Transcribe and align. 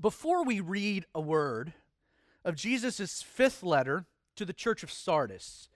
before 0.00 0.44
we 0.44 0.60
read 0.60 1.06
a 1.14 1.20
word 1.20 1.72
of 2.44 2.54
Jesus' 2.54 3.22
fifth 3.22 3.62
letter 3.62 4.06
to 4.36 4.44
the 4.44 4.52
church 4.52 4.82
of 4.82 4.90
Sardis, 4.90 5.68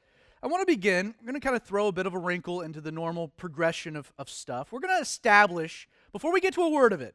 I 0.42 0.46
want 0.46 0.66
to 0.66 0.66
begin. 0.66 1.14
We're 1.20 1.26
going 1.32 1.40
to 1.40 1.46
kind 1.46 1.56
of 1.56 1.62
throw 1.62 1.88
a 1.88 1.92
bit 1.92 2.06
of 2.06 2.14
a 2.14 2.18
wrinkle 2.18 2.62
into 2.62 2.80
the 2.80 2.92
normal 2.92 3.28
progression 3.28 3.96
of, 3.96 4.12
of 4.18 4.30
stuff. 4.30 4.72
We're 4.72 4.80
going 4.80 4.96
to 4.96 5.02
establish, 5.02 5.88
before 6.12 6.32
we 6.32 6.40
get 6.40 6.54
to 6.54 6.62
a 6.62 6.70
word 6.70 6.92
of 6.92 7.00
it, 7.00 7.14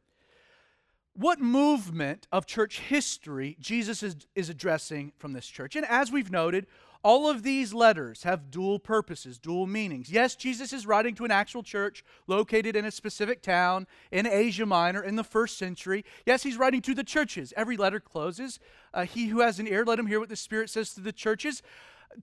what 1.14 1.40
movement 1.40 2.28
of 2.30 2.46
church 2.46 2.80
history 2.80 3.56
Jesus 3.58 4.02
is, 4.02 4.16
is 4.34 4.48
addressing 4.48 5.12
from 5.16 5.32
this 5.32 5.46
church. 5.46 5.74
And 5.74 5.86
as 5.86 6.12
we've 6.12 6.30
noted, 6.30 6.66
all 7.02 7.28
of 7.28 7.42
these 7.42 7.72
letters 7.72 8.22
have 8.22 8.50
dual 8.50 8.78
purposes, 8.78 9.38
dual 9.38 9.66
meanings. 9.66 10.10
Yes, 10.10 10.36
Jesus 10.36 10.72
is 10.72 10.86
writing 10.86 11.14
to 11.16 11.24
an 11.24 11.30
actual 11.30 11.62
church 11.62 12.04
located 12.26 12.76
in 12.76 12.84
a 12.84 12.90
specific 12.90 13.42
town 13.42 13.86
in 14.10 14.26
Asia 14.26 14.66
Minor 14.66 15.02
in 15.02 15.16
the 15.16 15.24
first 15.24 15.58
century. 15.58 16.04
Yes, 16.24 16.42
he's 16.42 16.56
writing 16.56 16.82
to 16.82 16.94
the 16.94 17.04
churches. 17.04 17.52
Every 17.56 17.76
letter 17.76 18.00
closes. 18.00 18.58
Uh, 18.92 19.04
he 19.04 19.26
who 19.26 19.40
has 19.40 19.58
an 19.58 19.68
ear, 19.68 19.84
let 19.84 19.98
him 19.98 20.06
hear 20.06 20.20
what 20.20 20.28
the 20.28 20.36
Spirit 20.36 20.70
says 20.70 20.94
to 20.94 21.00
the 21.00 21.12
churches. 21.12 21.62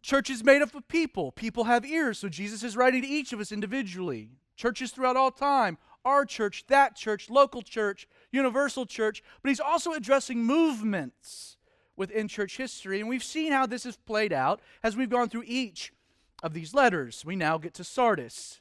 Church 0.01 0.29
is 0.29 0.43
made 0.43 0.61
up 0.61 0.73
of 0.75 0.87
people. 0.87 1.31
People 1.31 1.65
have 1.65 1.85
ears, 1.85 2.19
so 2.19 2.29
Jesus 2.29 2.63
is 2.63 2.75
writing 2.75 3.01
to 3.01 3.07
each 3.07 3.33
of 3.33 3.39
us 3.39 3.51
individually. 3.51 4.29
Churches 4.55 4.91
throughout 4.91 5.17
all 5.17 5.31
time, 5.31 5.77
our 6.05 6.25
church, 6.25 6.65
that 6.67 6.95
church, 6.95 7.29
local 7.29 7.61
church, 7.61 8.07
universal 8.31 8.85
church, 8.85 9.23
but 9.41 9.49
he's 9.49 9.59
also 9.59 9.93
addressing 9.93 10.43
movements 10.43 11.57
within 11.95 12.27
church 12.27 12.57
history. 12.57 12.99
And 12.99 13.09
we've 13.09 13.23
seen 13.23 13.51
how 13.51 13.65
this 13.65 13.83
has 13.83 13.97
played 13.97 14.33
out 14.33 14.61
as 14.81 14.95
we've 14.95 15.09
gone 15.09 15.29
through 15.29 15.43
each 15.45 15.93
of 16.41 16.53
these 16.53 16.73
letters. 16.73 17.23
We 17.25 17.35
now 17.35 17.57
get 17.57 17.73
to 17.75 17.83
Sardis. 17.83 18.59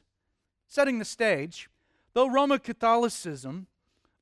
Setting 0.67 0.99
the 0.99 1.05
stage, 1.05 1.69
though 2.13 2.29
Roman 2.29 2.59
Catholicism 2.59 3.67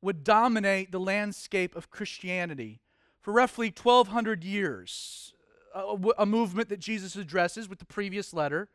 would 0.01 0.23
dominate 0.23 0.91
the 0.91 0.99
landscape 0.99 1.75
of 1.75 1.91
Christianity 1.91 2.81
for 3.21 3.31
roughly 3.31 3.67
1,200 3.67 4.43
years, 4.43 5.33
a, 5.75 5.95
a 6.17 6.25
movement 6.25 6.69
that 6.69 6.79
Jesus 6.79 7.15
addresses 7.15 7.69
with 7.69 7.79
the 7.79 7.85
previous 7.85 8.33
letter, 8.33 8.67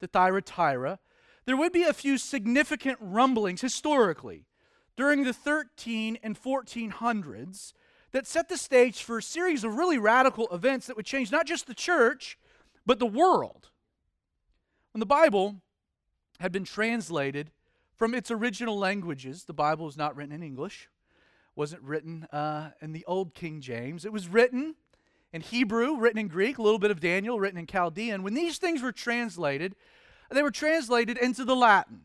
the 0.00 0.06
Thyatira, 0.06 0.98
there 1.46 1.56
would 1.56 1.72
be 1.72 1.84
a 1.84 1.92
few 1.92 2.18
significant 2.18 2.98
rumblings 3.00 3.60
historically 3.60 4.44
during 4.96 5.24
the 5.24 5.32
13 5.32 6.18
and 6.22 6.40
1400s 6.40 7.72
that 8.12 8.26
set 8.26 8.48
the 8.48 8.56
stage 8.56 9.02
for 9.02 9.18
a 9.18 9.22
series 9.22 9.64
of 9.64 9.76
really 9.76 9.98
radical 9.98 10.48
events 10.48 10.86
that 10.86 10.96
would 10.96 11.06
change 11.06 11.30
not 11.30 11.46
just 11.46 11.66
the 11.66 11.74
church, 11.74 12.38
but 12.84 12.98
the 12.98 13.06
world. 13.06 13.70
When 14.92 15.00
the 15.00 15.06
Bible 15.06 15.56
had 16.40 16.52
been 16.52 16.64
translated 16.64 17.50
from 17.96 18.14
its 18.14 18.30
original 18.30 18.78
languages, 18.78 19.44
the 19.44 19.52
Bible 19.52 19.86
was 19.86 19.96
not 19.96 20.16
written 20.16 20.32
in 20.32 20.42
English, 20.42 20.88
wasn't 21.54 21.82
written 21.82 22.24
uh, 22.32 22.70
in 22.80 22.92
the 22.92 23.04
Old 23.06 23.34
King 23.34 23.60
James. 23.60 24.04
It 24.04 24.12
was 24.12 24.28
written 24.28 24.76
in 25.32 25.40
Hebrew, 25.40 25.96
written 25.96 26.18
in 26.18 26.28
Greek, 26.28 26.58
a 26.58 26.62
little 26.62 26.78
bit 26.78 26.90
of 26.90 27.00
Daniel, 27.00 27.40
written 27.40 27.58
in 27.58 27.66
Chaldean. 27.66 28.22
When 28.22 28.34
these 28.34 28.58
things 28.58 28.82
were 28.82 28.92
translated, 28.92 29.74
they 30.30 30.42
were 30.42 30.50
translated 30.50 31.18
into 31.18 31.44
the 31.44 31.56
Latin. 31.56 32.00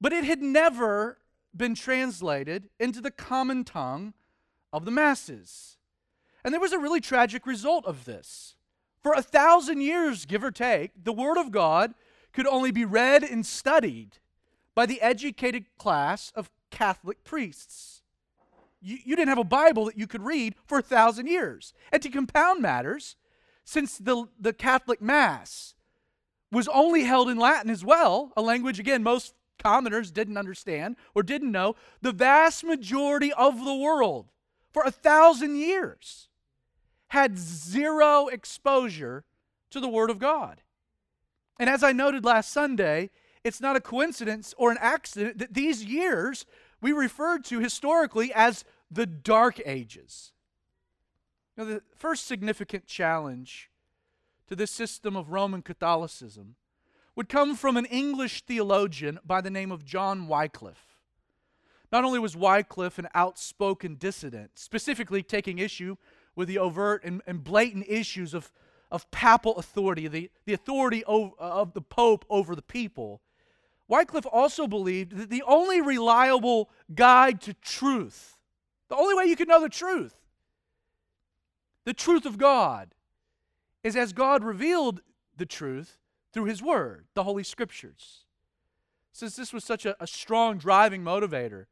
But 0.00 0.12
it 0.12 0.24
had 0.24 0.42
never 0.42 1.18
been 1.56 1.74
translated 1.74 2.68
into 2.78 3.00
the 3.00 3.10
common 3.10 3.64
tongue 3.64 4.12
of 4.76 4.84
the 4.84 4.90
masses. 4.90 5.76
And 6.44 6.52
there 6.52 6.60
was 6.60 6.72
a 6.72 6.78
really 6.78 7.00
tragic 7.00 7.46
result 7.46 7.86
of 7.86 8.04
this. 8.04 8.54
For 9.02 9.12
a 9.12 9.22
thousand 9.22 9.80
years, 9.80 10.26
give 10.26 10.44
or 10.44 10.50
take, 10.50 10.92
the 11.02 11.12
Word 11.12 11.38
of 11.38 11.50
God 11.50 11.94
could 12.32 12.46
only 12.46 12.70
be 12.70 12.84
read 12.84 13.22
and 13.22 13.44
studied 13.44 14.18
by 14.74 14.86
the 14.86 15.00
educated 15.00 15.64
class 15.78 16.32
of 16.36 16.50
Catholic 16.70 17.24
priests. 17.24 18.02
You, 18.82 18.98
you, 19.04 19.16
didn't 19.16 19.30
have 19.30 19.38
a 19.38 19.44
Bible 19.44 19.86
that 19.86 19.98
you 19.98 20.06
could 20.06 20.22
read 20.22 20.54
for 20.66 20.78
a 20.78 20.82
thousand 20.82 21.28
years. 21.28 21.72
And 21.90 22.02
to 22.02 22.10
compound 22.10 22.60
matters, 22.60 23.16
since 23.64 23.96
the, 23.96 24.26
the 24.38 24.52
Catholic 24.52 25.00
Mass 25.00 25.74
was 26.52 26.68
only 26.68 27.04
held 27.04 27.28
in 27.28 27.38
Latin 27.38 27.70
as 27.70 27.84
well, 27.84 28.32
a 28.36 28.42
language, 28.42 28.78
again, 28.78 29.02
most 29.02 29.34
commoners 29.58 30.10
didn't 30.10 30.36
understand 30.36 30.96
or 31.14 31.22
didn't 31.22 31.50
know, 31.50 31.74
the 32.02 32.12
vast 32.12 32.62
majority 32.62 33.32
of 33.32 33.64
the 33.64 33.74
world 33.74 34.30
for 34.76 34.82
a 34.84 34.90
thousand 34.90 35.56
years 35.56 36.28
had 37.08 37.38
zero 37.38 38.26
exposure 38.26 39.24
to 39.70 39.80
the 39.80 39.88
Word 39.88 40.10
of 40.10 40.18
God. 40.18 40.60
And 41.58 41.70
as 41.70 41.82
I 41.82 41.92
noted 41.92 42.26
last 42.26 42.52
Sunday, 42.52 43.08
it's 43.42 43.58
not 43.58 43.76
a 43.76 43.80
coincidence 43.80 44.52
or 44.58 44.70
an 44.70 44.76
accident 44.78 45.38
that 45.38 45.54
these 45.54 45.82
years 45.82 46.44
we 46.82 46.92
referred 46.92 47.42
to 47.46 47.58
historically 47.58 48.30
as 48.34 48.66
the 48.90 49.06
Dark 49.06 49.58
Ages. 49.64 50.32
Now, 51.56 51.64
the 51.64 51.82
first 51.96 52.26
significant 52.26 52.86
challenge 52.86 53.70
to 54.46 54.54
this 54.54 54.70
system 54.70 55.16
of 55.16 55.30
Roman 55.30 55.62
Catholicism 55.62 56.56
would 57.14 57.30
come 57.30 57.56
from 57.56 57.78
an 57.78 57.86
English 57.86 58.42
theologian 58.42 59.20
by 59.24 59.40
the 59.40 59.48
name 59.48 59.72
of 59.72 59.86
John 59.86 60.28
Wycliffe. 60.28 60.85
Not 61.92 62.04
only 62.04 62.18
was 62.18 62.36
Wycliffe 62.36 62.98
an 62.98 63.08
outspoken 63.14 63.94
dissident, 63.94 64.52
specifically 64.58 65.22
taking 65.22 65.58
issue 65.58 65.96
with 66.34 66.48
the 66.48 66.58
overt 66.58 67.04
and, 67.04 67.22
and 67.26 67.42
blatant 67.42 67.86
issues 67.88 68.34
of, 68.34 68.52
of 68.90 69.10
papal 69.10 69.56
authority, 69.56 70.08
the, 70.08 70.30
the 70.44 70.52
authority 70.52 71.04
of, 71.04 71.32
uh, 71.40 71.42
of 71.42 71.72
the 71.74 71.80
Pope 71.80 72.24
over 72.28 72.54
the 72.54 72.62
people, 72.62 73.22
Wycliffe 73.88 74.26
also 74.30 74.66
believed 74.66 75.16
that 75.16 75.30
the 75.30 75.44
only 75.46 75.80
reliable 75.80 76.70
guide 76.94 77.40
to 77.42 77.54
truth, 77.54 78.36
the 78.88 78.96
only 78.96 79.14
way 79.14 79.24
you 79.26 79.36
can 79.36 79.48
know 79.48 79.60
the 79.60 79.68
truth, 79.68 80.14
the 81.84 81.94
truth 81.94 82.26
of 82.26 82.36
God, 82.36 82.94
is 83.84 83.94
as 83.94 84.12
God 84.12 84.42
revealed 84.42 85.02
the 85.36 85.46
truth 85.46 85.98
through 86.32 86.46
His 86.46 86.60
Word, 86.60 87.06
the 87.14 87.22
Holy 87.22 87.44
Scriptures. 87.44 88.24
Since 89.12 89.36
this 89.36 89.52
was 89.52 89.64
such 89.64 89.86
a, 89.86 89.96
a 90.02 90.06
strong 90.06 90.58
driving 90.58 91.02
motivator 91.02 91.66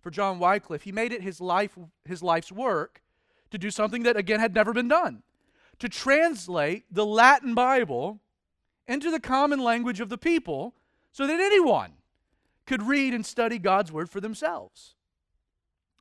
for 0.00 0.10
John 0.10 0.38
Wycliffe, 0.38 0.82
he 0.82 0.92
made 0.92 1.12
it 1.12 1.22
his 1.22 1.40
life 1.40 1.76
his 2.04 2.22
life's 2.22 2.52
work 2.52 3.02
to 3.50 3.58
do 3.58 3.70
something 3.70 4.02
that 4.02 4.16
again 4.16 4.40
had 4.40 4.54
never 4.54 4.72
been 4.72 4.88
done. 4.88 5.22
To 5.80 5.88
translate 5.88 6.84
the 6.90 7.06
Latin 7.06 7.54
Bible 7.54 8.20
into 8.86 9.10
the 9.10 9.20
common 9.20 9.60
language 9.60 10.00
of 10.00 10.08
the 10.08 10.18
people 10.18 10.74
so 11.12 11.26
that 11.26 11.40
anyone 11.40 11.92
could 12.66 12.82
read 12.82 13.14
and 13.14 13.24
study 13.24 13.58
God's 13.58 13.92
word 13.92 14.10
for 14.10 14.20
themselves. 14.20 14.94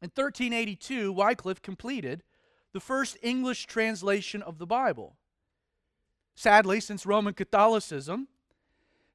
In 0.01 0.11
1382, 0.13 1.11
Wycliffe 1.11 1.61
completed 1.61 2.23
the 2.73 2.79
first 2.79 3.17
English 3.23 3.65
translation 3.65 4.41
of 4.41 4.57
the 4.57 4.65
Bible. 4.65 5.15
Sadly, 6.35 6.79
since 6.79 7.05
Roman 7.05 7.33
Catholicism 7.33 8.27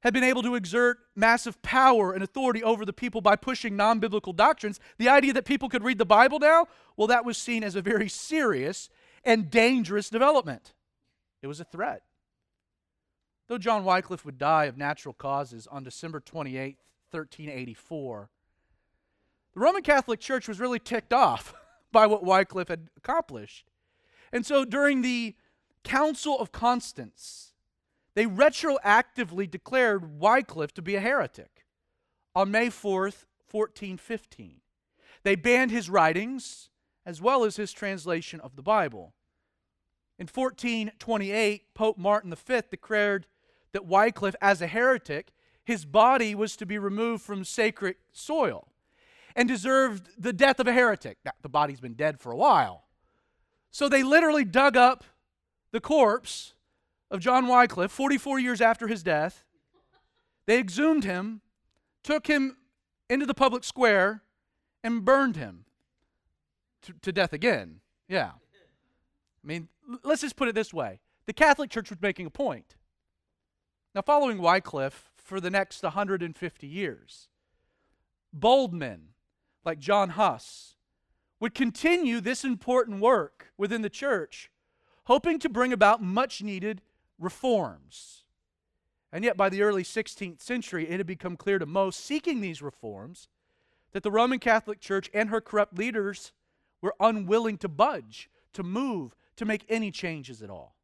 had 0.03 0.13
been 0.13 0.23
able 0.23 0.43
to 0.43 0.55
exert 0.55 0.99
massive 1.15 1.61
power 1.61 2.11
and 2.13 2.21
authority 2.21 2.61
over 2.61 2.85
the 2.85 2.93
people 2.93 3.21
by 3.21 3.37
pushing 3.37 3.75
non 3.75 3.99
biblical 3.99 4.33
doctrines, 4.33 4.79
the 4.97 5.07
idea 5.09 5.31
that 5.33 5.45
people 5.45 5.69
could 5.69 5.83
read 5.83 5.97
the 5.97 6.05
Bible 6.05 6.39
now, 6.39 6.67
well, 6.97 7.07
that 7.07 7.25
was 7.25 7.37
seen 7.37 7.63
as 7.63 7.75
a 7.75 7.81
very 7.81 8.09
serious 8.09 8.89
and 9.23 9.49
dangerous 9.49 10.09
development. 10.09 10.73
It 11.41 11.47
was 11.47 11.61
a 11.61 11.65
threat. 11.65 12.03
Though 13.47 13.57
John 13.57 13.85
Wycliffe 13.85 14.25
would 14.25 14.37
die 14.37 14.65
of 14.65 14.77
natural 14.77 15.13
causes 15.13 15.67
on 15.67 15.83
December 15.83 16.19
28, 16.19 16.77
1384, 17.11 18.29
the 19.53 19.59
Roman 19.59 19.83
Catholic 19.83 20.19
Church 20.19 20.47
was 20.47 20.59
really 20.59 20.79
ticked 20.79 21.13
off 21.13 21.53
by 21.93 22.07
what 22.07 22.25
Wycliffe 22.25 22.67
had 22.67 22.89
accomplished. 22.97 23.71
And 24.33 24.45
so 24.45 24.65
during 24.65 25.01
the 25.01 25.35
Council 25.83 26.37
of 26.39 26.51
Constance, 26.51 27.52
they 28.15 28.25
retroactively 28.25 29.49
declared 29.49 30.19
Wycliffe 30.19 30.73
to 30.75 30.81
be 30.81 30.95
a 30.95 30.99
heretic 30.99 31.65
on 32.35 32.51
May 32.51 32.67
4th, 32.67 33.25
1415. 33.51 34.61
They 35.23 35.35
banned 35.35 35.71
his 35.71 35.89
writings 35.89 36.69
as 37.05 37.21
well 37.21 37.43
as 37.43 37.55
his 37.55 37.71
translation 37.71 38.39
of 38.39 38.55
the 38.55 38.61
Bible. 38.61 39.13
In 40.19 40.27
1428, 40.27 41.73
Pope 41.73 41.97
Martin 41.97 42.33
V 42.33 42.61
declared 42.69 43.27
that 43.71 43.85
Wycliffe, 43.85 44.35
as 44.41 44.61
a 44.61 44.67
heretic, 44.67 45.31
his 45.63 45.85
body 45.85 46.35
was 46.35 46.55
to 46.57 46.65
be 46.65 46.77
removed 46.77 47.23
from 47.23 47.43
sacred 47.43 47.95
soil 48.11 48.67
and 49.35 49.47
deserved 49.47 50.09
the 50.17 50.33
death 50.33 50.59
of 50.59 50.67
a 50.67 50.73
heretic. 50.73 51.17
Now, 51.25 51.31
the 51.41 51.49
body's 51.49 51.79
been 51.79 51.95
dead 51.95 52.19
for 52.19 52.31
a 52.31 52.37
while. 52.37 52.83
So 53.71 53.89
they 53.89 54.03
literally 54.03 54.45
dug 54.45 54.77
up 54.77 55.03
the 55.71 55.81
corpse 55.81 56.53
of 57.13 57.19
John 57.19 57.47
Wycliffe, 57.47 57.91
44 57.91 58.39
years 58.39 58.59
after 58.59 58.87
his 58.87 59.03
death. 59.03 59.45
They 60.47 60.57
exhumed 60.57 61.03
him, 61.03 61.41
took 62.03 62.25
him 62.27 62.57
into 63.07 63.27
the 63.27 63.35
public 63.35 63.63
square, 63.63 64.23
and 64.83 65.05
burned 65.05 65.37
him 65.37 65.65
to, 66.81 66.93
to 67.03 67.11
death 67.13 67.31
again. 67.31 67.81
Yeah. 68.09 68.31
I 68.31 69.47
mean, 69.47 69.69
let's 70.03 70.21
just 70.21 70.35
put 70.35 70.49
it 70.49 70.55
this 70.55 70.73
way 70.73 70.99
the 71.27 71.33
Catholic 71.33 71.69
Church 71.69 71.89
was 71.89 72.01
making 72.01 72.25
a 72.25 72.31
point. 72.31 72.75
Now, 73.95 74.01
following 74.01 74.39
Wycliffe 74.39 75.11
for 75.15 75.39
the 75.39 75.51
next 75.51 75.83
150 75.83 76.67
years, 76.67 77.29
bold 78.33 78.73
men 78.73 79.09
like 79.63 79.77
John 79.77 80.09
Huss 80.09 80.75
would 81.39 81.53
continue 81.53 82.19
this 82.19 82.43
important 82.43 82.99
work 82.99 83.53
within 83.55 83.83
the 83.83 83.89
church, 83.89 84.49
hoping 85.05 85.37
to 85.39 85.47
bring 85.47 85.71
about 85.71 86.01
much 86.01 86.41
needed 86.41 86.81
reforms. 87.19 88.23
And 89.11 89.23
yet, 89.23 89.37
by 89.37 89.49
the 89.49 89.61
early 89.61 89.83
16th 89.83 90.41
century, 90.41 90.89
it 90.89 90.97
had 90.97 91.07
become 91.07 91.37
clear 91.37 91.59
to 91.59 91.65
most 91.65 92.03
seeking 92.03 92.41
these 92.41 92.61
reforms 92.61 93.27
that 93.91 94.03
the 94.03 94.11
Roman 94.11 94.39
Catholic 94.39 94.79
Church 94.79 95.09
and 95.13 95.29
her 95.29 95.39
corrupt 95.39 95.77
leaders 95.77 96.33
were 96.81 96.95
unwilling 96.99 97.57
to 97.59 97.67
budge, 97.67 98.29
to 98.53 98.63
move, 98.63 99.15
to 99.35 99.45
make 99.45 99.65
any 99.69 99.91
changes 99.91 100.41
at 100.41 100.49
all. 100.49 100.75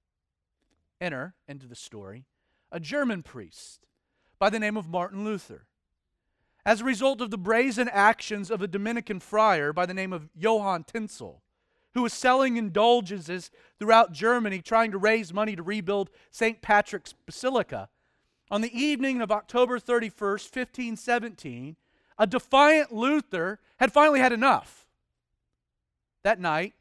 Enter 1.01 1.33
into 1.47 1.67
the 1.67 1.75
story 1.75 2.25
a 2.71 2.79
German 2.79 3.23
priest 3.23 3.87
by 4.37 4.49
the 4.49 4.59
name 4.59 4.77
of 4.77 4.87
Martin 4.87 5.23
Luther. 5.23 5.65
As 6.65 6.81
a 6.81 6.85
result 6.85 7.19
of 7.21 7.31
the 7.31 7.37
brazen 7.37 7.89
actions 7.89 8.51
of 8.51 8.61
a 8.61 8.67
Dominican 8.67 9.19
friar 9.19 9.73
by 9.73 9.85
the 9.85 9.93
name 9.93 10.13
of 10.13 10.29
Johann 10.35 10.83
Tetzel, 10.83 11.41
who 11.93 12.03
was 12.03 12.13
selling 12.13 12.57
indulgences 12.57 13.51
throughout 13.77 14.11
Germany 14.13 14.61
trying 14.61 14.91
to 14.91 14.97
raise 14.97 15.33
money 15.33 15.55
to 15.55 15.63
rebuild 15.63 16.09
St. 16.31 16.61
Patrick's 16.61 17.13
Basilica, 17.13 17.89
on 18.51 18.61
the 18.61 18.77
evening 18.77 19.21
of 19.21 19.31
October 19.31 19.79
31st, 19.79 20.55
1517, 20.55 21.75
a 22.17 22.27
defiant 22.27 22.91
Luther 22.91 23.59
had 23.77 23.93
finally 23.93 24.19
had 24.19 24.33
enough. 24.33 24.87
That 26.23 26.39
night, 26.39 26.73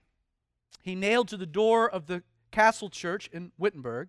he 0.82 0.94
nailed 0.94 1.28
to 1.28 1.36
the 1.36 1.46
door 1.46 1.88
of 1.88 2.06
the 2.06 2.22
castle 2.50 2.88
church 2.88 3.28
in 3.32 3.52
Wittenberg 3.58 4.08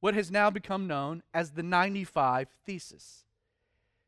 what 0.00 0.14
has 0.14 0.30
now 0.30 0.50
become 0.50 0.86
known 0.86 1.22
as 1.32 1.52
the 1.52 1.62
95 1.62 2.48
Thesis. 2.64 3.24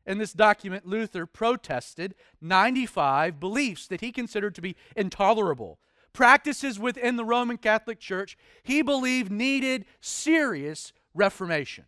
In 0.06 0.19
this 0.19 0.32
document, 0.32 0.87
Luther 0.87 1.26
protested 1.26 2.14
95 2.40 3.40
beliefs 3.40 3.87
that 3.87 4.02
he 4.02 4.12
considered 4.12 4.54
to 4.54 4.61
be 4.61 4.76
intolerable, 4.94 5.78
practices 6.12 6.78
within 6.78 7.16
the 7.16 7.25
Roman 7.25 7.56
Catholic 7.56 8.00
Church 8.00 8.37
he 8.62 8.82
believed 8.82 9.31
needed 9.31 9.84
serious 10.00 10.93
reformation. 11.14 11.84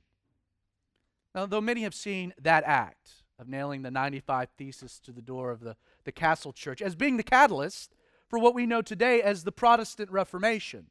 Now, 1.34 1.46
though 1.46 1.60
many 1.60 1.82
have 1.82 1.94
seen 1.94 2.34
that 2.40 2.64
act 2.64 3.22
of 3.38 3.48
nailing 3.48 3.82
the 3.82 3.90
95 3.90 4.48
Thesis 4.58 4.98
to 5.00 5.12
the 5.12 5.22
door 5.22 5.50
of 5.50 5.60
the, 5.60 5.76
the 6.04 6.12
castle 6.12 6.52
church 6.52 6.82
as 6.82 6.94
being 6.94 7.16
the 7.16 7.22
catalyst 7.22 7.94
for 8.28 8.38
what 8.38 8.54
we 8.54 8.66
know 8.66 8.82
today 8.82 9.22
as 9.22 9.44
the 9.44 9.52
Protestant 9.52 10.10
Reformation, 10.10 10.86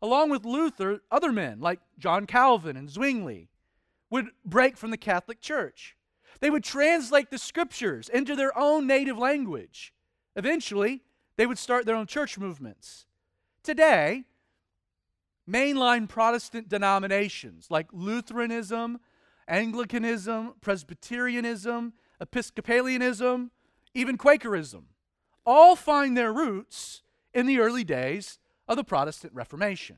along 0.00 0.30
with 0.30 0.44
Luther, 0.44 1.00
other 1.10 1.32
men 1.32 1.60
like 1.60 1.80
John 1.98 2.26
Calvin 2.26 2.76
and 2.76 2.90
Zwingli 2.90 3.48
would 4.10 4.28
break 4.44 4.76
from 4.76 4.90
the 4.90 4.96
Catholic 4.96 5.40
Church. 5.40 5.96
They 6.40 6.50
would 6.50 6.64
translate 6.64 7.30
the 7.30 7.38
scriptures 7.38 8.08
into 8.08 8.36
their 8.36 8.56
own 8.58 8.86
native 8.86 9.18
language. 9.18 9.92
Eventually, 10.34 11.02
they 11.36 11.46
would 11.46 11.58
start 11.58 11.86
their 11.86 11.96
own 11.96 12.06
church 12.06 12.38
movements. 12.38 13.06
Today, 13.62 14.24
mainline 15.48 16.08
Protestant 16.08 16.68
denominations 16.68 17.66
like 17.70 17.88
Lutheranism, 17.92 19.00
Anglicanism, 19.48 20.54
Presbyterianism, 20.60 21.92
Episcopalianism, 22.20 23.50
even 23.94 24.16
Quakerism 24.16 24.84
all 25.46 25.76
find 25.76 26.16
their 26.16 26.32
roots 26.32 27.02
in 27.32 27.46
the 27.46 27.60
early 27.60 27.84
days 27.84 28.38
of 28.66 28.76
the 28.76 28.84
Protestant 28.84 29.32
Reformation. 29.32 29.96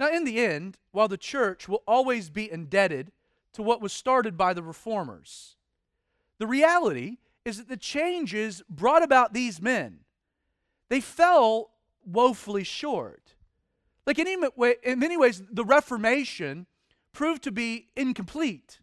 Now, 0.00 0.10
in 0.10 0.24
the 0.24 0.40
end, 0.44 0.78
while 0.90 1.08
the 1.08 1.18
church 1.18 1.68
will 1.68 1.82
always 1.86 2.30
be 2.30 2.50
indebted 2.50 3.12
to 3.52 3.62
what 3.62 3.82
was 3.82 3.92
started 3.92 4.36
by 4.36 4.54
the 4.54 4.62
reformers, 4.62 5.56
the 6.38 6.46
reality 6.46 7.18
is 7.44 7.58
that 7.58 7.68
the 7.68 7.76
changes 7.76 8.62
brought 8.70 9.02
about 9.02 9.34
these 9.34 9.60
men, 9.60 10.00
they 10.92 11.00
fell 11.00 11.70
woefully 12.04 12.64
short. 12.64 13.32
Like 14.06 14.18
in, 14.18 14.26
in 14.82 14.98
many 14.98 15.16
ways, 15.16 15.42
the 15.50 15.64
Reformation 15.64 16.66
proved 17.14 17.42
to 17.44 17.50
be 17.50 17.88
incomplete. 17.96 18.80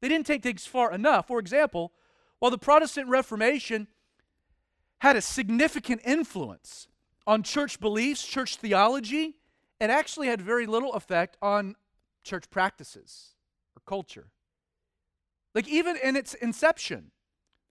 They 0.00 0.06
didn't 0.08 0.28
take 0.28 0.44
things 0.44 0.66
far 0.66 0.92
enough. 0.92 1.26
For 1.26 1.40
example, 1.40 1.94
while 2.38 2.52
the 2.52 2.58
Protestant 2.58 3.08
Reformation 3.08 3.88
had 4.98 5.16
a 5.16 5.20
significant 5.20 6.02
influence 6.04 6.86
on 7.26 7.42
church 7.42 7.80
beliefs, 7.80 8.24
church 8.24 8.54
theology, 8.58 9.34
it 9.80 9.90
actually 9.90 10.28
had 10.28 10.40
very 10.40 10.66
little 10.66 10.92
effect 10.92 11.36
on 11.42 11.74
church 12.22 12.50
practices 12.50 13.34
or 13.74 13.82
culture. 13.84 14.28
Like, 15.56 15.66
even 15.66 15.96
in 15.96 16.14
its 16.14 16.34
inception, 16.34 17.10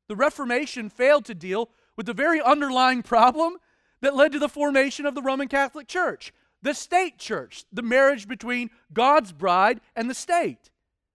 the 0.09 0.17
Reformation 0.17 0.89
failed 0.89 1.23
to 1.23 1.33
deal 1.33 1.69
with 2.01 2.07
the 2.07 2.13
very 2.15 2.41
underlying 2.41 3.03
problem 3.03 3.57
that 4.01 4.15
led 4.15 4.31
to 4.31 4.39
the 4.39 4.49
formation 4.49 5.05
of 5.05 5.13
the 5.13 5.21
Roman 5.21 5.47
Catholic 5.47 5.87
Church 5.87 6.33
the 6.63 6.73
state 6.73 7.19
church, 7.19 7.63
the 7.71 7.83
marriage 7.83 8.27
between 8.27 8.71
God's 8.91 9.31
bride 9.31 9.81
and 9.95 10.09
the 10.09 10.15
state, 10.15 10.71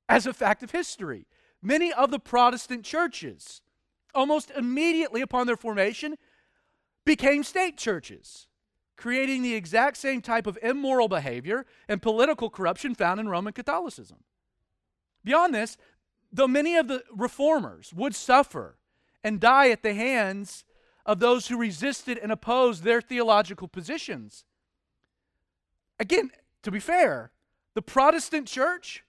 as 0.09 0.29
a 0.29 0.33
fact 0.33 0.63
of 0.63 0.71
history. 0.71 1.27
Many 1.61 1.93
of 1.93 2.13
the 2.13 2.21
Protestant 2.21 2.85
churches, 2.85 3.63
almost 4.15 4.53
immediately 4.53 5.23
upon 5.23 5.49
their 5.49 5.57
formation, 5.57 6.15
became 7.05 7.43
state 7.43 7.77
churches, 7.77 8.47
creating 8.97 9.43
the 9.43 9.57
exact 9.57 9.97
same 9.97 10.21
type 10.21 10.47
of 10.47 10.57
immoral 10.63 11.09
behavior 11.09 11.67
and 11.89 12.01
political 12.01 12.49
corruption 12.49 12.95
found 12.95 13.19
in 13.19 13.29
Roman 13.29 13.53
Catholicism. 13.53 14.19
Beyond 15.25 15.53
this, 15.53 15.77
though 16.33 16.47
many 16.47 16.77
of 16.77 16.87
the 16.87 17.03
reformers 17.13 17.93
would 17.93 18.15
suffer 18.15 18.79
and 19.25 19.41
die 19.41 19.71
at 19.71 19.83
the 19.83 19.93
hands 19.93 20.65
of 21.07 21.21
those 21.21 21.49
who 21.49 21.57
resisted 21.57 22.19
and 22.19 22.31
opposed 22.31 22.83
their 22.83 23.01
theological 23.01 23.69
positions, 23.69 24.45
Again, 25.99 26.31
to 26.63 26.71
be 26.71 26.81
fair, 26.81 27.31
the 27.75 27.83
Protestant 27.83 28.47
church 28.47 29.05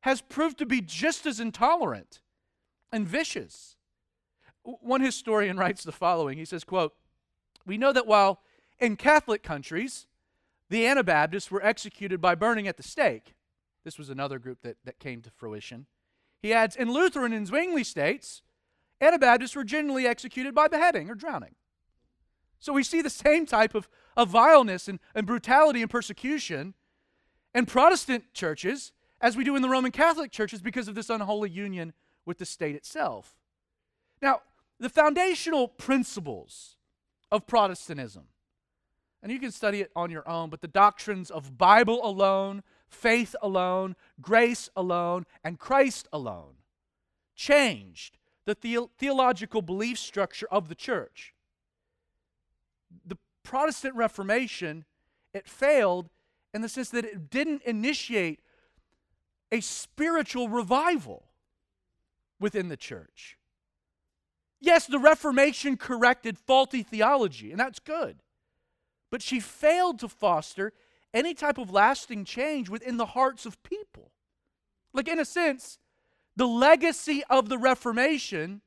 has 0.00 0.20
proved 0.20 0.58
to 0.58 0.66
be 0.66 0.80
just 0.80 1.26
as 1.26 1.38
intolerant 1.38 2.20
and 2.90 3.06
vicious. 3.06 3.76
One 4.62 5.00
historian 5.00 5.56
writes 5.56 5.84
the 5.84 5.92
following. 5.92 6.38
He 6.38 6.44
says, 6.44 6.64
quote, 6.64 6.94
"We 7.64 7.78
know 7.78 7.92
that 7.92 8.06
while 8.06 8.42
in 8.80 8.96
Catholic 8.96 9.42
countries 9.42 10.06
the 10.68 10.86
Anabaptists 10.86 11.50
were 11.50 11.64
executed 11.64 12.20
by 12.20 12.34
burning 12.34 12.66
at 12.66 12.76
the 12.76 12.82
stake, 12.82 13.34
this 13.84 13.98
was 13.98 14.08
another 14.08 14.38
group 14.38 14.62
that, 14.62 14.76
that 14.84 14.98
came 14.98 15.22
to 15.22 15.30
fruition. 15.30 15.86
He 16.40 16.52
adds, 16.52 16.74
in 16.74 16.92
Lutheran 16.92 17.32
and 17.32 17.46
Zwingli 17.46 17.84
states, 17.84 18.42
Anabaptists 19.02 19.56
were 19.56 19.64
generally 19.64 20.06
executed 20.06 20.54
by 20.54 20.68
beheading 20.68 21.10
or 21.10 21.14
drowning. 21.14 21.56
So 22.60 22.72
we 22.72 22.84
see 22.84 23.02
the 23.02 23.10
same 23.10 23.44
type 23.44 23.74
of, 23.74 23.88
of 24.16 24.28
vileness 24.28 24.86
and, 24.86 25.00
and 25.14 25.26
brutality 25.26 25.82
and 25.82 25.90
persecution 25.90 26.74
in 27.52 27.66
Protestant 27.66 28.32
churches 28.32 28.92
as 29.20 29.36
we 29.36 29.42
do 29.42 29.56
in 29.56 29.62
the 29.62 29.68
Roman 29.68 29.90
Catholic 29.90 30.30
churches 30.30 30.62
because 30.62 30.86
of 30.86 30.94
this 30.94 31.10
unholy 31.10 31.50
union 31.50 31.92
with 32.24 32.38
the 32.38 32.46
state 32.46 32.76
itself. 32.76 33.34
Now, 34.22 34.42
the 34.78 34.88
foundational 34.88 35.66
principles 35.66 36.76
of 37.32 37.46
Protestantism, 37.48 38.28
and 39.20 39.32
you 39.32 39.40
can 39.40 39.50
study 39.50 39.80
it 39.80 39.90
on 39.96 40.12
your 40.12 40.28
own, 40.28 40.48
but 40.48 40.60
the 40.60 40.68
doctrines 40.68 41.28
of 41.30 41.58
Bible 41.58 42.00
alone, 42.04 42.62
faith 42.88 43.34
alone, 43.42 43.96
grace 44.20 44.70
alone, 44.76 45.26
and 45.42 45.58
Christ 45.58 46.06
alone 46.12 46.54
changed 47.34 48.18
the, 48.44 48.56
the- 48.60 48.88
theological 48.98 49.62
belief 49.62 49.98
structure 49.98 50.48
of 50.50 50.68
the 50.68 50.74
church 50.74 51.34
the 53.06 53.16
Protestant 53.42 53.94
Reformation, 53.94 54.84
it 55.34 55.48
failed 55.48 56.08
in 56.54 56.62
the 56.62 56.68
sense 56.68 56.90
that 56.90 57.04
it 57.04 57.30
didn't 57.30 57.62
initiate 57.62 58.40
a 59.50 59.60
spiritual 59.60 60.48
revival 60.48 61.24
within 62.40 62.68
the 62.68 62.76
church. 62.76 63.38
Yes, 64.60 64.86
the 64.86 64.98
Reformation 64.98 65.76
corrected 65.76 66.38
faulty 66.38 66.82
theology, 66.82 67.50
and 67.50 67.60
that's 67.60 67.78
good. 67.78 68.22
But 69.10 69.22
she 69.22 69.40
failed 69.40 69.98
to 70.00 70.08
foster 70.08 70.72
any 71.12 71.34
type 71.34 71.58
of 71.58 71.70
lasting 71.70 72.24
change 72.24 72.68
within 72.70 72.96
the 72.96 73.06
hearts 73.06 73.44
of 73.44 73.62
people. 73.62 74.12
Like, 74.94 75.08
in 75.08 75.18
a 75.18 75.24
sense, 75.24 75.78
the 76.36 76.46
legacy 76.46 77.22
of 77.28 77.48
the 77.48 77.58
Reformation 77.58 78.62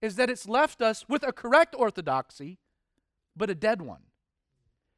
is 0.00 0.16
that 0.16 0.30
it's 0.30 0.48
left 0.48 0.80
us 0.80 1.08
with 1.08 1.22
a 1.22 1.32
correct 1.32 1.74
orthodoxy 1.76 2.58
but 3.38 3.48
a 3.48 3.54
dead 3.54 3.80
one. 3.80 4.02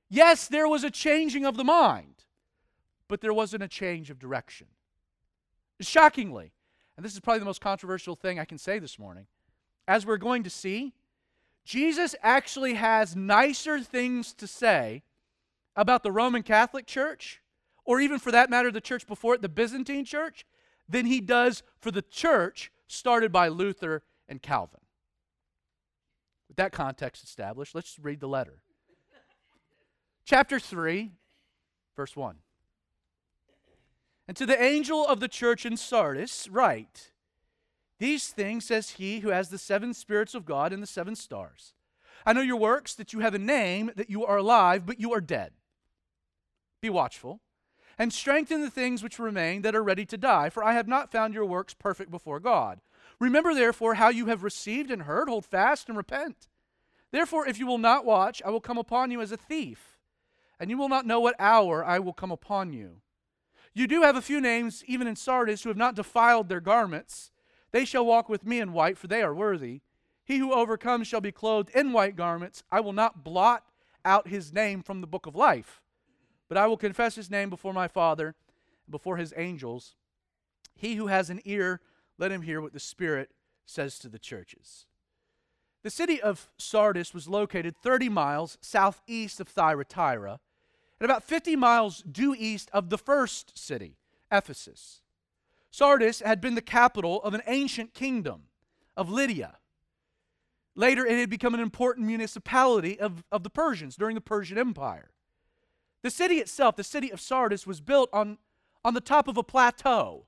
Yes, 0.09 0.49
there 0.49 0.67
was 0.67 0.83
a 0.83 0.91
changing 0.91 1.45
of 1.45 1.57
the 1.57 1.65
mind, 1.65 2.25
but 3.07 3.21
there 3.21 3.33
wasn't 3.33 3.63
a 3.63 3.69
change 3.69 4.11
of 4.11 4.19
direction. 4.19 4.67
Shockingly, 5.81 6.53
and 6.97 7.05
this 7.05 7.15
is 7.15 7.21
probably 7.21 7.39
the 7.39 7.45
most 7.45 7.61
controversial 7.61 8.17
thing 8.17 8.41
I 8.41 8.45
can 8.45 8.59
say 8.59 8.79
this 8.79 8.99
morning, 8.99 9.27
as 9.87 10.05
we're 10.05 10.17
going 10.17 10.43
to 10.43 10.51
see, 10.51 10.95
Jesus 11.65 12.17
actually 12.23 12.75
has 12.75 13.15
nicer 13.15 13.81
things 13.81 14.33
to 14.35 14.47
say 14.47 15.03
about 15.77 16.03
the 16.03 16.13
Roman 16.13 16.43
Catholic 16.43 16.87
Church, 16.87 17.41
or 17.85 18.01
even 18.01 18.19
for 18.19 18.33
that 18.33 18.51
matter, 18.51 18.71
the 18.71 18.81
church 18.81 19.07
before 19.07 19.35
it, 19.35 19.43
the 19.43 19.49
Byzantine 19.49 20.05
Church, 20.05 20.45
than 20.91 21.07
he 21.07 21.21
does 21.21 21.63
for 21.81 21.91
the 21.91 22.03
church 22.03 22.71
started 22.87 23.33
by 23.33 23.49
Luther 23.49 24.03
and 24.29 24.43
Calvin. 24.43 24.81
With 26.49 26.57
that 26.57 26.73
context 26.73 27.23
established, 27.23 27.75
let's 27.75 27.99
read 28.01 28.21
the 28.21 28.29
letter. 28.29 28.63
Chapter 30.25 30.59
3, 30.59 31.13
verse 31.97 32.17
1. 32.17 32.37
And 34.27 34.37
to 34.37 34.47
the 34.47 34.61
angel 34.61 35.07
of 35.07 35.21
the 35.21 35.29
church 35.29 35.65
in 35.65 35.77
Sardis, 35.77 36.49
write 36.49 37.13
These 37.99 38.29
things 38.29 38.65
says 38.65 38.91
he 38.91 39.21
who 39.21 39.31
has 39.31 39.49
the 39.49 39.59
seven 39.59 39.95
spirits 39.95 40.35
of 40.35 40.45
God 40.45 40.73
and 40.73 40.83
the 40.83 40.87
seven 40.87 41.17
stars. 41.17 41.75
I 42.27 42.33
know 42.33 42.43
your 42.43 42.57
works, 42.57 42.95
that 42.95 43.13
you 43.13 43.21
have 43.21 43.35
a 43.35 43.39
name, 43.39 43.91
that 43.97 44.11
you 44.11 44.27
are 44.27 44.37
alive, 44.37 44.85
but 44.85 45.01
you 45.01 45.13
are 45.13 45.21
dead. 45.21 45.53
Be 46.81 46.91
watchful 46.91 47.41
and 48.01 48.15
strengthen 48.15 48.63
the 48.63 48.71
things 48.71 49.03
which 49.03 49.19
remain 49.19 49.61
that 49.61 49.75
are 49.75 49.85
ready 49.85 50.07
to 50.07 50.17
die, 50.17 50.49
for 50.49 50.65
I 50.65 50.73
have 50.73 50.89
not 50.89 51.13
found 51.13 51.35
your 51.35 51.45
works 51.45 51.75
perfect 51.75 52.11
before 52.11 52.41
God. 52.41 52.81
Remember, 53.19 53.53
therefore, 53.53 53.97
how 53.97 54.09
you 54.09 54.25
have 54.25 54.43
received 54.43 54.91
and 54.91 55.03
heard, 55.03 55.29
hold 55.29 55.45
fast 55.45 55.87
and 55.87 55.99
repent. 55.99 56.49
Therefore, 57.11 57.47
if 57.47 57.59
you 57.59 57.67
will 57.67 57.77
not 57.77 58.07
watch, 58.07 58.41
I 58.43 58.49
will 58.49 58.63
come 58.63 58.79
upon 58.79 59.11
you 59.11 59.21
as 59.21 59.33
a 59.33 59.37
thief, 59.37 59.99
and 60.59 60.71
you 60.71 60.79
will 60.79 60.89
not 60.89 61.05
know 61.05 61.21
what 61.21 61.37
hour 61.39 61.85
I 61.85 61.99
will 61.99 62.15
come 62.15 62.31
upon 62.33 62.73
you. 62.73 63.03
You 63.75 63.87
do 63.87 64.01
have 64.01 64.17
a 64.17 64.23
few 64.23 64.41
names, 64.41 64.83
even 64.87 65.07
in 65.07 65.15
Sardis, 65.15 65.65
who 65.65 65.69
have 65.69 65.77
not 65.77 65.95
defiled 65.95 66.49
their 66.49 66.61
garments. 66.61 67.31
They 67.71 67.85
shall 67.85 68.07
walk 68.07 68.31
with 68.31 68.47
me 68.47 68.61
in 68.61 68.73
white, 68.73 68.97
for 68.97 69.09
they 69.09 69.21
are 69.21 69.35
worthy. 69.35 69.83
He 70.25 70.39
who 70.39 70.55
overcomes 70.55 71.07
shall 71.07 71.21
be 71.21 71.33
clothed 71.33 71.69
in 71.75 71.93
white 71.93 72.17
garments. 72.17 72.63
I 72.73 72.81
will 72.81 72.95
not 72.95 73.23
blot 73.23 73.67
out 74.07 74.29
his 74.29 74.55
name 74.55 74.83
from 74.83 75.03
the 75.03 75.07
book 75.07 75.27
of 75.27 75.37
life 75.37 75.83
but 76.51 76.59
I 76.59 76.67
will 76.67 76.77
confess 76.77 77.15
his 77.15 77.31
name 77.31 77.49
before 77.49 77.73
my 77.73 77.87
Father 77.87 78.35
and 78.85 78.91
before 78.91 79.17
his 79.17 79.33
angels. 79.37 79.95
He 80.75 80.97
who 80.97 81.07
has 81.07 81.31
an 81.31 81.41
ear, 81.45 81.81
let 82.19 82.33
him 82.33 82.43
hear 82.43 82.61
what 82.61 82.73
the 82.73 82.81
Spirit 82.81 83.31
says 83.67 84.01
to 84.01 84.09
the 84.09 84.19
churches. 84.19 84.87
The 85.85 85.91
city 85.91 86.21
of 86.21 86.51
Sardis 86.59 87.15
was 87.15 87.29
located 87.29 87.77
30 87.77 88.09
miles 88.09 88.59
southeast 88.61 89.39
of 89.39 89.47
Thyatira 89.47 90.41
and 90.99 91.05
about 91.05 91.23
50 91.23 91.55
miles 91.55 92.03
due 92.03 92.35
east 92.37 92.69
of 92.73 92.91
the 92.91 92.99
first 92.99 93.57
city, 93.57 93.97
Ephesus. 94.33 95.03
Sardis 95.71 96.19
had 96.19 96.41
been 96.41 96.57
the 96.57 96.61
capital 96.61 97.23
of 97.23 97.33
an 97.33 97.43
ancient 97.47 97.95
kingdom 97.95 98.49
of 98.97 99.09
Lydia. 99.09 99.59
Later, 100.75 101.07
it 101.07 101.17
had 101.17 101.31
become 101.31 101.55
an 101.55 101.61
important 101.61 102.09
municipality 102.09 102.99
of, 102.99 103.23
of 103.31 103.45
the 103.45 103.51
Persians 103.51 103.95
during 103.95 104.17
the 104.17 104.21
Persian 104.21 104.59
Empire. 104.59 105.10
The 106.03 106.11
city 106.11 106.37
itself, 106.37 106.77
the 106.77 106.85
city 106.85 107.11
of 107.11 107.21
Sardis, 107.21 107.67
was 107.67 107.81
built 107.81 108.09
on, 108.13 108.39
on 108.85 108.95
the 108.95 109.01
top 109.01 109.29
of 109.29 109.37
a 109.37 109.43
plateau 109.43 110.27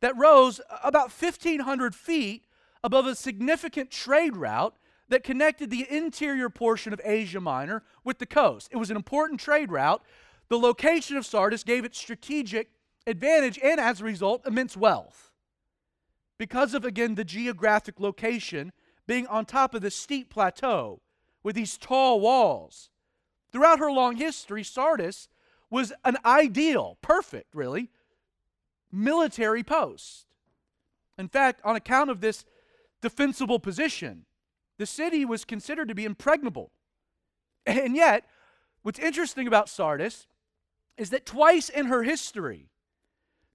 that 0.00 0.16
rose 0.16 0.60
about 0.82 1.10
1,500 1.10 1.94
feet 1.94 2.44
above 2.84 3.06
a 3.06 3.14
significant 3.14 3.90
trade 3.90 4.36
route 4.36 4.76
that 5.08 5.24
connected 5.24 5.70
the 5.70 5.86
interior 5.90 6.48
portion 6.48 6.92
of 6.92 7.00
Asia 7.02 7.40
Minor 7.40 7.82
with 8.04 8.18
the 8.18 8.26
coast. 8.26 8.68
It 8.70 8.76
was 8.76 8.90
an 8.90 8.96
important 8.96 9.40
trade 9.40 9.72
route. 9.72 10.02
The 10.48 10.58
location 10.58 11.16
of 11.16 11.26
Sardis 11.26 11.64
gave 11.64 11.84
it 11.84 11.96
strategic 11.96 12.70
advantage 13.06 13.58
and, 13.62 13.80
as 13.80 14.00
a 14.00 14.04
result, 14.04 14.46
immense 14.46 14.76
wealth. 14.76 15.32
Because 16.38 16.74
of, 16.74 16.84
again, 16.84 17.16
the 17.16 17.24
geographic 17.24 17.98
location 17.98 18.72
being 19.06 19.26
on 19.26 19.44
top 19.44 19.74
of 19.74 19.82
the 19.82 19.90
steep 19.90 20.30
plateau 20.30 21.00
with 21.42 21.56
these 21.56 21.76
tall 21.76 22.20
walls 22.20 22.90
Throughout 23.52 23.78
her 23.78 23.90
long 23.90 24.16
history, 24.16 24.62
Sardis 24.62 25.28
was 25.70 25.92
an 26.04 26.16
ideal, 26.24 26.98
perfect, 27.02 27.54
really, 27.54 27.90
military 28.90 29.62
post. 29.62 30.26
In 31.18 31.28
fact, 31.28 31.60
on 31.64 31.76
account 31.76 32.10
of 32.10 32.20
this 32.20 32.44
defensible 33.00 33.58
position, 33.58 34.24
the 34.78 34.86
city 34.86 35.24
was 35.24 35.44
considered 35.44 35.88
to 35.88 35.94
be 35.94 36.04
impregnable. 36.04 36.72
And 37.66 37.94
yet, 37.94 38.24
what's 38.82 38.98
interesting 38.98 39.46
about 39.46 39.68
Sardis 39.68 40.26
is 40.96 41.10
that 41.10 41.26
twice 41.26 41.68
in 41.68 41.86
her 41.86 42.02
history, 42.02 42.70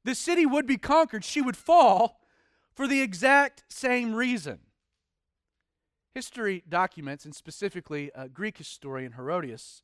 the 0.04 0.16
city 0.16 0.46
would 0.46 0.68
be 0.68 0.78
conquered, 0.78 1.24
she 1.24 1.42
would 1.42 1.58
fall 1.58 2.20
for 2.76 2.88
the 2.88 3.02
exact 3.02 3.64
same 3.70 4.14
reason. 4.14 4.60
History 6.14 6.64
documents, 6.70 7.26
and 7.26 7.34
specifically 7.34 8.12
a 8.14 8.30
Greek 8.30 8.58
historian 8.58 9.14
Herodotus, 9.14 9.82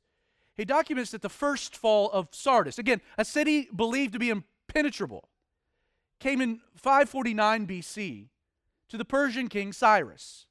he 0.55 0.65
documents 0.65 1.11
that 1.11 1.21
the 1.21 1.29
first 1.29 1.75
fall 1.75 2.11
of 2.11 2.27
Sardis, 2.31 2.77
again, 2.77 3.01
a 3.17 3.25
city 3.25 3.69
believed 3.75 4.13
to 4.13 4.19
be 4.19 4.29
impenetrable, 4.29 5.29
came 6.19 6.41
in 6.41 6.59
549 6.75 7.65
BC 7.65 8.27
to 8.89 8.97
the 8.97 9.05
Persian 9.05 9.47
king 9.47 9.73
Cyrus. 9.73 10.45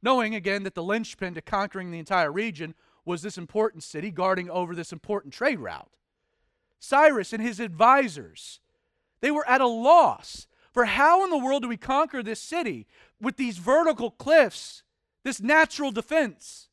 Knowing 0.00 0.34
again 0.34 0.62
that 0.62 0.74
the 0.74 0.82
linchpin 0.82 1.34
to 1.34 1.42
conquering 1.42 1.90
the 1.90 1.98
entire 1.98 2.30
region 2.30 2.74
was 3.04 3.22
this 3.22 3.36
important 3.36 3.82
city 3.82 4.10
guarding 4.10 4.48
over 4.48 4.74
this 4.74 4.92
important 4.92 5.34
trade 5.34 5.58
route. 5.58 5.96
Cyrus 6.78 7.32
and 7.32 7.42
his 7.42 7.60
advisors, 7.60 8.60
they 9.20 9.30
were 9.30 9.48
at 9.48 9.60
a 9.60 9.66
loss 9.66 10.46
for 10.72 10.84
how 10.84 11.24
in 11.24 11.30
the 11.30 11.38
world 11.38 11.62
do 11.62 11.68
we 11.68 11.76
conquer 11.76 12.22
this 12.22 12.40
city 12.40 12.86
with 13.20 13.36
these 13.36 13.58
vertical 13.58 14.10
cliffs 14.10 14.82
this 15.26 15.42
natural 15.42 15.90
defense. 15.90 16.68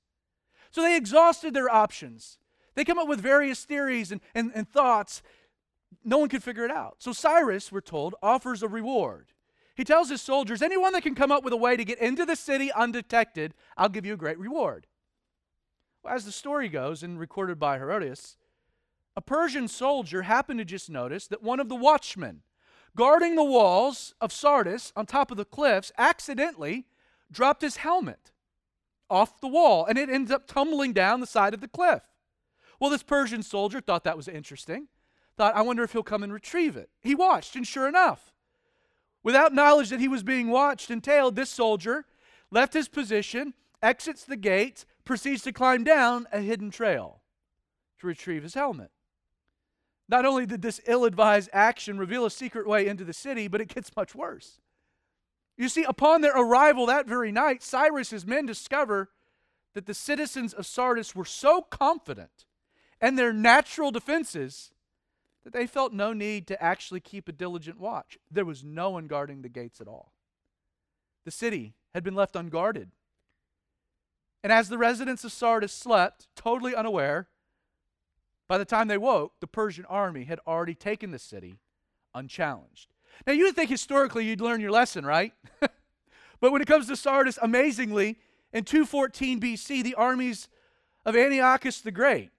So 0.69 0.81
they 0.81 0.95
exhausted 0.95 1.53
their 1.53 1.69
options. 1.69 2.37
They 2.75 2.85
come 2.85 2.99
up 2.99 3.07
with 3.07 3.19
various 3.19 3.63
theories 3.63 4.11
and, 4.11 4.21
and, 4.35 4.51
and 4.53 4.69
thoughts. 4.69 5.23
No 6.05 6.19
one 6.19 6.29
could 6.29 6.43
figure 6.43 6.63
it 6.63 6.71
out. 6.71 6.97
So 6.99 7.13
Cyrus, 7.13 7.71
we're 7.71 7.81
told, 7.81 8.13
offers 8.21 8.61
a 8.61 8.67
reward. 8.67 9.31
He 9.75 9.83
tells 9.83 10.09
his 10.09 10.21
soldiers, 10.21 10.61
anyone 10.61 10.93
that 10.93 11.01
can 11.01 11.15
come 11.15 11.31
up 11.31 11.43
with 11.43 11.51
a 11.51 11.57
way 11.57 11.75
to 11.75 11.83
get 11.83 11.97
into 11.97 12.25
the 12.25 12.35
city 12.35 12.71
undetected, 12.71 13.55
I'll 13.75 13.89
give 13.89 14.05
you 14.05 14.13
a 14.13 14.17
great 14.17 14.37
reward. 14.37 14.85
Well, 16.03 16.13
as 16.13 16.25
the 16.25 16.31
story 16.31 16.69
goes, 16.69 17.01
and 17.01 17.19
recorded 17.19 17.57
by 17.57 17.79
Herodotus, 17.79 18.37
a 19.15 19.21
Persian 19.21 19.67
soldier 19.67 20.23
happened 20.23 20.59
to 20.59 20.65
just 20.65 20.91
notice 20.91 21.25
that 21.27 21.41
one 21.41 21.59
of 21.59 21.69
the 21.69 21.75
watchmen 21.75 22.43
guarding 22.95 23.35
the 23.35 23.43
walls 23.43 24.13
of 24.21 24.31
Sardis 24.31 24.93
on 24.95 25.07
top 25.07 25.31
of 25.31 25.37
the 25.37 25.45
cliffs 25.45 25.91
accidentally 25.97 26.85
dropped 27.31 27.63
his 27.63 27.77
helmet 27.77 28.32
off 29.09 29.39
the 29.41 29.47
wall, 29.47 29.85
and 29.85 29.97
it 29.97 30.09
ends 30.09 30.31
up 30.31 30.47
tumbling 30.47 30.93
down 30.93 31.19
the 31.19 31.27
side 31.27 31.53
of 31.53 31.61
the 31.61 31.67
cliff. 31.67 32.03
Well, 32.79 32.89
this 32.89 33.03
Persian 33.03 33.43
soldier 33.43 33.81
thought 33.81 34.03
that 34.03 34.17
was 34.17 34.27
interesting. 34.27 34.87
Thought, 35.37 35.55
I 35.55 35.61
wonder 35.61 35.83
if 35.83 35.93
he'll 35.93 36.03
come 36.03 36.23
and 36.23 36.33
retrieve 36.33 36.75
it. 36.75 36.89
He 37.01 37.15
watched, 37.15 37.55
and 37.55 37.65
sure 37.65 37.87
enough, 37.87 38.33
without 39.23 39.53
knowledge 39.53 39.89
that 39.89 39.99
he 39.99 40.07
was 40.07 40.23
being 40.23 40.49
watched 40.49 40.89
and 40.89 41.03
tailed, 41.03 41.35
this 41.35 41.49
soldier 41.49 42.05
left 42.51 42.73
his 42.73 42.87
position, 42.87 43.53
exits 43.81 44.23
the 44.23 44.37
gate, 44.37 44.85
proceeds 45.05 45.41
to 45.43 45.51
climb 45.51 45.83
down 45.83 46.27
a 46.31 46.39
hidden 46.39 46.69
trail 46.69 47.21
to 47.99 48.07
retrieve 48.07 48.43
his 48.43 48.53
helmet. 48.53 48.91
Not 50.09 50.25
only 50.25 50.45
did 50.45 50.61
this 50.61 50.81
ill 50.85 51.05
advised 51.05 51.49
action 51.53 51.97
reveal 51.97 52.25
a 52.25 52.31
secret 52.31 52.67
way 52.67 52.87
into 52.87 53.03
the 53.03 53.13
city, 53.13 53.47
but 53.47 53.61
it 53.61 53.73
gets 53.73 53.95
much 53.95 54.13
worse. 54.13 54.59
You 55.57 55.69
see, 55.69 55.83
upon 55.83 56.21
their 56.21 56.35
arrival 56.35 56.85
that 56.87 57.07
very 57.07 57.31
night, 57.31 57.61
Cyrus's 57.61 58.25
men 58.25 58.45
discover 58.45 59.09
that 59.73 59.85
the 59.85 59.93
citizens 59.93 60.53
of 60.53 60.65
Sardis 60.65 61.15
were 61.15 61.25
so 61.25 61.61
confident 61.61 62.45
in 63.01 63.15
their 63.15 63.33
natural 63.33 63.91
defenses 63.91 64.71
that 65.43 65.53
they 65.53 65.67
felt 65.67 65.93
no 65.93 66.13
need 66.13 66.47
to 66.47 66.63
actually 66.63 66.99
keep 66.99 67.27
a 67.27 67.33
diligent 67.33 67.79
watch. 67.79 68.17
There 68.31 68.45
was 68.45 68.63
no 68.63 68.89
one 68.91 69.07
guarding 69.07 69.41
the 69.41 69.49
gates 69.49 69.81
at 69.81 69.87
all. 69.87 70.13
The 71.25 71.31
city 71.31 71.73
had 71.93 72.03
been 72.03 72.15
left 72.15 72.35
unguarded. 72.35 72.91
And 74.43 74.51
as 74.51 74.69
the 74.69 74.77
residents 74.77 75.23
of 75.23 75.31
Sardis 75.31 75.71
slept, 75.71 76.27
totally 76.35 76.75
unaware, 76.75 77.27
by 78.47 78.57
the 78.57 78.65
time 78.65 78.87
they 78.87 78.97
woke, 78.97 79.33
the 79.39 79.47
Persian 79.47 79.85
army 79.85 80.25
had 80.25 80.39
already 80.45 80.75
taken 80.75 81.11
the 81.11 81.19
city 81.19 81.59
unchallenged. 82.13 82.92
Now, 83.25 83.33
you 83.33 83.45
would 83.45 83.55
think 83.55 83.69
historically 83.69 84.25
you'd 84.25 84.41
learn 84.41 84.61
your 84.61 84.71
lesson, 84.71 85.05
right? 85.05 85.33
but 85.59 86.51
when 86.51 86.61
it 86.61 86.67
comes 86.67 86.87
to 86.87 86.95
Sardis, 86.95 87.39
amazingly, 87.41 88.17
in 88.51 88.63
214 88.63 89.39
BC, 89.39 89.83
the 89.83 89.95
armies 89.95 90.49
of 91.05 91.15
Antiochus 91.15 91.81
the 91.81 91.91
Great 91.91 92.31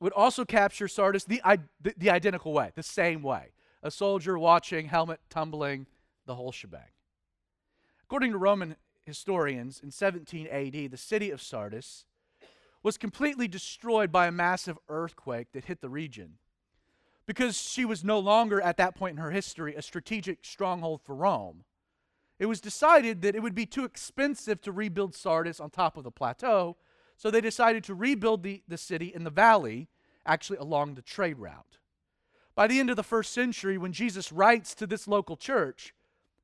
would 0.00 0.12
also 0.12 0.44
capture 0.44 0.88
Sardis 0.88 1.24
the, 1.24 1.40
the, 1.80 1.94
the 1.96 2.10
identical 2.10 2.52
way, 2.52 2.70
the 2.74 2.82
same 2.82 3.22
way. 3.22 3.52
A 3.82 3.90
soldier 3.90 4.38
watching, 4.38 4.86
helmet 4.86 5.20
tumbling, 5.30 5.86
the 6.26 6.34
whole 6.34 6.52
shebang. 6.52 6.90
According 8.02 8.32
to 8.32 8.38
Roman 8.38 8.76
historians, 9.04 9.80
in 9.82 9.90
17 9.90 10.46
AD, 10.48 10.90
the 10.90 10.96
city 10.96 11.30
of 11.30 11.40
Sardis 11.40 12.04
was 12.82 12.96
completely 12.96 13.48
destroyed 13.48 14.12
by 14.12 14.26
a 14.26 14.32
massive 14.32 14.78
earthquake 14.88 15.48
that 15.52 15.64
hit 15.64 15.80
the 15.80 15.88
region 15.88 16.38
because 17.26 17.60
she 17.60 17.84
was 17.84 18.04
no 18.04 18.18
longer, 18.18 18.60
at 18.60 18.76
that 18.76 18.94
point 18.94 19.16
in 19.18 19.22
her 19.22 19.32
history, 19.32 19.74
a 19.74 19.82
strategic 19.82 20.44
stronghold 20.44 21.02
for 21.02 21.14
Rome. 21.14 21.64
It 22.38 22.46
was 22.46 22.60
decided 22.60 23.22
that 23.22 23.34
it 23.34 23.42
would 23.42 23.54
be 23.54 23.66
too 23.66 23.84
expensive 23.84 24.60
to 24.62 24.72
rebuild 24.72 25.14
Sardis 25.14 25.58
on 25.58 25.70
top 25.70 25.96
of 25.96 26.04
the 26.04 26.10
plateau, 26.10 26.76
so 27.16 27.30
they 27.30 27.40
decided 27.40 27.82
to 27.84 27.94
rebuild 27.94 28.42
the, 28.42 28.62
the 28.68 28.76
city 28.76 29.12
in 29.14 29.24
the 29.24 29.30
valley, 29.30 29.88
actually 30.24 30.58
along 30.58 30.94
the 30.94 31.02
trade 31.02 31.38
route. 31.38 31.78
By 32.54 32.66
the 32.66 32.78
end 32.78 32.90
of 32.90 32.96
the 32.96 33.02
first 33.02 33.32
century, 33.32 33.78
when 33.78 33.92
Jesus 33.92 34.30
writes 34.32 34.74
to 34.74 34.86
this 34.86 35.08
local 35.08 35.36
church, 35.36 35.94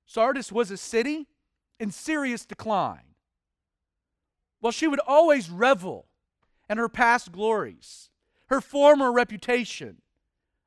Sardis 0.06 0.50
was 0.50 0.70
a 0.70 0.76
city 0.76 1.28
in 1.78 1.90
serious 1.90 2.44
decline. 2.44 3.14
while 4.62 4.70
she 4.70 4.86
would 4.86 5.00
always 5.00 5.50
revel 5.50 6.06
in 6.70 6.78
her 6.78 6.88
past 6.88 7.32
glories, 7.32 8.10
her 8.46 8.60
former 8.60 9.12
reputation, 9.12 10.00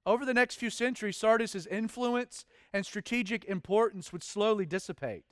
over 0.05 0.25
the 0.25 0.33
next 0.33 0.55
few 0.55 0.69
centuries, 0.69 1.17
Sardis's 1.17 1.65
influence 1.65 2.45
and 2.71 2.85
strategic 2.85 3.43
importance 3.45 4.12
would 4.12 4.24
slowly 4.24 4.65
dissipate. 4.65 5.25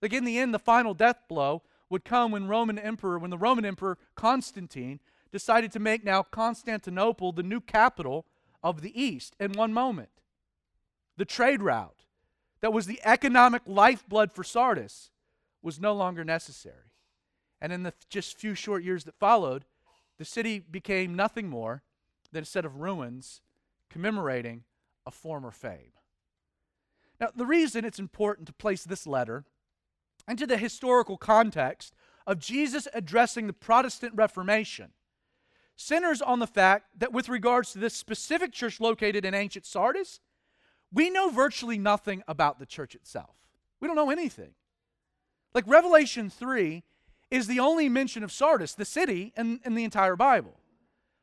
Like 0.00 0.12
in 0.12 0.24
the 0.24 0.38
end, 0.38 0.54
the 0.54 0.58
final 0.58 0.94
death 0.94 1.22
blow 1.28 1.62
would 1.88 2.04
come 2.04 2.30
when 2.30 2.46
Roman 2.46 2.78
Emperor, 2.78 3.18
when 3.18 3.30
the 3.30 3.38
Roman 3.38 3.64
Emperor 3.64 3.98
Constantine 4.14 5.00
decided 5.32 5.72
to 5.72 5.80
make 5.80 6.04
now 6.04 6.22
Constantinople 6.22 7.32
the 7.32 7.42
new 7.42 7.60
capital 7.60 8.26
of 8.62 8.80
the 8.80 9.00
East 9.00 9.34
in 9.40 9.52
one 9.52 9.72
moment. 9.72 10.10
The 11.16 11.24
trade 11.24 11.62
route 11.62 12.04
that 12.60 12.72
was 12.72 12.86
the 12.86 13.00
economic 13.04 13.62
lifeblood 13.66 14.32
for 14.32 14.44
Sardis 14.44 15.10
was 15.62 15.80
no 15.80 15.92
longer 15.92 16.24
necessary. 16.24 16.92
And 17.60 17.72
in 17.72 17.82
the 17.82 17.92
just 18.08 18.38
few 18.38 18.54
short 18.54 18.82
years 18.82 19.04
that 19.04 19.18
followed, 19.18 19.64
the 20.18 20.24
city 20.24 20.58
became 20.58 21.14
nothing 21.14 21.48
more 21.48 21.82
than 22.32 22.42
a 22.42 22.46
set 22.46 22.64
of 22.64 22.76
ruins 22.76 23.40
commemorating 23.90 24.64
a 25.04 25.10
former 25.10 25.50
fame. 25.50 25.92
Now, 27.20 27.28
the 27.34 27.46
reason 27.46 27.84
it's 27.84 27.98
important 27.98 28.46
to 28.46 28.52
place 28.54 28.84
this 28.84 29.06
letter 29.06 29.44
into 30.26 30.46
the 30.46 30.56
historical 30.56 31.18
context 31.18 31.94
of 32.26 32.38
Jesus 32.38 32.88
addressing 32.94 33.46
the 33.46 33.52
Protestant 33.52 34.14
Reformation 34.14 34.92
centers 35.76 36.20
on 36.20 36.38
the 36.38 36.46
fact 36.46 36.98
that 36.98 37.12
with 37.12 37.28
regards 37.28 37.72
to 37.72 37.78
this 37.78 37.94
specific 37.94 38.52
church 38.52 38.80
located 38.80 39.24
in 39.24 39.34
ancient 39.34 39.64
Sardis, 39.64 40.20
we 40.92 41.08
know 41.08 41.30
virtually 41.30 41.78
nothing 41.78 42.22
about 42.28 42.58
the 42.58 42.66
church 42.66 42.94
itself. 42.94 43.34
We 43.80 43.88
don't 43.88 43.96
know 43.96 44.10
anything. 44.10 44.52
Like 45.54 45.64
Revelation 45.66 46.28
3 46.30 46.82
is 47.30 47.46
the 47.46 47.60
only 47.60 47.88
mention 47.88 48.22
of 48.22 48.32
Sardis, 48.32 48.74
the 48.74 48.84
city, 48.84 49.32
in, 49.36 49.60
in 49.64 49.74
the 49.74 49.84
entire 49.84 50.16
Bible. 50.16 50.60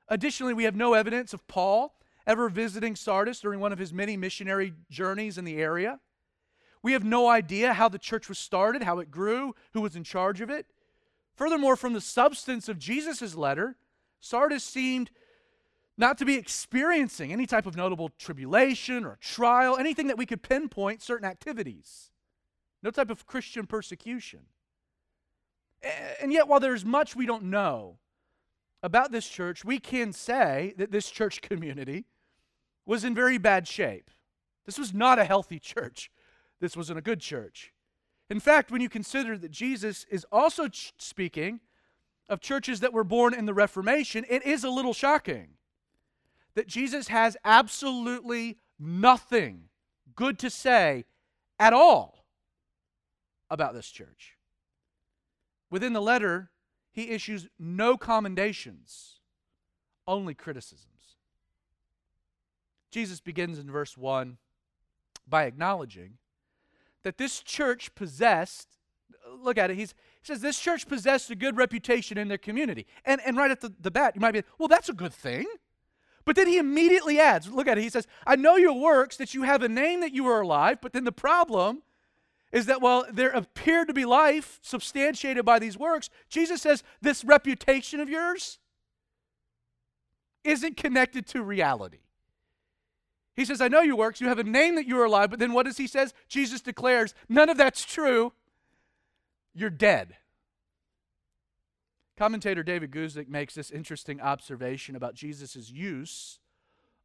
Additionally, 0.10 0.54
we 0.54 0.64
have 0.64 0.76
no 0.76 0.94
evidence 0.94 1.34
of 1.34 1.48
Paul 1.48 1.94
ever 2.28 2.50
visiting 2.50 2.96
Sardis 2.96 3.40
during 3.40 3.60
one 3.60 3.72
of 3.72 3.80
his 3.80 3.94
many 3.94 4.18
missionary 4.18 4.74
journeys 4.92 5.38
in 5.38 5.46
the 5.46 5.58
area. 5.58 6.00
We 6.84 6.92
have 6.92 7.04
no 7.04 7.28
idea 7.28 7.74
how 7.74 7.90
the 7.90 7.98
church 7.98 8.30
was 8.30 8.38
started, 8.38 8.84
how 8.84 9.00
it 9.00 9.10
grew, 9.10 9.56
who 9.74 9.82
was 9.82 9.96
in 9.96 10.04
charge 10.04 10.42
of 10.42 10.50
it. 10.50 10.68
Furthermore, 11.36 11.76
from 11.76 11.94
the 11.94 12.02
substance 12.02 12.68
of 12.68 12.78
Jesus' 12.78 13.34
letter, 13.34 13.78
Sardis 14.20 14.64
seemed 14.64 15.10
not 15.98 16.18
to 16.18 16.26
be 16.26 16.36
experiencing 16.36 17.32
any 17.32 17.48
type 17.48 17.66
of 17.66 17.76
notable 17.76 18.10
tribulation 18.20 19.06
or 19.06 19.18
trial, 19.22 19.78
anything 19.78 20.08
that 20.08 20.18
we 20.18 20.26
could 20.26 20.44
pinpoint 20.44 21.02
certain 21.02 21.28
activities, 21.28 22.12
no 22.84 22.92
type 22.92 23.10
of 23.10 23.26
Christian 23.26 23.66
persecution. 23.66 24.42
And 26.22 26.34
yet, 26.34 26.48
while 26.48 26.60
there's 26.60 26.86
much 26.86 27.16
we 27.16 27.26
don't 27.26 27.44
know 27.44 27.98
about 28.84 29.12
this 29.12 29.28
church, 29.28 29.64
we 29.64 29.80
can 29.80 30.14
say 30.14 30.74
that 30.78 30.92
this 30.92 31.10
church 31.10 31.42
community 31.42 32.06
was 32.88 33.04
in 33.04 33.14
very 33.14 33.38
bad 33.38 33.68
shape. 33.68 34.10
This 34.66 34.80
was 34.80 34.94
not 34.94 35.20
a 35.20 35.26
healthy 35.26 35.60
church. 35.60 36.10
This 36.60 36.76
wasn't 36.76 36.98
a 36.98 37.04
good 37.04 37.20
church. 37.20 37.74
In 38.30 38.40
fact, 38.40 38.72
when 38.72 38.82
you 38.82 38.90
consider 38.90 39.38
that 39.38 39.52
Jesus 39.52 40.06
is 40.10 40.26
also 40.32 40.68
ch- 40.68 40.94
speaking 40.98 41.60
of 42.28 42.42
churches 42.42 42.80
that 42.80 42.94
were 42.94 43.04
born 43.04 43.34
in 43.34 43.46
the 43.46 43.54
Reformation, 43.54 44.26
it 44.30 44.46
is 44.46 44.64
a 44.64 44.70
little 44.70 44.94
shocking 44.94 45.50
that 46.56 46.68
Jesus 46.68 47.10
has 47.10 47.38
absolutely 47.46 48.58
nothing 48.80 49.66
good 50.16 50.40
to 50.40 50.50
say 50.50 51.06
at 51.60 51.74
all 51.74 52.26
about 53.50 53.74
this 53.74 53.90
church. 53.90 54.34
Within 55.70 55.94
the 55.94 56.02
letter, 56.02 56.52
he 56.92 57.12
issues 57.12 57.48
no 57.60 57.98
commendations, 57.98 59.20
only 60.08 60.34
criticisms. 60.34 60.97
Jesus 62.92 63.20
begins 63.20 63.60
in 63.60 63.70
verse 63.70 63.98
1 63.98 64.38
by 65.28 65.44
acknowledging 65.44 66.18
that 67.04 67.18
this 67.18 67.42
church 67.42 67.94
possessed, 67.96 68.68
look 69.42 69.58
at 69.58 69.72
it, 69.72 69.78
he's, 69.78 69.94
he 70.22 70.26
says 70.26 70.42
this 70.42 70.60
church 70.60 70.88
possessed 70.88 71.30
a 71.30 71.36
good 71.36 71.58
reputation 71.58 72.18
in 72.18 72.28
their 72.28 72.38
community. 72.38 72.86
And, 73.06 73.22
and 73.26 73.38
right 73.38 73.52
at 73.52 73.62
the, 73.62 73.74
the 73.80 73.92
bat, 73.92 74.16
you 74.16 74.22
might 74.22 74.32
be, 74.32 74.44
well, 74.58 74.68
that's 74.68 74.90
a 74.90 74.94
good 74.94 75.14
thing. 75.14 75.46
But 76.26 76.36
then 76.36 76.48
he 76.48 76.58
immediately 76.58 77.20
adds, 77.20 77.50
look 77.50 77.68
at 77.68 77.78
it, 77.78 77.82
he 77.82 77.90
says, 77.90 78.08
I 78.26 78.36
know 78.36 78.58
your 78.58 78.74
works, 78.74 79.16
that 79.18 79.34
you 79.34 79.44
have 79.44 79.64
a 79.64 79.70
name 79.70 80.02
that 80.02 80.12
you 80.12 80.28
are 80.28 80.42
alive, 80.42 80.80
but 80.82 80.92
then 80.92 81.06
the 81.06 81.12
problem 81.12 81.84
is 82.52 82.66
that 82.66 82.82
while 82.82 83.06
there 83.12 83.30
appeared 83.30 83.88
to 83.88 83.94
be 83.94 84.06
life 84.06 84.60
substantiated 84.62 85.46
by 85.46 85.60
these 85.60 85.78
works, 85.78 86.10
Jesus 86.30 86.62
says, 86.62 86.84
this 87.02 87.24
reputation 87.24 88.00
of 88.00 88.10
yours 88.10 88.60
isn't 90.44 90.78
connected 90.78 91.28
to 91.28 91.42
reality. 91.42 92.00
He 93.38 93.46
says, 93.46 93.62
I 93.62 93.68
know 93.68 93.82
your 93.82 93.96
works, 93.96 94.20
you 94.20 94.28
have 94.28 94.40
a 94.40 94.44
name 94.44 94.76
that 94.76 94.88
you 94.88 95.00
are 95.00 95.06
alive, 95.06 95.30
but 95.30 95.38
then 95.38 95.54
what 95.54 95.68
does 95.68 95.78
he 95.78 95.86
says? 95.86 96.12
Jesus 96.28 96.60
declares, 96.60 97.14
none 97.30 97.50
of 97.50 97.58
that's 97.58 97.86
true. 97.86 98.34
You're 99.54 99.70
dead. 99.70 100.18
Commentator 102.18 102.64
David 102.64 102.90
Guzik 102.90 103.30
makes 103.30 103.54
this 103.54 103.70
interesting 103.70 104.20
observation 104.20 104.96
about 104.96 105.14
Jesus' 105.14 105.70
use 105.70 106.40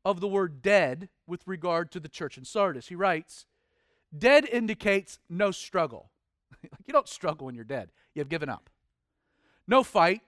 of 0.07 0.21
the 0.21 0.27
word 0.27 0.63
dead 0.63 1.11
with 1.27 1.47
regard 1.47 1.93
to 1.93 2.01
the 2.01 2.09
church 2.09 2.39
in 2.39 2.47
Sardis. 2.47 2.89
He 2.89 2.95
writes, 2.95 3.45
Dead 4.17 4.47
indicates 4.47 5.19
no 5.29 5.51
struggle. 5.51 6.11
you 6.63 6.93
don't 6.93 7.09
struggle 7.09 7.45
when 7.45 7.55
you're 7.55 7.65
dead, 7.65 7.91
you 8.15 8.21
have 8.21 8.31
given 8.31 8.49
up. 8.49 8.71
No 9.69 9.83
fight. 9.83 10.23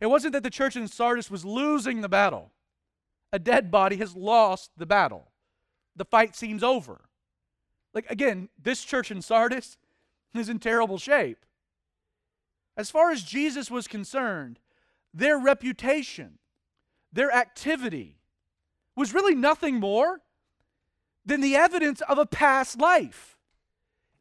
It 0.00 0.06
wasn't 0.06 0.32
that 0.32 0.42
the 0.42 0.50
church 0.50 0.74
in 0.74 0.88
Sardis 0.88 1.30
was 1.30 1.44
losing 1.44 2.00
the 2.00 2.08
battle, 2.08 2.50
a 3.32 3.38
dead 3.38 3.70
body 3.70 3.96
has 3.96 4.14
lost 4.14 4.70
the 4.76 4.86
battle. 4.86 5.30
The 5.96 6.04
fight 6.04 6.36
seems 6.36 6.62
over. 6.62 7.02
Like, 7.94 8.10
again, 8.10 8.48
this 8.62 8.84
church 8.84 9.10
in 9.10 9.22
Sardis 9.22 9.76
is 10.34 10.48
in 10.48 10.58
terrible 10.58 10.98
shape. 10.98 11.44
As 12.76 12.90
far 12.90 13.10
as 13.10 13.22
Jesus 13.22 13.70
was 13.70 13.86
concerned, 13.86 14.58
their 15.12 15.38
reputation, 15.38 16.38
their 17.12 17.30
activity 17.30 18.18
was 18.96 19.12
really 19.12 19.34
nothing 19.34 19.76
more 19.76 20.20
than 21.24 21.40
the 21.40 21.56
evidence 21.56 22.00
of 22.02 22.18
a 22.18 22.26
past 22.26 22.78
life. 22.78 23.36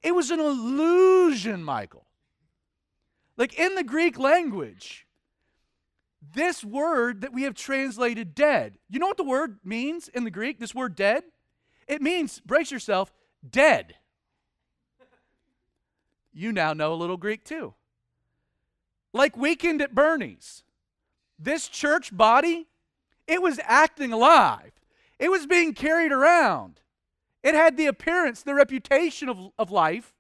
It 0.04 0.14
was 0.14 0.32
an 0.32 0.40
illusion, 0.40 1.64
Michael. 1.64 2.06
Like 3.38 3.58
in 3.58 3.76
the 3.76 3.84
Greek 3.84 4.20
language, 4.20 5.08
this 6.22 6.64
word 6.64 7.22
that 7.22 7.34
we 7.34 7.44
have 7.44 7.56
translated 7.56 8.36
dead, 8.36 8.78
you 8.90 9.00
know 9.00 9.08
what 9.08 9.18
the 9.18 9.24
word 9.24 9.60
means 9.64 10.08
in 10.08 10.24
the 10.24 10.32
Greek, 10.32 10.60
this 10.60 10.76
word 10.76 10.96
dead? 10.96 11.24
It 11.88 12.02
means, 12.02 12.40
brace 12.40 12.72
yourself, 12.72 13.12
dead. 13.48 13.96
You 16.34 16.52
now 16.52 16.74
know 16.74 16.94
a 16.94 16.96
little 16.96 17.18
Greek 17.18 17.44
too. 17.44 17.74
Like 19.14 19.36
Weekend 19.36 19.82
at 19.82 19.94
Bernie's, 19.94 20.64
this 21.38 21.68
church 21.68 22.16
body, 22.16 22.68
it 23.28 23.42
was 23.42 23.60
acting 23.64 24.14
alive. 24.14 24.72
It 25.20 25.30
was 25.30 25.46
being 25.46 25.74
carried 25.74 26.12
around. 26.12 26.80
It 27.44 27.56
had 27.56 27.76
the 27.76 27.88
appearance, 27.88 28.44
the 28.44 28.56
reputation 28.56 29.28
of, 29.28 29.52
of 29.60 29.72
life, 29.72 30.14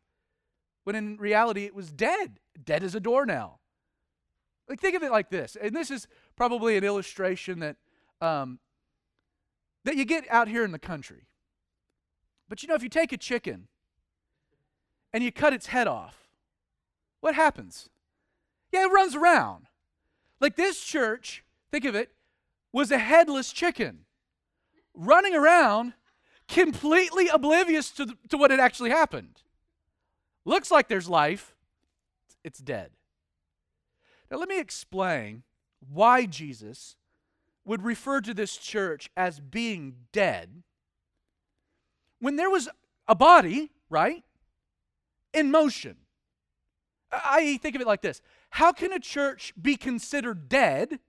when 0.84 0.96
in 0.96 1.18
reality 1.18 1.66
it 1.66 1.76
was 1.76 1.92
dead, 1.92 2.40
dead 2.62 2.84
as 2.84 2.96
a 2.96 3.00
doornail. 3.00 3.61
Like 4.72 4.80
think 4.80 4.96
of 4.96 5.04
it 5.04 5.12
like 5.12 5.30
this, 5.30 5.58
and 5.62 5.76
this 5.76 5.92
is 5.92 6.08
probably 6.38 6.78
an 6.78 6.86
illustration 6.86 7.60
that 7.60 7.76
um, 8.22 8.58
that 9.84 9.98
you 9.98 10.06
get 10.06 10.24
out 10.30 10.48
here 10.48 10.64
in 10.64 10.72
the 10.72 10.80
country. 10.80 11.28
But 12.48 12.64
you 12.64 12.70
know, 12.70 12.76
if 12.76 12.82
you 12.82 12.88
take 12.88 13.12
a 13.12 13.18
chicken 13.18 13.68
and 15.12 15.26
you 15.26 15.30
cut 15.30 15.52
its 15.52 15.66
head 15.66 15.88
off, 15.88 16.30
what 17.20 17.36
happens? 17.36 17.90
Yeah, 18.72 18.86
it 18.86 18.94
runs 18.94 19.14
around. 19.14 19.66
Like 20.40 20.56
this 20.56 20.82
church, 20.82 21.44
think 21.70 21.84
of 21.84 21.94
it, 21.94 22.12
was 22.72 22.92
a 22.92 22.98
headless 22.98 23.52
chicken 23.52 24.06
running 24.94 25.36
around 25.36 25.96
completely 26.48 27.28
oblivious 27.28 27.92
to, 27.92 28.06
the, 28.06 28.18
to 28.30 28.38
what 28.38 28.52
had 28.52 28.62
actually 28.62 28.92
happened. 28.92 29.42
Looks 30.46 30.72
like 30.72 30.88
there's 30.88 31.10
life, 31.10 31.58
it's 32.42 32.60
dead. 32.60 32.92
Now, 34.32 34.38
let 34.38 34.48
me 34.48 34.60
explain 34.60 35.44
why 35.86 36.26
Jesus 36.26 36.96
would 37.66 37.84
refer 37.84 38.22
to 38.22 38.34
this 38.34 38.56
church 38.56 39.10
as 39.18 39.42
being 39.42 39.96
dead 40.14 40.64
when 42.20 42.38
there 42.38 42.50
was 42.50 42.70
a 43.10 43.16
body, 43.16 43.72
right, 43.90 44.24
in 45.34 45.52
motion. 45.52 45.98
I 47.12 47.58
think 47.58 47.76
of 47.76 47.82
it 47.82 47.88
like 47.88 48.02
this 48.02 48.22
How 48.52 48.72
can 48.72 48.94
a 48.94 49.00
church 49.00 49.54
be 49.62 49.76
considered 49.76 50.48
dead 50.48 51.00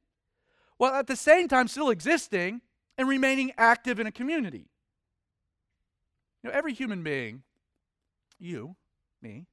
while 0.78 0.94
at 0.94 1.06
the 1.06 1.16
same 1.16 1.46
time 1.46 1.68
still 1.68 1.90
existing 1.90 2.60
and 2.98 3.08
remaining 3.08 3.52
active 3.56 4.00
in 4.00 4.06
a 4.08 4.12
community? 4.12 4.66
You 6.42 6.50
know, 6.50 6.56
every 6.56 6.74
human 6.74 7.04
being, 7.04 7.44
you, 8.40 8.74
me, 9.20 9.46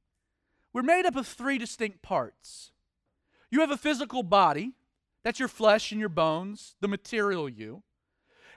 we're 0.73 0.81
made 0.81 1.05
up 1.05 1.15
of 1.15 1.27
three 1.27 1.59
distinct 1.59 2.01
parts. 2.01 2.71
You 3.51 3.61
have 3.61 3.71
a 3.71 3.77
physical 3.77 4.23
body, 4.23 4.73
that's 5.23 5.39
your 5.39 5.47
flesh 5.47 5.91
and 5.91 5.99
your 5.99 6.09
bones, 6.09 6.75
the 6.81 6.87
material 6.87 7.49
you. 7.49 7.83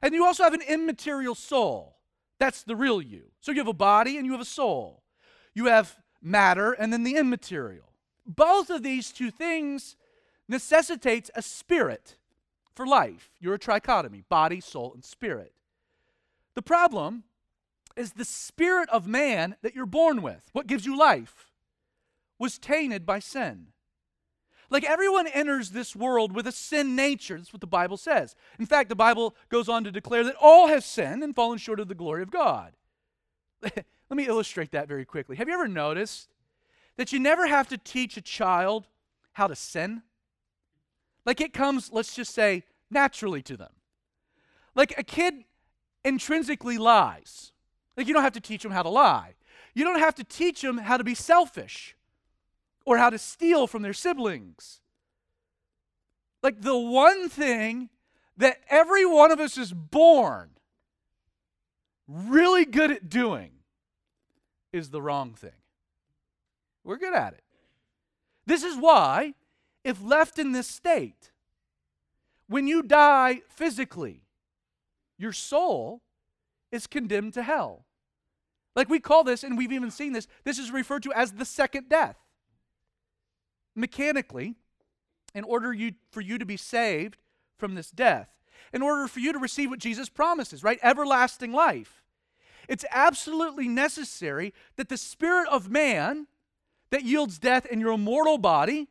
And 0.02 0.14
you 0.14 0.24
also 0.24 0.42
have 0.42 0.54
an 0.54 0.62
immaterial 0.62 1.34
soul, 1.34 1.96
that's 2.38 2.62
the 2.64 2.76
real 2.76 3.00
you. 3.00 3.30
So 3.40 3.52
you 3.52 3.58
have 3.58 3.68
a 3.68 3.72
body 3.72 4.16
and 4.16 4.26
you 4.26 4.32
have 4.32 4.40
a 4.40 4.44
soul. 4.44 5.02
You 5.54 5.66
have 5.66 5.96
matter 6.20 6.72
and 6.72 6.92
then 6.92 7.04
the 7.04 7.16
immaterial. 7.16 7.92
Both 8.26 8.70
of 8.70 8.82
these 8.82 9.12
two 9.12 9.30
things 9.30 9.96
necessitates 10.48 11.30
a 11.34 11.42
spirit 11.42 12.16
for 12.74 12.86
life. 12.86 13.30
You're 13.38 13.54
a 13.54 13.58
trichotomy, 13.58 14.24
body, 14.28 14.60
soul, 14.60 14.92
and 14.94 15.04
spirit. 15.04 15.52
The 16.54 16.62
problem 16.62 17.24
is 17.96 18.12
the 18.12 18.24
spirit 18.24 18.88
of 18.90 19.06
man 19.06 19.56
that 19.62 19.74
you're 19.74 19.86
born 19.86 20.22
with, 20.22 20.48
what 20.52 20.66
gives 20.66 20.86
you 20.86 20.98
life, 20.98 21.50
was 22.38 22.58
tainted 22.58 23.06
by 23.06 23.18
sin. 23.18 23.68
Like 24.72 24.84
everyone 24.84 25.26
enters 25.26 25.70
this 25.70 25.94
world 25.94 26.32
with 26.32 26.46
a 26.46 26.52
sin 26.52 26.96
nature. 26.96 27.36
That's 27.36 27.52
what 27.52 27.60
the 27.60 27.66
Bible 27.66 27.98
says. 27.98 28.34
In 28.58 28.64
fact, 28.64 28.88
the 28.88 28.96
Bible 28.96 29.36
goes 29.50 29.68
on 29.68 29.84
to 29.84 29.92
declare 29.92 30.24
that 30.24 30.34
all 30.40 30.68
have 30.68 30.82
sinned 30.82 31.22
and 31.22 31.36
fallen 31.36 31.58
short 31.58 31.78
of 31.78 31.88
the 31.88 31.94
glory 31.94 32.22
of 32.22 32.30
God. 32.30 32.72
Let 33.62 33.84
me 34.10 34.26
illustrate 34.26 34.70
that 34.70 34.88
very 34.88 35.04
quickly. 35.04 35.36
Have 35.36 35.46
you 35.46 35.52
ever 35.52 35.68
noticed 35.68 36.30
that 36.96 37.12
you 37.12 37.20
never 37.20 37.46
have 37.46 37.68
to 37.68 37.76
teach 37.76 38.16
a 38.16 38.22
child 38.22 38.88
how 39.32 39.46
to 39.46 39.54
sin? 39.54 40.02
Like 41.26 41.42
it 41.42 41.52
comes, 41.52 41.92
let's 41.92 42.16
just 42.16 42.34
say, 42.34 42.64
naturally 42.90 43.42
to 43.42 43.58
them. 43.58 43.72
Like 44.74 44.94
a 44.96 45.02
kid 45.02 45.44
intrinsically 46.02 46.78
lies. 46.78 47.52
Like 47.94 48.06
you 48.06 48.14
don't 48.14 48.22
have 48.22 48.32
to 48.32 48.40
teach 48.40 48.62
them 48.62 48.72
how 48.72 48.82
to 48.82 48.88
lie. 48.88 49.34
You 49.74 49.84
don't 49.84 49.98
have 49.98 50.14
to 50.14 50.24
teach 50.24 50.62
them 50.62 50.78
how 50.78 50.96
to 50.96 51.04
be 51.04 51.14
selfish 51.14 51.94
or 52.84 52.98
how 52.98 53.10
to 53.10 53.18
steal 53.18 53.66
from 53.66 53.82
their 53.82 53.92
siblings. 53.92 54.80
Like 56.42 56.60
the 56.60 56.76
one 56.76 57.28
thing 57.28 57.90
that 58.36 58.58
every 58.68 59.06
one 59.06 59.30
of 59.30 59.40
us 59.40 59.56
is 59.56 59.72
born 59.72 60.50
really 62.08 62.64
good 62.64 62.90
at 62.90 63.08
doing 63.08 63.52
is 64.72 64.90
the 64.90 65.02
wrong 65.02 65.34
thing. 65.34 65.50
We're 66.84 66.98
good 66.98 67.14
at 67.14 67.34
it. 67.34 67.44
This 68.46 68.64
is 68.64 68.76
why, 68.76 69.34
if 69.84 70.02
left 70.02 70.38
in 70.38 70.52
this 70.52 70.66
state, 70.66 71.30
when 72.48 72.66
you 72.66 72.82
die 72.82 73.42
physically, 73.48 74.24
your 75.16 75.32
soul 75.32 76.02
is 76.72 76.86
condemned 76.86 77.34
to 77.34 77.42
hell. 77.42 77.84
Like 78.74 78.88
we 78.88 78.98
call 78.98 79.22
this, 79.22 79.44
and 79.44 79.56
we've 79.56 79.72
even 79.72 79.90
seen 79.90 80.12
this, 80.12 80.26
this 80.44 80.58
is 80.58 80.70
referred 80.70 81.02
to 81.04 81.12
as 81.12 81.32
the 81.32 81.44
second 81.44 81.88
death. 81.88 82.16
Mechanically, 83.74 84.54
in 85.34 85.44
order 85.44 85.72
you, 85.72 85.92
for 86.10 86.20
you 86.20 86.38
to 86.38 86.44
be 86.44 86.56
saved 86.56 87.16
from 87.56 87.74
this 87.74 87.90
death, 87.90 88.28
in 88.72 88.82
order 88.82 89.06
for 89.08 89.20
you 89.20 89.32
to 89.32 89.38
receive 89.38 89.70
what 89.70 89.78
Jesus 89.78 90.08
promises, 90.08 90.62
right? 90.62 90.78
Everlasting 90.82 91.52
life. 91.52 92.02
It's 92.68 92.84
absolutely 92.90 93.68
necessary 93.68 94.54
that 94.76 94.88
the 94.88 94.96
spirit 94.96 95.48
of 95.48 95.70
man 95.70 96.26
that 96.90 97.04
yields 97.04 97.38
death 97.38 97.66
in 97.66 97.80
your 97.80 97.98
mortal 97.98 98.38
body 98.38 98.88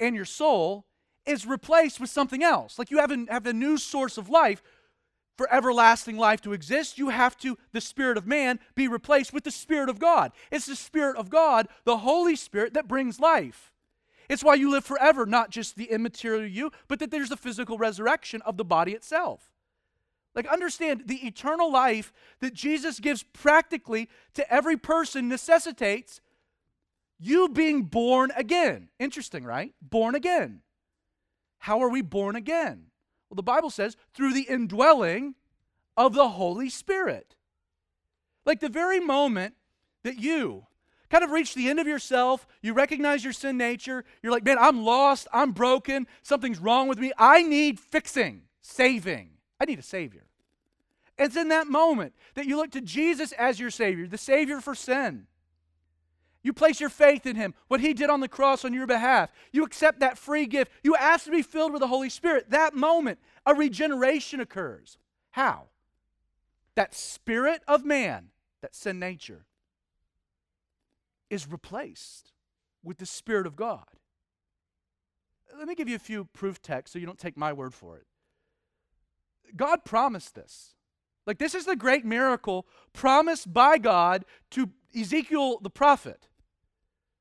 and 0.00 0.14
your 0.14 0.24
soul 0.24 0.86
is 1.26 1.46
replaced 1.46 2.00
with 2.00 2.10
something 2.10 2.42
else. 2.42 2.78
Like 2.78 2.90
you 2.90 2.98
have 2.98 3.10
a, 3.10 3.26
have 3.28 3.46
a 3.46 3.52
new 3.52 3.76
source 3.76 4.16
of 4.16 4.28
life 4.28 4.62
for 5.36 5.52
everlasting 5.54 6.16
life 6.18 6.40
to 6.42 6.52
exist, 6.52 6.98
you 6.98 7.10
have 7.10 7.36
to, 7.38 7.56
the 7.72 7.80
Spirit 7.80 8.18
of 8.18 8.26
man, 8.26 8.58
be 8.74 8.88
replaced 8.88 9.32
with 9.32 9.44
the 9.44 9.52
Spirit 9.52 9.88
of 9.88 10.00
God. 10.00 10.32
It's 10.50 10.66
the 10.66 10.74
Spirit 10.74 11.16
of 11.16 11.30
God, 11.30 11.68
the 11.84 11.98
Holy 11.98 12.34
Spirit, 12.34 12.74
that 12.74 12.88
brings 12.88 13.20
life. 13.20 13.72
It's 14.28 14.44
why 14.44 14.54
you 14.54 14.70
live 14.70 14.84
forever, 14.84 15.24
not 15.24 15.50
just 15.50 15.76
the 15.76 15.90
immaterial 15.90 16.46
you, 16.46 16.70
but 16.86 16.98
that 16.98 17.10
there's 17.10 17.30
a 17.30 17.36
physical 17.36 17.78
resurrection 17.78 18.42
of 18.42 18.56
the 18.56 18.64
body 18.64 18.92
itself. 18.92 19.50
Like, 20.34 20.46
understand 20.46 21.04
the 21.06 21.26
eternal 21.26 21.72
life 21.72 22.12
that 22.40 22.54
Jesus 22.54 23.00
gives 23.00 23.22
practically 23.22 24.08
to 24.34 24.52
every 24.52 24.76
person 24.76 25.28
necessitates 25.28 26.20
you 27.18 27.48
being 27.48 27.82
born 27.84 28.30
again. 28.36 28.88
Interesting, 28.98 29.44
right? 29.44 29.74
Born 29.82 30.14
again. 30.14 30.60
How 31.58 31.80
are 31.82 31.88
we 31.88 32.02
born 32.02 32.36
again? 32.36 32.86
Well, 33.28 33.36
the 33.36 33.42
Bible 33.42 33.70
says 33.70 33.96
through 34.14 34.32
the 34.32 34.46
indwelling 34.48 35.34
of 35.96 36.14
the 36.14 36.28
Holy 36.28 36.70
Spirit. 36.70 37.34
Like 38.44 38.60
the 38.60 38.68
very 38.68 39.00
moment 39.00 39.54
that 40.04 40.18
you 40.18 40.67
kind 41.10 41.24
of 41.24 41.30
reach 41.30 41.54
the 41.54 41.68
end 41.68 41.78
of 41.78 41.86
yourself, 41.86 42.46
you 42.62 42.72
recognize 42.74 43.24
your 43.24 43.32
sin 43.32 43.56
nature, 43.56 44.04
you're 44.22 44.32
like, 44.32 44.44
man, 44.44 44.58
I'm 44.58 44.84
lost, 44.84 45.26
I'm 45.32 45.52
broken, 45.52 46.06
something's 46.22 46.58
wrong 46.58 46.88
with 46.88 46.98
me, 46.98 47.12
I 47.18 47.42
need 47.42 47.80
fixing, 47.80 48.42
saving. 48.60 49.30
I 49.60 49.64
need 49.64 49.78
a 49.78 49.82
Savior. 49.82 50.24
It's 51.18 51.36
in 51.36 51.48
that 51.48 51.66
moment 51.66 52.14
that 52.34 52.46
you 52.46 52.56
look 52.56 52.70
to 52.72 52.80
Jesus 52.80 53.32
as 53.32 53.58
your 53.58 53.70
Savior, 53.70 54.06
the 54.06 54.18
Savior 54.18 54.60
for 54.60 54.74
sin. 54.74 55.26
You 56.42 56.52
place 56.52 56.78
your 56.78 56.90
faith 56.90 57.26
in 57.26 57.34
Him, 57.34 57.54
what 57.66 57.80
He 57.80 57.92
did 57.92 58.08
on 58.08 58.20
the 58.20 58.28
cross 58.28 58.64
on 58.64 58.72
your 58.72 58.86
behalf. 58.86 59.30
You 59.50 59.64
accept 59.64 60.00
that 60.00 60.16
free 60.16 60.46
gift. 60.46 60.70
You 60.84 60.94
ask 60.94 61.24
to 61.24 61.32
be 61.32 61.42
filled 61.42 61.72
with 61.72 61.80
the 61.80 61.88
Holy 61.88 62.08
Spirit. 62.08 62.50
That 62.50 62.74
moment, 62.74 63.18
a 63.44 63.54
regeneration 63.54 64.38
occurs. 64.38 64.98
How? 65.32 65.64
That 66.76 66.94
spirit 66.94 67.62
of 67.66 67.84
man, 67.84 68.28
that 68.62 68.76
sin 68.76 69.00
nature, 69.00 69.44
is 71.30 71.50
replaced 71.50 72.32
with 72.82 72.98
the 72.98 73.06
Spirit 73.06 73.46
of 73.46 73.56
God. 73.56 73.86
Let 75.56 75.68
me 75.68 75.74
give 75.74 75.88
you 75.88 75.96
a 75.96 76.00
few 76.00 76.24
proof 76.26 76.60
texts 76.60 76.92
so 76.92 76.98
you 76.98 77.06
don't 77.06 77.18
take 77.18 77.36
my 77.36 77.52
word 77.52 77.74
for 77.74 77.96
it. 77.96 78.06
God 79.56 79.84
promised 79.84 80.34
this. 80.34 80.74
Like, 81.26 81.38
this 81.38 81.54
is 81.54 81.66
the 81.66 81.76
great 81.76 82.04
miracle 82.04 82.66
promised 82.92 83.52
by 83.52 83.78
God 83.78 84.24
to 84.52 84.70
Ezekiel 84.98 85.58
the 85.60 85.70
prophet 85.70 86.28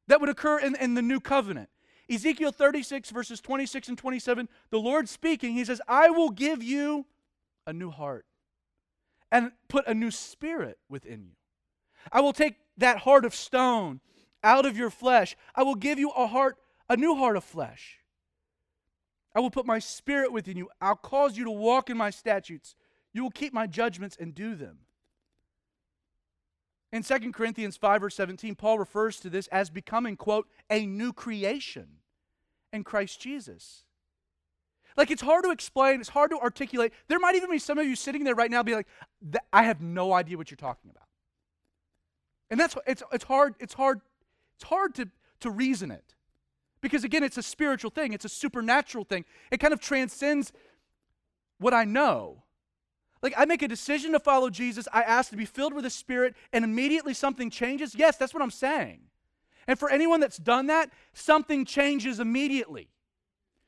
that 0.07 0.21
would 0.21 0.29
occur 0.29 0.59
in, 0.59 0.75
in 0.75 0.93
the 0.93 1.01
new 1.01 1.19
covenant. 1.19 1.69
Ezekiel 2.09 2.51
36, 2.51 3.09
verses 3.09 3.41
26 3.41 3.89
and 3.89 3.97
27, 3.97 4.47
the 4.69 4.79
Lord 4.79 5.09
speaking, 5.09 5.53
he 5.53 5.65
says, 5.65 5.81
I 5.87 6.09
will 6.09 6.29
give 6.29 6.63
you 6.63 7.05
a 7.65 7.73
new 7.73 7.91
heart 7.91 8.25
and 9.29 9.51
put 9.67 9.85
a 9.87 9.93
new 9.93 10.11
spirit 10.11 10.77
within 10.89 11.25
you. 11.25 11.35
I 12.11 12.21
will 12.21 12.33
take 12.33 12.55
that 12.77 12.99
heart 12.99 13.25
of 13.25 13.33
stone 13.35 14.01
out 14.43 14.65
of 14.65 14.77
your 14.77 14.89
flesh. 14.89 15.35
I 15.55 15.63
will 15.63 15.75
give 15.75 15.99
you 15.99 16.09
a 16.11 16.27
heart, 16.27 16.57
a 16.89 16.97
new 16.97 17.15
heart 17.15 17.37
of 17.37 17.43
flesh. 17.43 17.99
I 19.35 19.39
will 19.39 19.51
put 19.51 19.65
my 19.65 19.79
spirit 19.79 20.31
within 20.31 20.57
you. 20.57 20.69
I'll 20.81 20.95
cause 20.95 21.37
you 21.37 21.43
to 21.45 21.51
walk 21.51 21.89
in 21.89 21.97
my 21.97 22.09
statutes. 22.09 22.75
You 23.13 23.23
will 23.23 23.31
keep 23.31 23.53
my 23.53 23.67
judgments 23.67 24.17
and 24.19 24.33
do 24.33 24.55
them. 24.55 24.79
In 26.91 27.03
2 27.03 27.31
Corinthians 27.33 27.75
5 27.77 28.03
or 28.03 28.09
17, 28.09 28.55
Paul 28.55 28.79
refers 28.79 29.19
to 29.19 29.29
this 29.29 29.47
as 29.47 29.69
becoming, 29.69 30.15
quote, 30.15 30.47
a 30.69 30.85
new 30.85 31.11
creation 31.11 31.87
in 32.71 32.83
Christ 32.83 33.19
Jesus. 33.19 33.83
Like 34.95 35.11
it's 35.11 35.21
hard 35.21 35.43
to 35.43 35.51
explain, 35.51 35.99
it's 35.99 36.09
hard 36.09 36.31
to 36.31 36.39
articulate. 36.39 36.93
There 37.07 37.19
might 37.19 37.35
even 37.35 37.51
be 37.51 37.59
some 37.59 37.77
of 37.77 37.85
you 37.85 37.95
sitting 37.95 38.23
there 38.23 38.35
right 38.35 38.49
now 38.49 38.63
be 38.63 38.73
like, 38.73 38.87
I 39.51 39.63
have 39.63 39.81
no 39.81 40.13
idea 40.13 40.37
what 40.37 40.49
you're 40.49 40.55
talking 40.55 40.89
about. 40.89 41.06
And 42.49 42.59
that's 42.59 42.75
it's 42.85 43.03
it's 43.11 43.23
hard, 43.23 43.55
it's 43.59 43.73
hard, 43.73 44.01
it's 44.55 44.63
hard 44.63 44.95
to, 44.95 45.09
to 45.41 45.49
reason 45.51 45.91
it. 45.91 46.15
Because 46.81 47.03
again, 47.03 47.23
it's 47.23 47.37
a 47.37 47.43
spiritual 47.43 47.91
thing, 47.91 48.13
it's 48.13 48.25
a 48.25 48.29
supernatural 48.29 49.03
thing. 49.03 49.25
It 49.51 49.59
kind 49.59 49.73
of 49.73 49.81
transcends 49.81 50.51
what 51.59 51.73
I 51.73 51.83
know. 51.85 52.43
Like, 53.21 53.33
I 53.35 53.45
make 53.45 53.63
a 53.63 53.67
decision 53.67 54.11
to 54.11 54.19
follow 54.19 54.49
Jesus, 54.49 54.87
I 54.93 55.01
ask 55.01 55.31
to 55.31 55.37
be 55.37 55.45
filled 55.45 55.73
with 55.73 55.83
the 55.83 55.89
Spirit, 55.89 56.35
and 56.53 56.63
immediately 56.63 57.13
something 57.13 57.49
changes. 57.49 57.95
Yes, 57.95 58.15
that's 58.17 58.33
what 58.33 58.43
I'm 58.43 58.51
saying. 58.51 59.01
And 59.67 59.77
for 59.77 59.89
anyone 59.89 60.19
that's 60.19 60.37
done 60.37 60.67
that, 60.67 60.91
something 61.13 61.65
changes 61.65 62.19
immediately. 62.19 62.89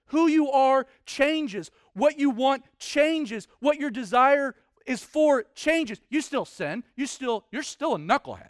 Who 0.07 0.27
you 0.27 0.49
are 0.51 0.87
changes. 1.05 1.71
What 1.93 2.17
you 2.17 2.29
want 2.29 2.63
changes. 2.77 3.47
What 3.59 3.79
your 3.79 3.89
desire 3.89 4.55
is 4.85 5.03
for 5.03 5.43
changes. 5.55 5.99
You 6.09 6.21
still 6.21 6.45
sin. 6.45 6.83
You 6.95 7.05
still 7.05 7.45
you're 7.51 7.63
still 7.63 7.95
a 7.95 7.99
knucklehead. 7.99 8.49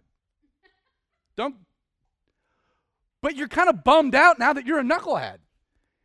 Don't 1.40 1.56
But 3.22 3.38
you're 3.38 3.48
kind 3.48 3.70
of 3.70 3.86
bummed 3.86 4.14
out 4.14 4.40
now 4.40 4.52
that 4.52 4.66
you're 4.66 4.80
a 4.80 4.84
knucklehead. 4.84 5.38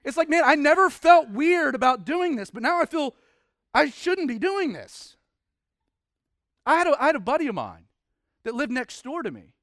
It's 0.05 0.17
like, 0.17 0.29
man, 0.29 0.45
I 0.45 0.55
never 0.55 0.89
felt 0.89 1.29
weird 1.29 1.75
about 1.75 2.05
doing 2.05 2.37
this, 2.37 2.53
but 2.53 2.63
now 2.63 2.81
I 2.81 2.87
feel 2.87 3.17
I 3.75 3.91
shouldn't 3.91 4.29
be 4.29 4.39
doing 4.39 4.75
this. 4.75 5.17
I 6.65 6.77
had, 6.77 6.87
a, 6.87 7.03
I 7.03 7.07
had 7.07 7.17
a 7.17 7.21
buddy 7.21 7.49
of 7.49 7.57
mine 7.57 7.87
that 8.45 8.55
lived 8.55 8.71
next 8.71 9.03
door 9.03 9.25
to 9.25 9.31
me. 9.33 9.55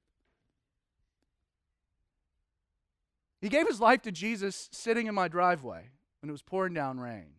He 3.40 3.48
gave 3.48 3.66
his 3.66 3.80
life 3.80 4.02
to 4.02 4.12
Jesus 4.12 4.68
sitting 4.74 5.08
in 5.08 5.16
my 5.16 5.30
driveway 5.30 5.90
when 6.20 6.30
it 6.30 6.34
was 6.34 6.42
pouring 6.42 6.74
down 6.74 7.00
rain. 7.00 7.36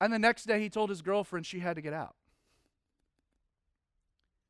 And 0.00 0.12
the 0.12 0.18
next 0.18 0.44
day 0.44 0.60
he 0.60 0.70
told 0.70 0.90
his 0.90 1.02
girlfriend 1.02 1.46
she 1.46 1.60
had 1.60 1.76
to 1.76 1.82
get 1.82 1.92
out. 1.92 2.16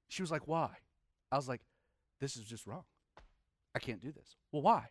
She 0.08 0.22
was 0.22 0.30
like, 0.30 0.48
Why? 0.48 0.70
I 1.30 1.36
was 1.36 1.48
like, 1.48 1.60
This 2.20 2.36
is 2.36 2.44
just 2.44 2.66
wrong. 2.66 2.84
I 3.74 3.78
can't 3.78 4.00
do 4.00 4.12
this. 4.12 4.36
Well, 4.52 4.62
why? 4.62 4.88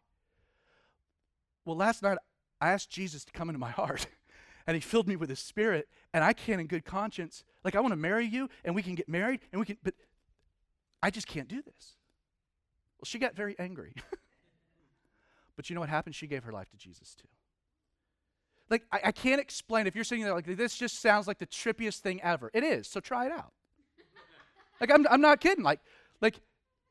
Well, 1.65 1.75
last 1.75 2.01
night 2.01 2.17
I 2.61 2.71
asked 2.71 2.89
Jesus 2.89 3.25
to 3.25 3.31
come 3.31 3.49
into 3.49 3.59
my 3.59 3.71
heart, 3.81 4.07
and 4.65 4.75
he 4.75 4.81
filled 4.81 5.07
me 5.07 5.15
with 5.15 5.29
his 5.29 5.39
spirit, 5.39 5.87
and 6.13 6.23
I 6.23 6.33
can't, 6.33 6.61
in 6.61 6.67
good 6.67 6.85
conscience, 6.85 7.43
like, 7.63 7.75
I 7.75 7.79
want 7.79 7.91
to 7.91 7.97
marry 7.97 8.25
you, 8.25 8.49
and 8.63 8.75
we 8.75 8.81
can 8.81 8.95
get 8.95 9.09
married, 9.09 9.41
and 9.51 9.59
we 9.59 9.65
can, 9.65 9.77
but 9.83 9.93
I 11.03 11.09
just 11.09 11.27
can't 11.27 11.47
do 11.47 11.61
this. 11.61 11.95
Well, 12.97 13.05
she 13.05 13.19
got 13.19 13.35
very 13.35 13.55
angry. 13.59 13.93
but 15.55 15.69
you 15.69 15.75
know 15.75 15.81
what 15.81 15.89
happened? 15.89 16.15
She 16.15 16.27
gave 16.27 16.43
her 16.43 16.51
life 16.51 16.69
to 16.69 16.77
Jesus 16.77 17.15
too. 17.15 17.27
Like, 18.69 18.83
I, 18.91 18.99
I, 19.05 19.11
can't 19.11 19.39
explain. 19.39 19.87
If 19.87 19.95
you're 19.95 20.03
sitting 20.03 20.25
there 20.25 20.33
like, 20.33 20.45
this 20.45 20.75
just 20.75 21.01
sounds 21.01 21.25
like 21.25 21.37
the 21.37 21.45
trippiest 21.45 21.99
thing 21.99 22.21
ever. 22.21 22.51
It 22.53 22.63
is, 22.63 22.87
so 22.87 22.99
try 22.99 23.25
it 23.25 23.31
out. 23.31 23.53
like, 24.81 24.91
I'm, 24.91 25.07
I'm 25.09 25.21
not 25.21 25.39
kidding. 25.39 25.63
Like, 25.63 25.79
like, 26.21 26.41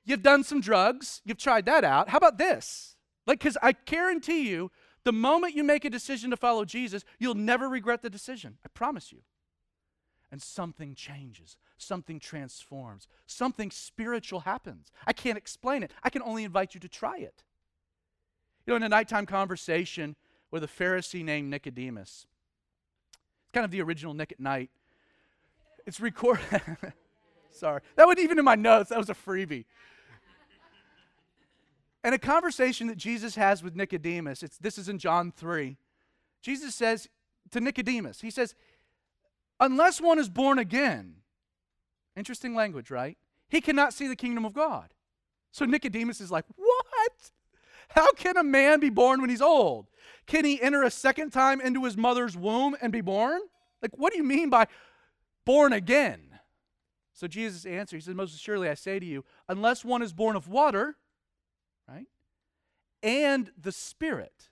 you've 0.05 0.23
done 0.23 0.45
some 0.45 0.61
drugs, 0.61 1.21
you've 1.25 1.39
tried 1.39 1.67
that 1.67 1.85
out. 1.85 2.09
How 2.09 2.19
about 2.19 2.39
this? 2.39 2.97
Like, 3.27 3.41
because 3.41 3.59
I 3.62 3.73
guarantee 3.73 4.49
you, 4.49 4.71
the 5.05 5.12
moment 5.12 5.55
you 5.55 5.65
make 5.65 5.85
a 5.85 5.91
decision 5.91 6.31
to 6.31 6.37
follow 6.37 6.65
Jesus, 6.65 7.05
you'll 7.19 7.35
never 7.35 7.69
regret 7.69 8.03
the 8.03 8.11
decision. 8.11 8.59
I 8.65 8.69
promise 8.75 9.12
you. 9.12 9.21
And 10.33 10.43
something 10.43 10.95
changes, 10.95 11.57
something 11.79 12.19
transforms, 12.19 13.07
something 13.27 13.71
spiritual 13.71 14.41
happens. 14.41 14.91
I 15.07 15.12
can't 15.12 15.39
explain 15.39 15.85
it. 15.85 15.93
I 16.03 16.11
can 16.11 16.23
only 16.23 16.43
invite 16.43 16.75
you 16.75 16.81
to 16.81 16.89
try 16.89 17.19
it. 17.19 17.45
You 18.67 18.73
know, 18.73 18.77
in 18.77 18.83
a 18.83 18.89
nighttime 18.89 19.27
conversation 19.27 20.17
with 20.51 20.65
a 20.65 20.67
Pharisee 20.67 21.25
named 21.25 21.51
Nicodemus, 21.51 22.27
it's 23.43 23.53
kind 23.53 23.65
of 23.65 23.71
the 23.71 23.83
original 23.83 24.15
Nick 24.15 24.33
at 24.33 24.41
Nite. 24.41 24.71
It's 25.87 26.01
recorded. 26.01 26.62
Sorry. 27.57 27.81
That 27.97 28.07
wasn't 28.07 28.21
even 28.21 28.38
in 28.38 28.45
my 28.45 28.55
notes. 28.55 28.90
That 28.90 28.99
was 28.99 29.11
a 29.11 29.14
freebie. 29.14 29.64
And 32.05 32.14
a 32.14 32.19
conversation 32.19 32.87
that 32.87 32.97
Jesus 32.97 33.35
has 33.35 33.62
with 33.62 33.75
Nicodemus, 33.75 34.42
it's, 34.42 34.59
this 34.59 34.79
is 34.79 34.88
in 34.88 34.99
John 34.99 35.33
3. 35.33 35.77
Jesus 36.40 36.75
says 36.75 37.09
to 37.51 37.61
Nicodemus, 37.61 38.21
He 38.21 38.31
says, 38.31 38.55
Unless 39.59 40.01
one 40.01 40.19
is 40.19 40.29
born 40.29 40.59
again, 40.59 41.16
interesting 42.14 42.55
language, 42.55 42.90
right? 42.90 43.19
He 43.49 43.61
cannot 43.61 43.92
see 43.92 44.07
the 44.07 44.14
kingdom 44.14 44.45
of 44.45 44.53
God. 44.53 44.95
So 45.51 45.64
Nicodemus 45.64 46.21
is 46.21 46.31
like, 46.31 46.45
What? 46.55 47.33
How 47.88 48.12
can 48.12 48.37
a 48.37 48.45
man 48.45 48.81
be 48.81 48.90
born 48.90 49.21
when 49.21 49.31
he's 49.31 49.42
old? 49.42 49.87
Can 50.27 50.45
he 50.45 50.61
enter 50.61 50.83
a 50.83 50.90
second 50.90 51.31
time 51.31 51.61
into 51.61 51.85
his 51.85 51.97
mother's 51.97 52.37
womb 52.37 52.77
and 52.81 52.92
be 52.92 53.01
born? 53.01 53.40
Like, 53.83 53.97
what 53.97 54.12
do 54.12 54.19
you 54.19 54.25
mean 54.25 54.51
by 54.51 54.66
born 55.45 55.73
again? 55.73 56.21
So 57.17 57.27
Jesus 57.27 57.65
answered, 57.65 57.97
He 57.97 58.03
says, 58.03 58.15
Most 58.15 58.35
assuredly 58.35 58.69
I 58.69 58.75
say 58.75 58.99
to 58.99 59.07
you, 59.07 59.25
unless 59.49 59.85
one 59.85 60.03
is 60.03 60.13
born 60.13 60.37
of 60.37 60.49
water, 60.49 60.97
right? 61.89 62.07
And 63.03 63.51
the 63.61 63.73
Spirit. 63.73 64.51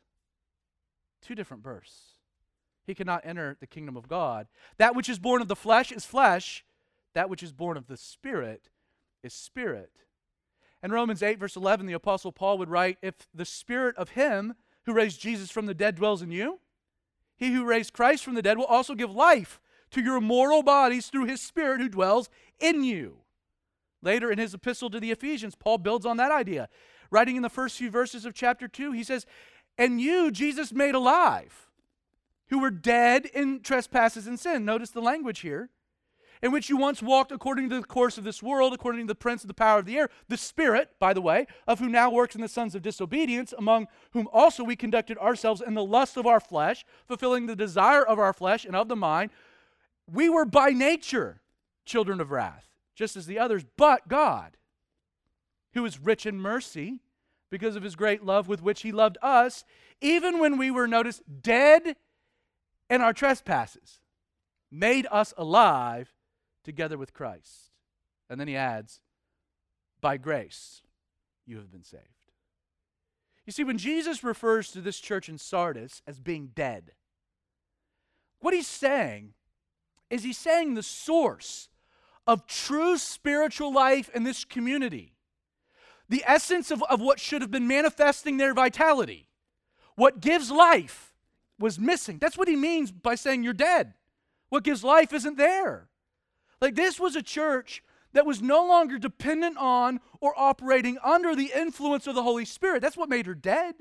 Two 1.20 1.34
different 1.34 1.62
births. 1.62 2.14
He 2.86 2.94
cannot 2.94 3.24
enter 3.24 3.56
the 3.60 3.66
kingdom 3.66 3.96
of 3.96 4.08
God. 4.08 4.46
That 4.78 4.96
which 4.96 5.10
is 5.10 5.18
born 5.18 5.42
of 5.42 5.48
the 5.48 5.54
flesh 5.54 5.92
is 5.92 6.06
flesh, 6.06 6.64
that 7.14 7.28
which 7.28 7.42
is 7.42 7.52
born 7.52 7.76
of 7.76 7.86
the 7.86 7.98
Spirit 7.98 8.70
is 9.22 9.34
spirit. 9.34 9.92
In 10.82 10.90
Romans 10.90 11.22
8, 11.22 11.38
verse 11.38 11.56
11, 11.56 11.86
the 11.86 11.92
Apostle 11.92 12.32
Paul 12.32 12.58
would 12.58 12.70
write 12.70 12.96
If 13.02 13.28
the 13.34 13.44
Spirit 13.44 13.94
of 13.96 14.10
Him 14.10 14.54
who 14.86 14.94
raised 14.94 15.20
Jesus 15.20 15.50
from 15.50 15.66
the 15.66 15.74
dead 15.74 15.96
dwells 15.96 16.22
in 16.22 16.30
you, 16.30 16.60
he 17.36 17.52
who 17.52 17.64
raised 17.64 17.92
Christ 17.92 18.24
from 18.24 18.34
the 18.34 18.42
dead 18.42 18.56
will 18.56 18.64
also 18.64 18.94
give 18.94 19.10
life 19.10 19.60
to 19.94 20.02
your 20.02 20.20
mortal 20.20 20.62
bodies 20.62 21.06
through 21.06 21.26
his 21.26 21.40
Spirit 21.40 21.80
who 21.80 21.88
dwells 21.88 22.28
in 22.64 22.82
you. 22.82 23.18
Later 24.02 24.30
in 24.30 24.38
his 24.38 24.54
epistle 24.54 24.90
to 24.90 24.98
the 24.98 25.10
Ephesians, 25.10 25.54
Paul 25.54 25.78
builds 25.78 26.06
on 26.06 26.16
that 26.16 26.32
idea. 26.32 26.68
Writing 27.10 27.36
in 27.36 27.42
the 27.42 27.50
first 27.50 27.76
few 27.76 27.90
verses 27.90 28.24
of 28.24 28.34
chapter 28.34 28.66
2, 28.66 28.92
he 28.92 29.04
says, 29.04 29.26
And 29.78 30.00
you, 30.00 30.30
Jesus, 30.30 30.72
made 30.72 30.94
alive, 30.94 31.70
who 32.48 32.58
were 32.58 32.70
dead 32.70 33.26
in 33.26 33.60
trespasses 33.60 34.26
and 34.26 34.40
sin. 34.40 34.64
Notice 34.64 34.90
the 34.90 35.00
language 35.00 35.40
here. 35.40 35.70
In 36.42 36.52
which 36.52 36.68
you 36.68 36.76
once 36.76 37.02
walked 37.02 37.32
according 37.32 37.70
to 37.70 37.80
the 37.80 37.86
course 37.86 38.18
of 38.18 38.24
this 38.24 38.42
world, 38.42 38.74
according 38.74 39.02
to 39.02 39.10
the 39.10 39.14
prince 39.14 39.42
of 39.42 39.48
the 39.48 39.54
power 39.54 39.78
of 39.78 39.86
the 39.86 39.96
air, 39.96 40.10
the 40.28 40.36
Spirit, 40.36 40.90
by 40.98 41.14
the 41.14 41.22
way, 41.22 41.46
of 41.66 41.78
who 41.78 41.88
now 41.88 42.10
works 42.10 42.34
in 42.34 42.42
the 42.42 42.48
sons 42.48 42.74
of 42.74 42.82
disobedience, 42.82 43.54
among 43.56 43.86
whom 44.10 44.28
also 44.32 44.62
we 44.62 44.76
conducted 44.76 45.16
ourselves 45.18 45.62
in 45.66 45.72
the 45.72 45.84
lust 45.84 46.18
of 46.18 46.26
our 46.26 46.40
flesh, 46.40 46.84
fulfilling 47.06 47.46
the 47.46 47.56
desire 47.56 48.04
of 48.04 48.18
our 48.18 48.34
flesh 48.34 48.66
and 48.66 48.76
of 48.76 48.88
the 48.88 48.96
mind. 48.96 49.30
We 50.06 50.28
were 50.28 50.44
by 50.44 50.70
nature 50.70 51.40
children 51.84 52.20
of 52.20 52.30
wrath, 52.30 52.68
just 52.94 53.16
as 53.16 53.26
the 53.26 53.38
others, 53.38 53.64
but 53.76 54.08
God 54.08 54.56
who 55.74 55.84
is 55.84 56.00
rich 56.00 56.24
in 56.24 56.40
mercy 56.40 57.00
because 57.50 57.76
of 57.76 57.82
his 57.82 57.96
great 57.96 58.24
love 58.24 58.48
with 58.48 58.62
which 58.62 58.82
he 58.82 58.92
loved 58.92 59.18
us, 59.20 59.64
even 60.00 60.38
when 60.38 60.56
we 60.56 60.70
were, 60.70 60.88
noticed, 60.88 61.22
dead 61.42 61.96
in 62.88 63.00
our 63.00 63.12
trespasses, 63.12 64.00
made 64.70 65.06
us 65.10 65.34
alive 65.36 66.14
together 66.64 66.96
with 66.96 67.12
Christ. 67.12 67.70
And 68.30 68.40
then 68.40 68.48
he 68.48 68.56
adds, 68.56 69.00
by 70.00 70.16
grace 70.16 70.82
you 71.46 71.56
have 71.58 71.70
been 71.70 71.84
saved. 71.84 72.02
You 73.46 73.52
see, 73.52 73.64
when 73.64 73.78
Jesus 73.78 74.24
refers 74.24 74.70
to 74.70 74.80
this 74.80 74.98
church 74.98 75.28
in 75.28 75.38
Sardis 75.38 76.02
as 76.06 76.18
being 76.18 76.50
dead, 76.54 76.92
what 78.40 78.54
he's 78.54 78.66
saying 78.66 79.34
is 80.08 80.22
he's 80.22 80.38
saying 80.38 80.74
the 80.74 80.82
source 80.82 81.68
of 82.26 82.46
true 82.46 82.96
spiritual 82.98 83.72
life 83.72 84.10
in 84.14 84.24
this 84.24 84.44
community 84.44 85.14
the 86.08 86.24
essence 86.26 86.70
of, 86.70 86.82
of 86.84 87.00
what 87.00 87.18
should 87.18 87.42
have 87.42 87.50
been 87.50 87.66
manifesting 87.66 88.36
their 88.36 88.54
vitality. 88.54 89.28
What 89.96 90.20
gives 90.20 90.50
life 90.50 91.14
was 91.58 91.78
missing. 91.78 92.18
That's 92.18 92.36
what 92.36 92.48
he 92.48 92.56
means 92.56 92.90
by 92.92 93.14
saying 93.14 93.42
you're 93.42 93.52
dead. 93.52 93.94
What 94.48 94.64
gives 94.64 94.84
life 94.84 95.12
isn't 95.12 95.38
there. 95.38 95.88
Like 96.60 96.74
this 96.74 97.00
was 97.00 97.16
a 97.16 97.22
church 97.22 97.82
that 98.12 98.26
was 98.26 98.42
no 98.42 98.66
longer 98.66 98.98
dependent 98.98 99.56
on 99.56 100.00
or 100.20 100.34
operating 100.36 100.98
under 101.02 101.34
the 101.34 101.52
influence 101.54 102.06
of 102.06 102.14
the 102.14 102.22
Holy 102.22 102.44
Spirit. 102.44 102.82
That's 102.82 102.96
what 102.96 103.08
made 103.08 103.26
her 103.26 103.34
dead. 103.34 103.74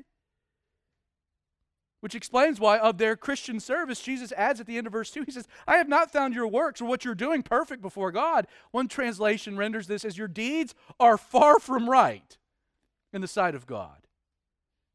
Which 2.03 2.15
explains 2.15 2.59
why, 2.59 2.79
of 2.79 2.97
their 2.97 3.15
Christian 3.15 3.61
service, 3.61 4.01
Jesus 4.01 4.33
adds 4.33 4.59
at 4.59 4.67
the 4.67 4.77
end 4.77 4.87
of 4.87 4.91
verse 4.91 5.09
2, 5.09 5.23
he 5.23 5.31
says, 5.31 5.47
I 5.65 5.77
have 5.77 5.87
not 5.87 6.11
found 6.11 6.33
your 6.33 6.49
works 6.49 6.81
or 6.81 6.85
what 6.85 7.05
you're 7.05 7.15
doing 7.15 7.43
perfect 7.43 7.81
before 7.81 8.11
God. 8.11 8.45
One 8.71 8.89
translation 8.89 9.55
renders 9.55 9.87
this 9.87 10.03
as 10.03 10.17
your 10.17 10.27
deeds 10.27 10.75
are 10.99 11.17
far 11.17 11.61
from 11.61 11.89
right 11.89 12.37
in 13.13 13.21
the 13.21 13.27
sight 13.29 13.55
of 13.55 13.65
God. 13.65 14.05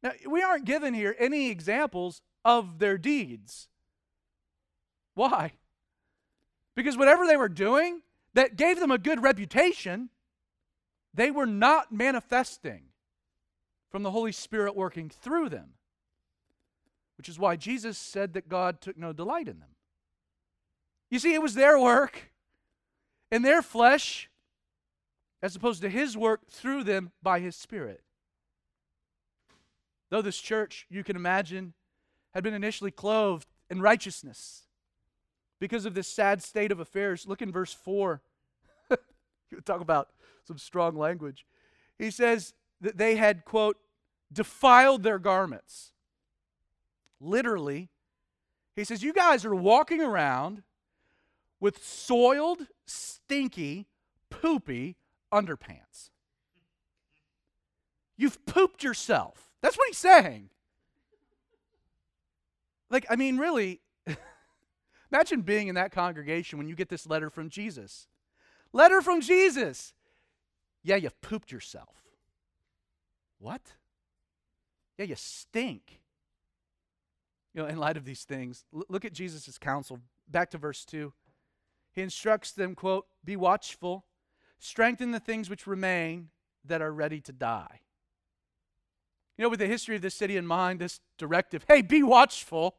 Now, 0.03 0.11
we 0.29 0.43
aren't 0.43 0.65
given 0.65 0.93
here 0.93 1.15
any 1.17 1.49
examples 1.49 2.21
of 2.45 2.77
their 2.77 2.99
deeds. 2.99 3.69
Why? 5.15 5.53
Because 6.75 6.95
whatever 6.95 7.25
they 7.25 7.37
were 7.37 7.49
doing 7.49 8.03
that 8.35 8.55
gave 8.55 8.79
them 8.79 8.91
a 8.91 8.99
good 8.99 9.23
reputation, 9.23 10.09
they 11.11 11.31
were 11.31 11.47
not 11.47 11.91
manifesting 11.91 12.83
from 13.89 14.03
the 14.03 14.11
Holy 14.11 14.31
Spirit 14.31 14.75
working 14.75 15.09
through 15.09 15.49
them 15.49 15.69
which 17.19 17.27
is 17.27 17.37
why 17.37 17.57
Jesus 17.57 17.97
said 17.97 18.31
that 18.31 18.47
God 18.47 18.79
took 18.79 18.97
no 18.97 19.11
delight 19.11 19.49
in 19.49 19.59
them. 19.59 19.75
You 21.11 21.19
see, 21.19 21.33
it 21.33 21.41
was 21.41 21.53
their 21.53 21.77
work 21.77 22.31
in 23.29 23.41
their 23.41 23.61
flesh 23.61 24.29
as 25.41 25.53
opposed 25.53 25.81
to 25.81 25.89
his 25.89 26.15
work 26.15 26.47
through 26.49 26.85
them 26.85 27.11
by 27.21 27.41
his 27.41 27.57
Spirit. 27.57 28.03
Though 30.09 30.21
this 30.21 30.39
church, 30.39 30.85
you 30.89 31.03
can 31.03 31.17
imagine, 31.17 31.73
had 32.33 32.41
been 32.41 32.53
initially 32.53 32.89
clothed 32.89 33.49
in 33.69 33.81
righteousness 33.81 34.63
because 35.59 35.85
of 35.85 35.95
this 35.95 36.07
sad 36.07 36.41
state 36.41 36.71
of 36.71 36.79
affairs, 36.79 37.27
look 37.27 37.41
in 37.41 37.51
verse 37.51 37.73
4. 37.73 38.21
you 39.51 39.59
talk 39.65 39.81
about 39.81 40.07
some 40.47 40.57
strong 40.57 40.95
language. 40.95 41.45
He 41.97 42.11
says 42.11 42.53
that 42.79 42.97
they 42.97 43.17
had, 43.17 43.43
quote, 43.43 43.75
defiled 44.31 45.03
their 45.03 45.19
garments 45.19 45.91
literally. 47.19 47.89
He 48.75 48.83
says, 48.83 49.03
You 49.03 49.13
guys 49.13 49.45
are 49.45 49.55
walking 49.55 50.01
around 50.01 50.63
with 51.59 51.83
soiled, 51.83 52.67
stinky, 52.85 53.87
poopy 54.29 54.95
underpants. 55.31 56.09
You've 58.17 58.45
pooped 58.45 58.83
yourself. 58.83 59.51
That's 59.61 59.77
what 59.77 59.87
he's 59.87 59.97
saying. 59.97 60.49
Like, 62.89 63.05
I 63.09 63.15
mean, 63.15 63.37
really, 63.37 63.81
imagine 65.11 65.41
being 65.41 65.67
in 65.67 65.75
that 65.75 65.91
congregation 65.91 66.57
when 66.57 66.67
you 66.67 66.75
get 66.75 66.89
this 66.89 67.07
letter 67.07 67.29
from 67.29 67.49
Jesus. 67.49 68.07
Letter 68.73 69.01
from 69.01 69.21
Jesus. 69.21 69.93
Yeah, 70.83 70.95
you've 70.95 71.19
pooped 71.21 71.51
yourself. 71.51 72.03
What? 73.39 73.61
Yeah, 74.97 75.05
you 75.05 75.15
stink. 75.15 76.01
You 77.53 77.63
know, 77.63 77.67
in 77.67 77.77
light 77.77 77.97
of 77.97 78.05
these 78.05 78.23
things, 78.23 78.63
look 78.71 79.05
at 79.05 79.13
Jesus' 79.13 79.57
counsel. 79.57 79.99
Back 80.27 80.51
to 80.51 80.57
verse 80.57 80.85
2. 80.85 81.13
He 81.91 82.01
instructs 82.01 82.51
them, 82.51 82.75
quote, 82.75 83.07
be 83.25 83.35
watchful, 83.35 84.05
strengthen 84.59 85.11
the 85.11 85.19
things 85.19 85.49
which 85.49 85.65
remain 85.65 86.29
that 86.63 86.81
are 86.81 86.91
ready 86.91 87.19
to 87.21 87.31
die. 87.31 87.81
You 89.37 89.43
know, 89.43 89.49
with 89.49 89.59
the 89.59 89.67
history 89.67 89.95
of 89.95 90.01
this 90.01 90.15
city 90.15 90.37
in 90.37 90.45
mind, 90.45 90.79
this 90.79 90.99
directive, 91.17 91.65
hey, 91.67 91.81
be 91.81 92.03
watchful, 92.03 92.75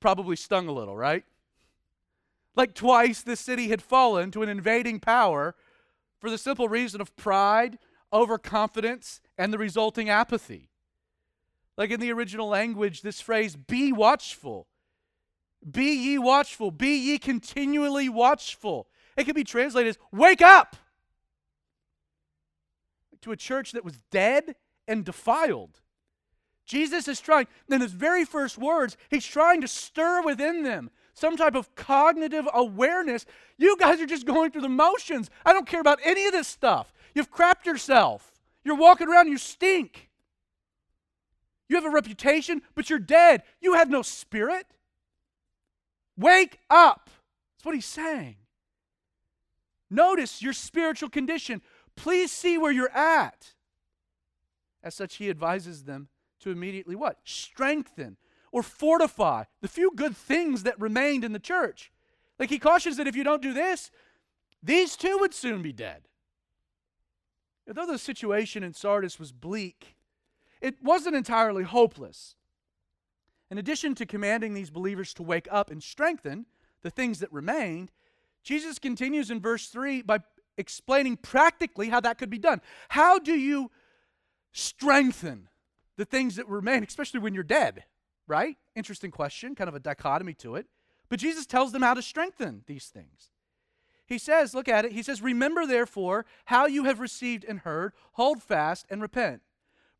probably 0.00 0.36
stung 0.36 0.68
a 0.68 0.72
little, 0.72 0.96
right? 0.96 1.24
Like 2.54 2.74
twice 2.74 3.22
the 3.22 3.36
city 3.36 3.68
had 3.68 3.82
fallen 3.82 4.30
to 4.32 4.42
an 4.42 4.48
invading 4.48 5.00
power 5.00 5.54
for 6.18 6.28
the 6.28 6.38
simple 6.38 6.68
reason 6.68 7.00
of 7.00 7.14
pride, 7.16 7.78
overconfidence, 8.12 9.20
and 9.38 9.52
the 9.52 9.58
resulting 9.58 10.08
apathy. 10.08 10.70
Like 11.76 11.90
in 11.90 12.00
the 12.00 12.12
original 12.12 12.48
language, 12.48 13.02
this 13.02 13.20
phrase, 13.20 13.56
be 13.56 13.92
watchful. 13.92 14.66
Be 15.68 15.92
ye 15.92 16.18
watchful. 16.18 16.70
Be 16.70 16.96
ye 16.96 17.18
continually 17.18 18.08
watchful. 18.08 18.88
It 19.16 19.24
can 19.24 19.34
be 19.34 19.44
translated 19.44 19.90
as 19.90 19.98
wake 20.12 20.42
up 20.42 20.76
to 23.22 23.32
a 23.32 23.36
church 23.36 23.72
that 23.72 23.84
was 23.84 23.98
dead 24.10 24.56
and 24.86 25.04
defiled. 25.04 25.80
Jesus 26.64 27.08
is 27.08 27.20
trying, 27.20 27.46
in 27.68 27.80
his 27.80 27.92
very 27.92 28.24
first 28.24 28.58
words, 28.58 28.96
he's 29.08 29.24
trying 29.24 29.60
to 29.60 29.68
stir 29.68 30.22
within 30.22 30.62
them 30.62 30.90
some 31.14 31.36
type 31.36 31.54
of 31.54 31.74
cognitive 31.74 32.46
awareness. 32.52 33.24
You 33.56 33.76
guys 33.78 34.00
are 34.00 34.06
just 34.06 34.26
going 34.26 34.50
through 34.50 34.62
the 34.62 34.68
motions. 34.68 35.30
I 35.44 35.52
don't 35.52 35.66
care 35.66 35.80
about 35.80 36.00
any 36.04 36.26
of 36.26 36.32
this 36.32 36.46
stuff. 36.46 36.92
You've 37.14 37.32
crapped 37.32 37.64
yourself. 37.64 38.32
You're 38.64 38.76
walking 38.76 39.08
around, 39.08 39.28
you 39.28 39.38
stink. 39.38 40.05
You 41.68 41.76
have 41.76 41.84
a 41.84 41.90
reputation, 41.90 42.62
but 42.74 42.88
you're 42.88 42.98
dead. 42.98 43.42
You 43.60 43.74
have 43.74 43.90
no 43.90 44.02
spirit. 44.02 44.66
Wake 46.16 46.58
up. 46.70 47.10
That's 47.56 47.64
what 47.64 47.74
he's 47.74 47.86
saying. 47.86 48.36
Notice 49.90 50.42
your 50.42 50.52
spiritual 50.52 51.08
condition. 51.08 51.62
Please 51.96 52.30
see 52.30 52.58
where 52.58 52.72
you're 52.72 52.90
at. 52.90 53.54
As 54.82 54.94
such, 54.94 55.16
he 55.16 55.30
advises 55.30 55.84
them 55.84 56.08
to 56.40 56.50
immediately 56.50 56.94
what? 56.94 57.18
Strengthen 57.24 58.16
or 58.52 58.62
fortify 58.62 59.44
the 59.60 59.68
few 59.68 59.90
good 59.94 60.16
things 60.16 60.62
that 60.62 60.80
remained 60.80 61.24
in 61.24 61.32
the 61.32 61.38
church. 61.38 61.90
Like 62.38 62.50
he 62.50 62.58
cautions 62.58 62.96
that 62.96 63.08
if 63.08 63.16
you 63.16 63.24
don't 63.24 63.42
do 63.42 63.52
this, 63.52 63.90
these 64.62 64.96
too 64.96 65.18
would 65.20 65.34
soon 65.34 65.62
be 65.62 65.72
dead. 65.72 66.02
Although 67.68 67.92
the 67.92 67.98
situation 67.98 68.62
in 68.62 68.74
Sardis 68.74 69.18
was 69.18 69.32
bleak, 69.32 69.95
it 70.60 70.82
wasn't 70.82 71.16
entirely 71.16 71.62
hopeless. 71.62 72.34
In 73.50 73.58
addition 73.58 73.94
to 73.96 74.06
commanding 74.06 74.54
these 74.54 74.70
believers 74.70 75.14
to 75.14 75.22
wake 75.22 75.48
up 75.50 75.70
and 75.70 75.82
strengthen 75.82 76.46
the 76.82 76.90
things 76.90 77.20
that 77.20 77.32
remained, 77.32 77.90
Jesus 78.42 78.78
continues 78.78 79.30
in 79.30 79.40
verse 79.40 79.68
3 79.68 80.02
by 80.02 80.20
explaining 80.58 81.16
practically 81.16 81.88
how 81.88 82.00
that 82.00 82.18
could 82.18 82.30
be 82.30 82.38
done. 82.38 82.60
How 82.88 83.18
do 83.18 83.34
you 83.34 83.70
strengthen 84.52 85.48
the 85.96 86.04
things 86.04 86.36
that 86.36 86.48
remain, 86.48 86.84
especially 86.84 87.20
when 87.20 87.34
you're 87.34 87.42
dead, 87.42 87.84
right? 88.26 88.56
Interesting 88.74 89.10
question, 89.10 89.54
kind 89.54 89.68
of 89.68 89.74
a 89.74 89.80
dichotomy 89.80 90.34
to 90.34 90.56
it. 90.56 90.66
But 91.08 91.20
Jesus 91.20 91.46
tells 91.46 91.72
them 91.72 91.82
how 91.82 91.94
to 91.94 92.02
strengthen 92.02 92.62
these 92.66 92.86
things. 92.86 93.30
He 94.06 94.18
says, 94.18 94.54
look 94.54 94.68
at 94.68 94.84
it, 94.84 94.92
he 94.92 95.02
says, 95.02 95.20
Remember 95.20 95.66
therefore 95.66 96.26
how 96.46 96.66
you 96.66 96.84
have 96.84 97.00
received 97.00 97.44
and 97.44 97.60
heard, 97.60 97.92
hold 98.12 98.42
fast 98.42 98.86
and 98.88 99.02
repent. 99.02 99.42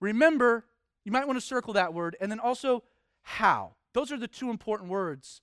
Remember, 0.00 0.64
you 1.04 1.12
might 1.12 1.26
want 1.26 1.38
to 1.38 1.44
circle 1.44 1.72
that 1.74 1.94
word, 1.94 2.16
and 2.20 2.30
then 2.30 2.40
also 2.40 2.82
how. 3.22 3.74
Those 3.92 4.12
are 4.12 4.18
the 4.18 4.28
two 4.28 4.50
important 4.50 4.90
words 4.90 5.40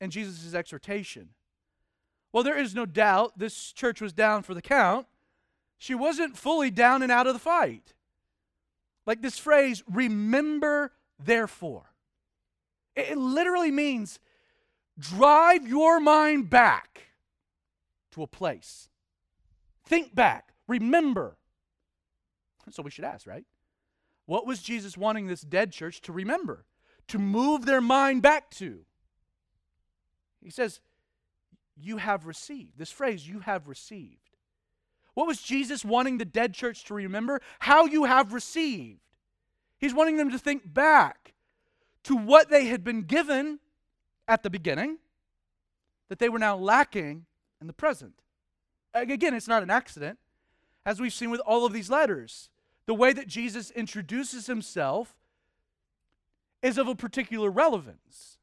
in 0.00 0.10
Jesus' 0.10 0.54
exhortation. 0.54 1.30
Well, 2.32 2.42
there 2.42 2.58
is 2.58 2.74
no 2.74 2.86
doubt 2.86 3.38
this 3.38 3.72
church 3.72 4.00
was 4.00 4.12
down 4.12 4.42
for 4.42 4.54
the 4.54 4.62
count. 4.62 5.06
She 5.76 5.94
wasn't 5.94 6.36
fully 6.36 6.70
down 6.70 7.02
and 7.02 7.12
out 7.12 7.26
of 7.26 7.34
the 7.34 7.38
fight. 7.38 7.94
Like 9.04 9.20
this 9.20 9.38
phrase, 9.38 9.82
remember 9.90 10.92
therefore. 11.18 11.92
It 12.96 13.18
literally 13.18 13.70
means 13.70 14.18
drive 14.98 15.66
your 15.66 16.00
mind 16.00 16.48
back 16.50 17.08
to 18.12 18.22
a 18.22 18.26
place. 18.26 18.88
Think 19.84 20.14
back, 20.14 20.52
remember. 20.68 21.36
So 22.70 22.82
we 22.82 22.90
should 22.90 23.04
ask, 23.04 23.26
right? 23.26 23.44
What 24.32 24.46
was 24.46 24.62
Jesus 24.62 24.96
wanting 24.96 25.26
this 25.26 25.42
dead 25.42 25.72
church 25.72 26.00
to 26.00 26.10
remember, 26.10 26.64
to 27.08 27.18
move 27.18 27.66
their 27.66 27.82
mind 27.82 28.22
back 28.22 28.50
to? 28.52 28.78
He 30.40 30.48
says, 30.48 30.80
You 31.76 31.98
have 31.98 32.24
received. 32.24 32.78
This 32.78 32.90
phrase, 32.90 33.28
you 33.28 33.40
have 33.40 33.68
received. 33.68 34.30
What 35.12 35.26
was 35.26 35.42
Jesus 35.42 35.84
wanting 35.84 36.16
the 36.16 36.24
dead 36.24 36.54
church 36.54 36.84
to 36.84 36.94
remember? 36.94 37.42
How 37.58 37.84
you 37.84 38.04
have 38.04 38.32
received. 38.32 39.00
He's 39.76 39.92
wanting 39.92 40.16
them 40.16 40.30
to 40.30 40.38
think 40.38 40.62
back 40.64 41.34
to 42.04 42.16
what 42.16 42.48
they 42.48 42.68
had 42.68 42.82
been 42.82 43.02
given 43.02 43.58
at 44.26 44.42
the 44.42 44.48
beginning 44.48 44.96
that 46.08 46.20
they 46.20 46.30
were 46.30 46.38
now 46.38 46.56
lacking 46.56 47.26
in 47.60 47.66
the 47.66 47.74
present. 47.74 48.14
Again, 48.94 49.34
it's 49.34 49.46
not 49.46 49.62
an 49.62 49.68
accident. 49.68 50.18
As 50.86 51.02
we've 51.02 51.12
seen 51.12 51.28
with 51.28 51.40
all 51.40 51.66
of 51.66 51.74
these 51.74 51.90
letters, 51.90 52.48
the 52.86 52.94
way 52.94 53.12
that 53.12 53.28
Jesus 53.28 53.70
introduces 53.70 54.46
himself 54.46 55.14
is 56.62 56.78
of 56.78 56.88
a 56.88 56.94
particular 56.94 57.50
relevance 57.50 58.38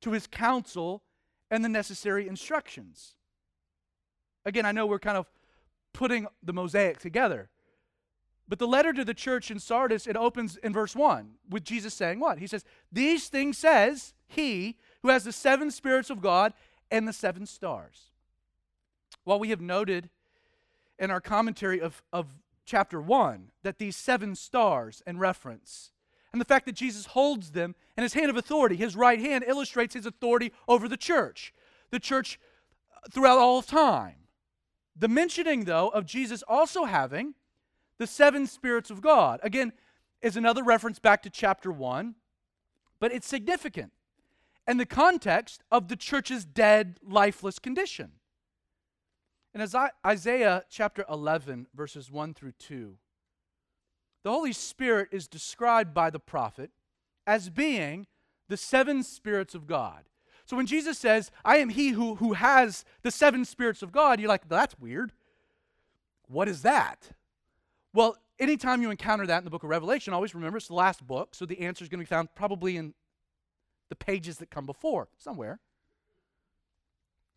to 0.00 0.12
his 0.12 0.26
counsel 0.26 1.02
and 1.50 1.64
the 1.64 1.68
necessary 1.68 2.28
instructions. 2.28 3.14
Again, 4.44 4.66
I 4.66 4.72
know 4.72 4.86
we're 4.86 4.98
kind 4.98 5.16
of 5.16 5.26
putting 5.92 6.26
the 6.42 6.52
mosaic 6.52 6.98
together. 6.98 7.48
But 8.46 8.58
the 8.58 8.66
letter 8.66 8.92
to 8.94 9.04
the 9.04 9.14
church 9.14 9.50
in 9.50 9.58
Sardis, 9.58 10.06
it 10.06 10.16
opens 10.16 10.56
in 10.56 10.72
verse 10.72 10.96
1 10.96 11.32
with 11.50 11.64
Jesus 11.64 11.92
saying 11.92 12.20
what? 12.20 12.38
He 12.38 12.46
says, 12.46 12.64
These 12.90 13.28
things 13.28 13.58
says 13.58 14.14
he 14.26 14.78
who 15.02 15.10
has 15.10 15.24
the 15.24 15.32
seven 15.32 15.70
spirits 15.70 16.08
of 16.08 16.22
God 16.22 16.54
and 16.90 17.06
the 17.06 17.12
seven 17.12 17.44
stars. 17.44 18.10
While 19.24 19.38
we 19.38 19.50
have 19.50 19.60
noted 19.60 20.08
in 20.98 21.10
our 21.10 21.20
commentary 21.20 21.80
of, 21.80 22.02
of 22.12 22.26
chapter 22.68 23.00
1 23.00 23.50
that 23.62 23.78
these 23.78 23.96
seven 23.96 24.34
stars 24.34 25.02
in 25.06 25.18
reference 25.18 25.90
and 26.32 26.40
the 26.40 26.44
fact 26.44 26.66
that 26.66 26.74
Jesus 26.74 27.06
holds 27.06 27.52
them 27.52 27.74
in 27.96 28.02
his 28.02 28.12
hand 28.12 28.28
of 28.28 28.36
authority, 28.36 28.76
his 28.76 28.94
right 28.94 29.18
hand 29.18 29.42
illustrates 29.46 29.94
his 29.94 30.04
authority 30.04 30.52
over 30.68 30.86
the 30.86 30.96
church, 30.96 31.54
the 31.90 31.98
church 31.98 32.38
uh, 32.94 33.08
throughout 33.10 33.38
all 33.38 33.62
time. 33.62 34.16
The 34.94 35.08
mentioning, 35.08 35.64
though, 35.64 35.88
of 35.88 36.04
Jesus 36.04 36.44
also 36.46 36.84
having 36.84 37.34
the 37.98 38.06
seven 38.06 38.46
spirits 38.46 38.90
of 38.90 39.00
God, 39.00 39.40
again, 39.42 39.72
is 40.20 40.36
another 40.36 40.62
reference 40.62 40.98
back 40.98 41.22
to 41.22 41.30
chapter 41.30 41.72
1, 41.72 42.14
but 43.00 43.12
it's 43.12 43.26
significant 43.26 43.92
in 44.66 44.76
the 44.76 44.86
context 44.86 45.62
of 45.70 45.88
the 45.88 45.96
church's 45.96 46.44
dead, 46.44 46.98
lifeless 47.02 47.58
condition. 47.58 48.12
In 49.54 49.64
Isaiah 50.06 50.64
chapter 50.68 51.04
11, 51.08 51.68
verses 51.74 52.10
1 52.10 52.34
through 52.34 52.52
2, 52.58 52.96
the 54.22 54.30
Holy 54.30 54.52
Spirit 54.52 55.08
is 55.10 55.26
described 55.26 55.94
by 55.94 56.10
the 56.10 56.18
prophet 56.18 56.70
as 57.26 57.48
being 57.50 58.06
the 58.48 58.56
seven 58.56 59.02
spirits 59.02 59.54
of 59.54 59.66
God. 59.66 60.04
So 60.44 60.56
when 60.56 60.66
Jesus 60.66 60.98
says, 60.98 61.30
I 61.44 61.58
am 61.58 61.68
he 61.68 61.90
who, 61.90 62.16
who 62.16 62.32
has 62.32 62.84
the 63.02 63.10
seven 63.10 63.44
spirits 63.44 63.82
of 63.82 63.92
God, 63.92 64.20
you're 64.20 64.28
like, 64.28 64.48
that's 64.48 64.78
weird. 64.78 65.12
What 66.26 66.48
is 66.48 66.62
that? 66.62 67.10
Well, 67.92 68.16
anytime 68.38 68.82
you 68.82 68.90
encounter 68.90 69.26
that 69.26 69.38
in 69.38 69.44
the 69.44 69.50
book 69.50 69.62
of 69.62 69.70
Revelation, 69.70 70.12
always 70.12 70.34
remember 70.34 70.58
it's 70.58 70.68
the 70.68 70.74
last 70.74 71.06
book, 71.06 71.34
so 71.34 71.46
the 71.46 71.60
answer 71.60 71.84
is 71.84 71.88
going 71.88 71.98
to 71.98 72.04
be 72.04 72.08
found 72.08 72.28
probably 72.34 72.76
in 72.76 72.94
the 73.88 73.96
pages 73.96 74.38
that 74.38 74.50
come 74.50 74.66
before, 74.66 75.08
somewhere. 75.16 75.60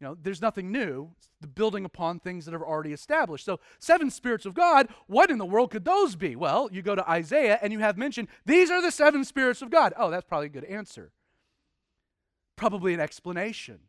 You 0.01 0.07
know, 0.07 0.17
there's 0.21 0.41
nothing 0.41 0.71
new. 0.71 1.11
It's 1.15 1.29
the 1.39 1.47
building 1.47 1.85
upon 1.85 2.19
things 2.19 2.45
that 2.45 2.55
are 2.55 2.65
already 2.65 2.91
established. 2.91 3.45
So, 3.45 3.60
seven 3.79 4.10
spirits 4.10 4.45
of 4.45 4.56
God, 4.56 4.89
what 5.08 5.29
in 5.29 5.37
the 5.37 5.45
world 5.45 5.71
could 5.71 5.85
those 5.85 6.15
be? 6.15 6.35
Well, 6.35 6.67
you 6.71 6.81
go 6.81 6.95
to 6.95 7.10
Isaiah 7.10 7.60
and 7.62 7.71
you 7.71 7.79
have 7.79 7.97
mentioned, 7.97 8.27
these 8.45 8.69
are 8.69 8.81
the 8.81 8.91
seven 8.91 9.23
spirits 9.23 9.62
of 9.62 9.69
God. 9.69 9.93
Oh, 9.95 10.10
that's 10.10 10.27
probably 10.27 10.47
a 10.47 10.49
good 10.49 10.65
answer 10.65 11.12
probably 12.62 12.93
an 12.93 12.99
explanation. 12.99 13.79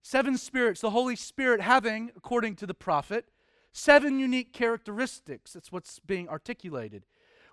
Seven 0.00 0.38
spirits, 0.38 0.80
the 0.80 0.90
Holy 0.90 1.16
Spirit 1.16 1.60
having, 1.60 2.12
according 2.16 2.54
to 2.54 2.68
the 2.68 2.72
prophet, 2.72 3.30
seven 3.72 4.20
unique 4.20 4.52
characteristics. 4.52 5.54
That's 5.54 5.72
what's 5.72 5.98
being 5.98 6.28
articulated. 6.28 7.04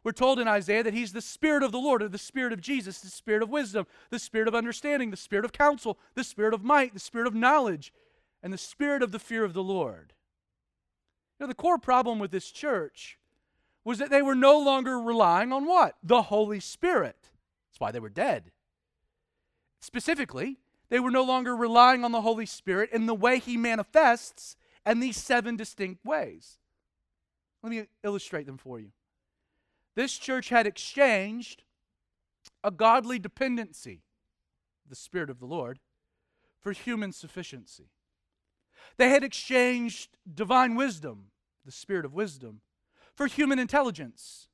We're 0.03 0.11
told 0.11 0.39
in 0.39 0.47
Isaiah 0.47 0.83
that 0.83 0.95
he's 0.95 1.13
the 1.13 1.21
Spirit 1.21 1.61
of 1.61 1.71
the 1.71 1.77
Lord, 1.77 2.01
or 2.01 2.09
the 2.09 2.17
Spirit 2.17 2.53
of 2.53 2.61
Jesus, 2.61 2.99
the 2.99 3.09
Spirit 3.09 3.43
of 3.43 3.49
wisdom, 3.49 3.85
the 4.09 4.19
Spirit 4.19 4.47
of 4.47 4.55
understanding, 4.55 5.11
the 5.11 5.17
Spirit 5.17 5.45
of 5.45 5.53
counsel, 5.53 5.99
the 6.15 6.23
Spirit 6.23 6.53
of 6.53 6.63
might, 6.63 6.93
the 6.93 6.99
Spirit 6.99 7.27
of 7.27 7.35
knowledge, 7.35 7.93
and 8.41 8.51
the 8.51 8.57
Spirit 8.57 9.03
of 9.03 9.11
the 9.11 9.19
fear 9.19 9.43
of 9.43 9.53
the 9.53 9.63
Lord. 9.63 10.13
Now, 11.39 11.45
the 11.45 11.53
core 11.53 11.77
problem 11.77 12.17
with 12.19 12.31
this 12.31 12.51
church 12.51 13.19
was 13.83 13.99
that 13.99 14.09
they 14.09 14.21
were 14.21 14.35
no 14.35 14.59
longer 14.59 14.99
relying 14.99 15.51
on 15.51 15.65
what? 15.65 15.95
The 16.03 16.23
Holy 16.23 16.59
Spirit. 16.59 17.29
That's 17.69 17.79
why 17.79 17.91
they 17.91 17.99
were 17.99 18.09
dead. 18.09 18.51
Specifically, 19.81 20.57
they 20.89 20.99
were 20.99 21.11
no 21.11 21.23
longer 21.23 21.55
relying 21.55 22.03
on 22.03 22.11
the 22.11 22.21
Holy 22.21 22.45
Spirit 22.45 22.91
in 22.91 23.05
the 23.05 23.15
way 23.15 23.39
He 23.39 23.57
manifests 23.57 24.55
in 24.85 24.99
these 24.99 25.17
seven 25.17 25.55
distinct 25.55 26.05
ways. 26.05 26.57
Let 27.63 27.71
me 27.71 27.85
illustrate 28.03 28.45
them 28.45 28.57
for 28.57 28.79
you. 28.79 28.91
This 29.95 30.17
church 30.17 30.49
had 30.49 30.65
exchanged 30.67 31.63
a 32.63 32.71
godly 32.71 33.19
dependency, 33.19 34.03
the 34.87 34.95
Spirit 34.95 35.29
of 35.29 35.39
the 35.39 35.45
Lord, 35.45 35.79
for 36.59 36.71
human 36.71 37.11
sufficiency. 37.11 37.89
They 38.97 39.09
had 39.09 39.23
exchanged 39.23 40.17
divine 40.31 40.75
wisdom, 40.75 41.31
the 41.65 41.71
Spirit 41.71 42.05
of 42.05 42.13
wisdom, 42.13 42.61
for 43.15 43.27
human 43.27 43.59
intelligence. 43.59 44.47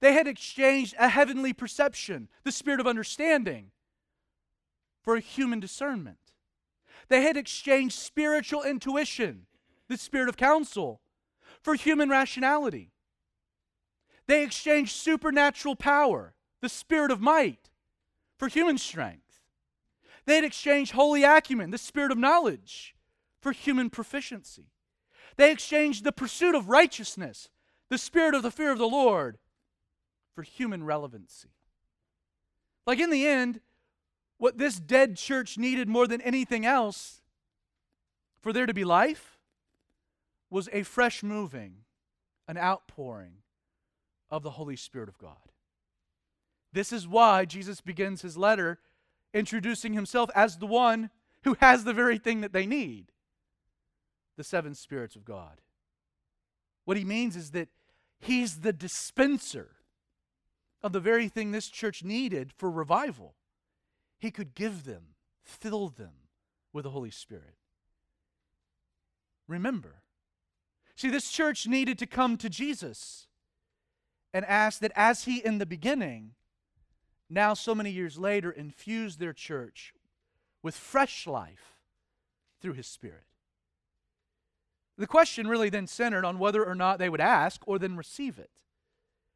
They 0.00 0.12
had 0.12 0.26
exchanged 0.26 0.94
a 0.98 1.08
heavenly 1.08 1.52
perception, 1.52 2.28
the 2.44 2.52
Spirit 2.52 2.80
of 2.80 2.86
understanding, 2.86 3.70
for 5.02 5.16
human 5.18 5.60
discernment. 5.60 6.18
They 7.08 7.22
had 7.22 7.36
exchanged 7.36 7.94
spiritual 7.94 8.62
intuition, 8.62 9.46
the 9.88 9.96
Spirit 9.96 10.28
of 10.28 10.36
counsel, 10.36 11.00
for 11.62 11.74
human 11.74 12.08
rationality. 12.08 12.92
They 14.26 14.42
exchanged 14.42 14.92
supernatural 14.92 15.76
power, 15.76 16.34
the 16.60 16.68
Spirit 16.68 17.10
of 17.10 17.20
might, 17.20 17.70
for 18.36 18.48
human 18.48 18.78
strength. 18.78 19.40
They 20.24 20.36
had 20.36 20.44
exchanged 20.44 20.92
holy 20.92 21.22
acumen, 21.22 21.70
the 21.70 21.78
Spirit 21.78 22.10
of 22.10 22.18
knowledge, 22.18 22.96
for 23.40 23.52
human 23.52 23.90
proficiency. 23.90 24.70
They 25.36 25.52
exchanged 25.52 26.02
the 26.02 26.12
pursuit 26.12 26.54
of 26.54 26.68
righteousness, 26.68 27.48
the 27.88 27.98
spirit 27.98 28.34
of 28.34 28.42
the 28.42 28.50
fear 28.50 28.72
of 28.72 28.78
the 28.78 28.88
Lord, 28.88 29.38
for 30.34 30.42
human 30.42 30.82
relevancy. 30.84 31.50
Like 32.86 32.98
in 32.98 33.10
the 33.10 33.26
end, 33.26 33.60
what 34.38 34.58
this 34.58 34.80
dead 34.80 35.16
church 35.16 35.56
needed 35.58 35.88
more 35.88 36.06
than 36.06 36.20
anything 36.20 36.66
else 36.66 37.22
for 38.40 38.52
there 38.52 38.66
to 38.66 38.74
be 38.74 38.84
life 38.84 39.38
was 40.50 40.68
a 40.72 40.82
fresh 40.82 41.22
moving, 41.22 41.78
an 42.46 42.56
outpouring 42.56 43.42
of 44.30 44.42
the 44.42 44.50
Holy 44.50 44.76
Spirit 44.76 45.08
of 45.08 45.18
God. 45.18 45.36
This 46.72 46.92
is 46.92 47.08
why 47.08 47.44
Jesus 47.44 47.80
begins 47.80 48.22
his 48.22 48.36
letter 48.36 48.78
introducing 49.32 49.92
himself 49.92 50.30
as 50.34 50.58
the 50.58 50.66
one 50.66 51.10
who 51.44 51.56
has 51.60 51.84
the 51.84 51.94
very 51.94 52.18
thing 52.18 52.40
that 52.40 52.52
they 52.52 52.66
need 52.66 53.12
the 54.36 54.44
seven 54.44 54.74
spirits 54.74 55.16
of 55.16 55.24
God. 55.24 55.60
What 56.84 56.96
he 56.96 57.04
means 57.04 57.36
is 57.36 57.52
that 57.52 57.68
he's 58.18 58.60
the 58.60 58.72
dispenser 58.72 59.70
of 60.82 60.92
the 60.92 61.00
very 61.00 61.28
thing 61.28 61.50
this 61.50 61.68
church 61.68 62.04
needed 62.04 62.52
for 62.52 62.70
revival. 62.70 63.34
He 64.18 64.30
could 64.30 64.54
give 64.54 64.84
them, 64.84 65.14
fill 65.42 65.88
them 65.88 66.28
with 66.72 66.84
the 66.84 66.90
Holy 66.90 67.10
Spirit. 67.10 67.56
Remember, 69.48 70.02
see, 70.94 71.08
this 71.08 71.30
church 71.30 71.66
needed 71.66 71.98
to 71.98 72.06
come 72.06 72.36
to 72.36 72.50
Jesus 72.50 73.26
and 74.36 74.44
ask 74.44 74.80
that 74.80 74.92
as 74.94 75.24
he 75.24 75.38
in 75.38 75.56
the 75.56 75.64
beginning, 75.64 76.32
now 77.30 77.54
so 77.54 77.74
many 77.74 77.90
years 77.90 78.18
later, 78.18 78.50
infused 78.50 79.18
their 79.18 79.32
church 79.32 79.94
with 80.62 80.76
fresh 80.76 81.26
life 81.26 81.78
through 82.60 82.74
his 82.74 82.86
Spirit. 82.86 83.24
The 84.98 85.06
question 85.06 85.46
really 85.46 85.70
then 85.70 85.86
centered 85.86 86.26
on 86.26 86.38
whether 86.38 86.62
or 86.62 86.74
not 86.74 86.98
they 86.98 87.08
would 87.08 87.20
ask 87.22 87.62
or 87.66 87.78
then 87.78 87.96
receive 87.96 88.38
it, 88.38 88.50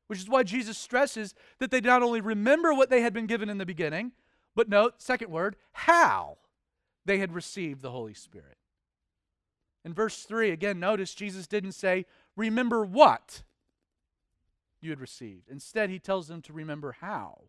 which 0.06 0.18
is 0.18 0.28
why 0.28 0.42
Jesus 0.42 0.76
stresses 0.76 1.34
that 1.60 1.70
they 1.70 1.80
not 1.80 2.02
only 2.02 2.20
remember 2.20 2.74
what 2.74 2.90
they 2.90 3.00
had 3.00 3.14
been 3.14 3.26
given 3.26 3.48
in 3.48 3.56
the 3.56 3.64
beginning, 3.64 4.12
but 4.54 4.68
note, 4.68 5.00
second 5.00 5.30
word, 5.30 5.56
how 5.72 6.36
they 7.06 7.16
had 7.16 7.32
received 7.32 7.80
the 7.80 7.90
Holy 7.90 8.12
Spirit. 8.12 8.58
In 9.82 9.94
verse 9.94 10.24
3, 10.24 10.50
again, 10.50 10.78
notice 10.78 11.14
Jesus 11.14 11.46
didn't 11.46 11.72
say, 11.72 12.04
Remember 12.36 12.84
what 12.84 13.44
you 14.80 14.90
had 14.90 15.00
received. 15.00 15.48
Instead, 15.48 15.90
he 15.90 15.98
tells 15.98 16.28
them 16.28 16.42
to 16.42 16.52
remember 16.52 16.96
how, 17.00 17.42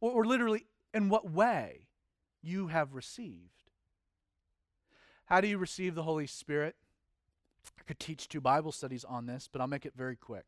or, 0.00 0.12
or 0.12 0.24
literally, 0.24 0.66
in 0.92 1.08
what 1.08 1.30
way 1.30 1.88
you 2.42 2.68
have 2.68 2.94
received. 2.94 3.70
How 5.26 5.40
do 5.40 5.48
you 5.48 5.58
receive 5.58 5.94
the 5.94 6.02
Holy 6.02 6.26
Spirit? 6.26 6.74
I 7.78 7.82
could 7.84 8.00
teach 8.00 8.28
two 8.28 8.40
Bible 8.40 8.72
studies 8.72 9.04
on 9.04 9.26
this, 9.26 9.48
but 9.50 9.60
I'll 9.60 9.68
make 9.68 9.86
it 9.86 9.94
very 9.96 10.16
quick. 10.16 10.46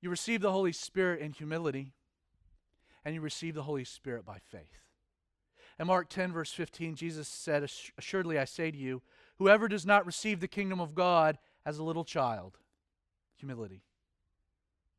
You 0.00 0.10
receive 0.10 0.40
the 0.40 0.52
Holy 0.52 0.72
Spirit 0.72 1.20
in 1.20 1.32
humility, 1.32 1.92
and 3.04 3.14
you 3.14 3.20
receive 3.20 3.54
the 3.54 3.62
Holy 3.62 3.84
Spirit 3.84 4.24
by 4.24 4.38
faith. 4.38 4.88
In 5.78 5.86
Mark 5.86 6.08
10, 6.08 6.32
verse 6.32 6.52
15, 6.52 6.96
Jesus 6.96 7.28
said, 7.28 7.68
Assuredly 7.96 8.38
I 8.38 8.44
say 8.44 8.70
to 8.70 8.76
you, 8.76 9.02
whoever 9.38 9.68
does 9.68 9.86
not 9.86 10.06
receive 10.06 10.40
the 10.40 10.48
kingdom 10.48 10.80
of 10.80 10.94
God 10.94 11.38
as 11.64 11.78
a 11.78 11.84
little 11.84 12.04
child, 12.04 12.58
humility, 13.36 13.82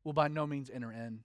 will 0.04 0.12
by 0.12 0.28
no 0.28 0.46
means 0.46 0.70
enter 0.72 0.92
in. 0.92 1.20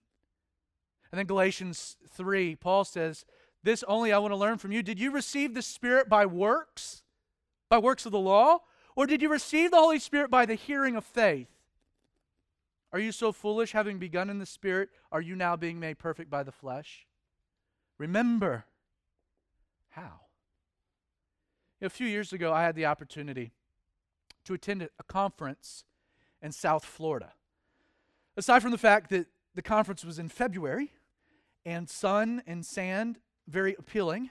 And 1.12 1.20
then 1.20 1.26
Galatians 1.26 1.98
3, 2.10 2.56
Paul 2.56 2.84
says, 2.84 3.26
This 3.64 3.84
only 3.88 4.12
I 4.12 4.18
want 4.18 4.32
to 4.32 4.38
learn 4.38 4.58
from 4.58 4.72
you. 4.72 4.84
Did 4.84 5.00
you 5.00 5.12
receive 5.12 5.54
the 5.54 5.62
Spirit 5.62 6.10
by 6.10 6.26
works? 6.26 7.04
By 7.70 7.78
works 7.78 8.06
of 8.06 8.12
the 8.12 8.20
law? 8.20 8.60
Or 8.96 9.06
did 9.06 9.22
you 9.22 9.30
receive 9.30 9.72
the 9.72 9.78
Holy 9.78 10.00
Spirit 10.00 10.32
by 10.32 10.46
the 10.46 10.56
hearing 10.56 10.96
of 10.96 11.06
faith? 11.06 11.50
Are 12.92 13.00
you 13.00 13.12
so 13.12 13.32
foolish, 13.32 13.74
having 13.74 14.00
begun 14.00 14.30
in 14.30 14.40
the 14.40 14.46
Spirit, 14.46 14.90
are 15.12 15.20
you 15.20 15.36
now 15.36 15.58
being 15.58 15.80
made 15.80 16.00
perfect 16.00 16.30
by 16.30 16.44
the 16.44 16.52
flesh? 16.52 17.06
Remember 17.98 18.66
how. 19.90 20.22
a 21.82 21.90
few 21.90 22.08
years 22.08 22.34
ago, 22.34 22.54
I 22.54 22.64
had 22.64 22.76
the 22.76 22.86
opportunity 22.86 23.52
to 24.46 24.54
attend 24.54 24.82
a 24.84 25.04
conference 25.04 25.84
in 26.42 26.52
South 26.52 26.86
Florida. 26.86 27.34
Aside 28.38 28.62
from 28.62 28.72
the 28.72 28.78
fact 28.78 29.10
that 29.12 29.28
the 29.54 29.62
conference 29.62 30.04
was 30.04 30.20
in 30.20 30.30
February 30.30 30.92
and 31.66 31.90
sun 31.90 32.44
and 32.46 32.66
sand, 32.66 33.20
very 33.48 33.76
appealing, 33.80 34.30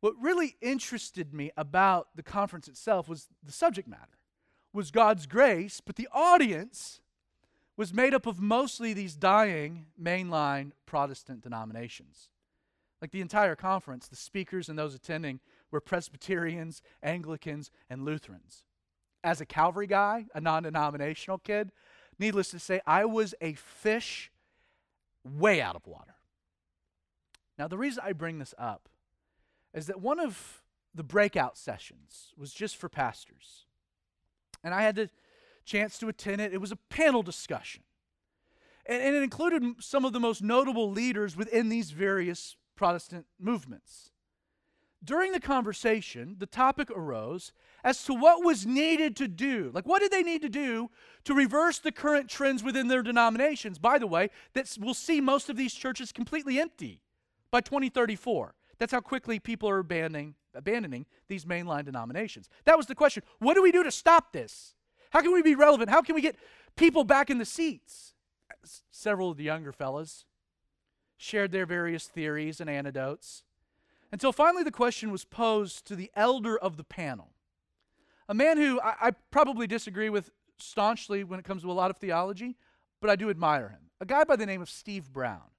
what 0.00 0.14
really 0.20 0.56
interested 0.60 1.34
me 1.34 1.50
about 1.56 2.08
the 2.14 2.22
conference 2.22 2.68
itself 2.68 3.08
was 3.08 3.26
the 3.42 3.52
subject 3.52 3.88
matter, 3.88 4.18
was 4.72 4.90
God's 4.90 5.26
grace, 5.26 5.80
but 5.84 5.96
the 5.96 6.08
audience 6.12 7.00
was 7.76 7.92
made 7.92 8.14
up 8.14 8.26
of 8.26 8.40
mostly 8.40 8.92
these 8.92 9.16
dying 9.16 9.86
mainline 10.00 10.72
Protestant 10.86 11.42
denominations. 11.42 12.28
Like 13.00 13.10
the 13.10 13.20
entire 13.20 13.54
conference, 13.56 14.08
the 14.08 14.16
speakers 14.16 14.68
and 14.68 14.78
those 14.78 14.94
attending 14.94 15.40
were 15.70 15.80
Presbyterians, 15.80 16.82
Anglicans, 17.02 17.70
and 17.88 18.04
Lutherans. 18.04 18.64
As 19.22 19.40
a 19.40 19.46
Calvary 19.46 19.86
guy, 19.86 20.26
a 20.34 20.40
non 20.40 20.62
denominational 20.64 21.38
kid, 21.38 21.70
needless 22.18 22.50
to 22.50 22.58
say, 22.58 22.80
I 22.86 23.04
was 23.04 23.34
a 23.40 23.54
fish 23.54 24.30
way 25.24 25.60
out 25.60 25.76
of 25.76 25.86
water. 25.86 26.14
Now, 27.58 27.68
the 27.68 27.78
reason 27.78 28.02
I 28.04 28.12
bring 28.12 28.38
this 28.38 28.54
up 28.56 28.88
is 29.74 29.86
that 29.86 30.00
one 30.00 30.20
of 30.20 30.62
the 30.94 31.02
breakout 31.02 31.56
sessions 31.58 32.32
was 32.36 32.52
just 32.52 32.76
for 32.76 32.88
pastors. 32.88 33.66
And 34.64 34.74
I 34.74 34.82
had 34.82 34.96
the 34.96 35.10
chance 35.64 35.98
to 35.98 36.08
attend 36.08 36.40
it. 36.40 36.52
It 36.52 36.60
was 36.60 36.72
a 36.72 36.76
panel 36.76 37.22
discussion. 37.22 37.82
And, 38.86 39.02
and 39.02 39.16
it 39.16 39.22
included 39.22 39.62
some 39.80 40.04
of 40.04 40.12
the 40.12 40.20
most 40.20 40.42
notable 40.42 40.90
leaders 40.90 41.36
within 41.36 41.68
these 41.68 41.90
various 41.90 42.56
Protestant 42.74 43.26
movements. 43.38 44.12
During 45.04 45.30
the 45.30 45.40
conversation, 45.40 46.36
the 46.38 46.46
topic 46.46 46.90
arose 46.90 47.52
as 47.84 48.02
to 48.04 48.14
what 48.14 48.44
was 48.44 48.66
needed 48.66 49.14
to 49.16 49.28
do. 49.28 49.70
Like, 49.72 49.86
what 49.86 50.00
did 50.00 50.10
they 50.10 50.24
need 50.24 50.42
to 50.42 50.48
do 50.48 50.90
to 51.24 51.34
reverse 51.34 51.78
the 51.78 51.92
current 51.92 52.28
trends 52.28 52.64
within 52.64 52.88
their 52.88 53.02
denominations? 53.02 53.78
By 53.78 53.98
the 53.98 54.08
way, 54.08 54.30
that 54.54 54.76
we'll 54.80 54.94
see 54.94 55.20
most 55.20 55.48
of 55.48 55.56
these 55.56 55.72
churches 55.72 56.10
completely 56.10 56.58
empty 56.58 57.00
by 57.52 57.60
2034. 57.60 58.54
That's 58.78 58.92
how 58.92 59.00
quickly 59.00 59.38
people 59.38 59.68
are 59.68 59.78
abandoning, 59.78 60.34
abandoning 60.52 61.06
these 61.28 61.44
mainline 61.44 61.84
denominations. 61.84 62.48
That 62.64 62.76
was 62.76 62.86
the 62.86 62.94
question. 62.94 63.22
What 63.38 63.54
do 63.54 63.62
we 63.62 63.72
do 63.72 63.84
to 63.84 63.90
stop 63.92 64.32
this? 64.32 64.74
How 65.10 65.20
can 65.20 65.32
we 65.32 65.42
be 65.42 65.54
relevant? 65.54 65.90
How 65.90 66.02
can 66.02 66.16
we 66.16 66.20
get 66.20 66.36
people 66.76 67.04
back 67.04 67.30
in 67.30 67.38
the 67.38 67.44
seats? 67.44 68.14
Several 68.90 69.30
of 69.30 69.36
the 69.36 69.44
younger 69.44 69.72
fellas 69.72 70.24
shared 71.16 71.52
their 71.52 71.66
various 71.66 72.06
theories 72.06 72.60
and 72.60 72.68
anecdotes 72.68 73.44
until 74.12 74.32
finally 74.32 74.64
the 74.64 74.70
question 74.70 75.10
was 75.10 75.24
posed 75.24 75.86
to 75.86 75.96
the 75.96 76.10
elder 76.14 76.58
of 76.58 76.76
the 76.76 76.84
panel, 76.84 77.30
a 78.28 78.34
man 78.34 78.56
who 78.56 78.80
I, 78.80 78.94
I, 79.00 79.10
probably 79.30 79.66
disagree 79.66 80.10
with 80.10 80.30
staunchly 80.58 81.24
when 81.24 81.38
it 81.38 81.44
comes 81.44 81.62
to 81.62 81.70
a 81.70 81.72
lot 81.72 81.90
of 81.90 81.96
theology, 81.96 82.56
but 83.00 83.10
I 83.10 83.16
do 83.16 83.30
admire 83.30 83.68
him. 83.68 83.90
A 84.00 84.06
guy 84.06 84.24
by 84.24 84.36
the 84.36 84.46
name 84.46 84.60
of 84.60 84.68
Steve 84.68 85.12
Brown. 85.12 85.50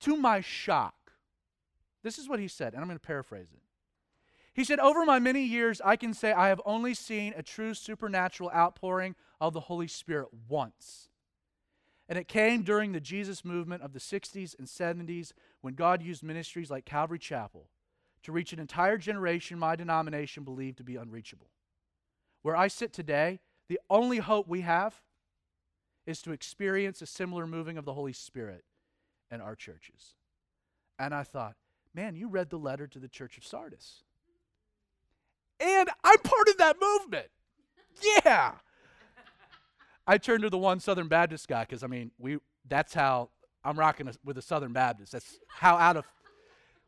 To 0.00 0.16
my 0.16 0.40
shock, 0.40 1.12
this 2.02 2.18
is 2.18 2.28
what 2.28 2.38
he 2.38 2.48
said, 2.48 2.74
and 2.74 2.82
I'm 2.82 2.88
going 2.88 2.98
to 2.98 3.06
paraphrase 3.06 3.48
it. 3.52 3.62
He 4.52 4.64
said, 4.64 4.78
Over 4.78 5.04
my 5.04 5.18
many 5.18 5.42
years, 5.42 5.80
I 5.84 5.96
can 5.96 6.14
say 6.14 6.32
I 6.32 6.48
have 6.48 6.60
only 6.64 6.94
seen 6.94 7.34
a 7.36 7.42
true 7.42 7.74
supernatural 7.74 8.50
outpouring 8.54 9.14
of 9.40 9.52
the 9.52 9.60
Holy 9.60 9.86
Spirit 9.86 10.28
once. 10.48 11.10
And 12.08 12.18
it 12.18 12.28
came 12.28 12.62
during 12.62 12.92
the 12.92 13.00
Jesus 13.00 13.44
movement 13.44 13.82
of 13.82 13.92
the 13.92 13.98
60s 13.98 14.56
and 14.58 14.66
70s 14.66 15.32
when 15.66 15.74
God 15.74 16.00
used 16.00 16.22
ministries 16.22 16.70
like 16.70 16.84
Calvary 16.84 17.18
Chapel 17.18 17.66
to 18.22 18.30
reach 18.30 18.52
an 18.52 18.60
entire 18.60 18.96
generation 18.96 19.58
my 19.58 19.74
denomination 19.74 20.44
believed 20.44 20.78
to 20.78 20.84
be 20.84 20.94
unreachable. 20.94 21.48
Where 22.42 22.54
I 22.54 22.68
sit 22.68 22.92
today, 22.92 23.40
the 23.68 23.80
only 23.90 24.18
hope 24.18 24.46
we 24.46 24.60
have 24.60 25.02
is 26.06 26.22
to 26.22 26.30
experience 26.30 27.02
a 27.02 27.06
similar 27.06 27.48
moving 27.48 27.78
of 27.78 27.84
the 27.84 27.94
Holy 27.94 28.12
Spirit 28.12 28.62
in 29.28 29.40
our 29.40 29.56
churches. 29.56 30.14
And 31.00 31.12
I 31.12 31.24
thought, 31.24 31.56
man, 31.92 32.14
you 32.14 32.28
read 32.28 32.50
the 32.50 32.58
letter 32.58 32.86
to 32.86 33.00
the 33.00 33.08
church 33.08 33.36
of 33.36 33.44
Sardis. 33.44 34.04
And 35.58 35.90
I'm 36.04 36.18
part 36.18 36.46
of 36.48 36.58
that 36.58 36.76
movement. 36.80 37.26
Yeah. 38.24 38.52
I 40.06 40.18
turned 40.18 40.44
to 40.44 40.50
the 40.50 40.58
one 40.58 40.78
Southern 40.78 41.08
Baptist 41.08 41.48
guy 41.48 41.62
because 41.62 41.82
I 41.82 41.88
mean, 41.88 42.12
we 42.20 42.38
that's 42.68 42.94
how 42.94 43.30
I'm 43.66 43.78
rocking 43.78 44.06
a, 44.06 44.12
with 44.24 44.38
a 44.38 44.42
Southern 44.42 44.72
Baptist. 44.72 45.12
That's 45.12 45.40
how 45.48 45.76
out 45.76 45.96
of 45.96 46.06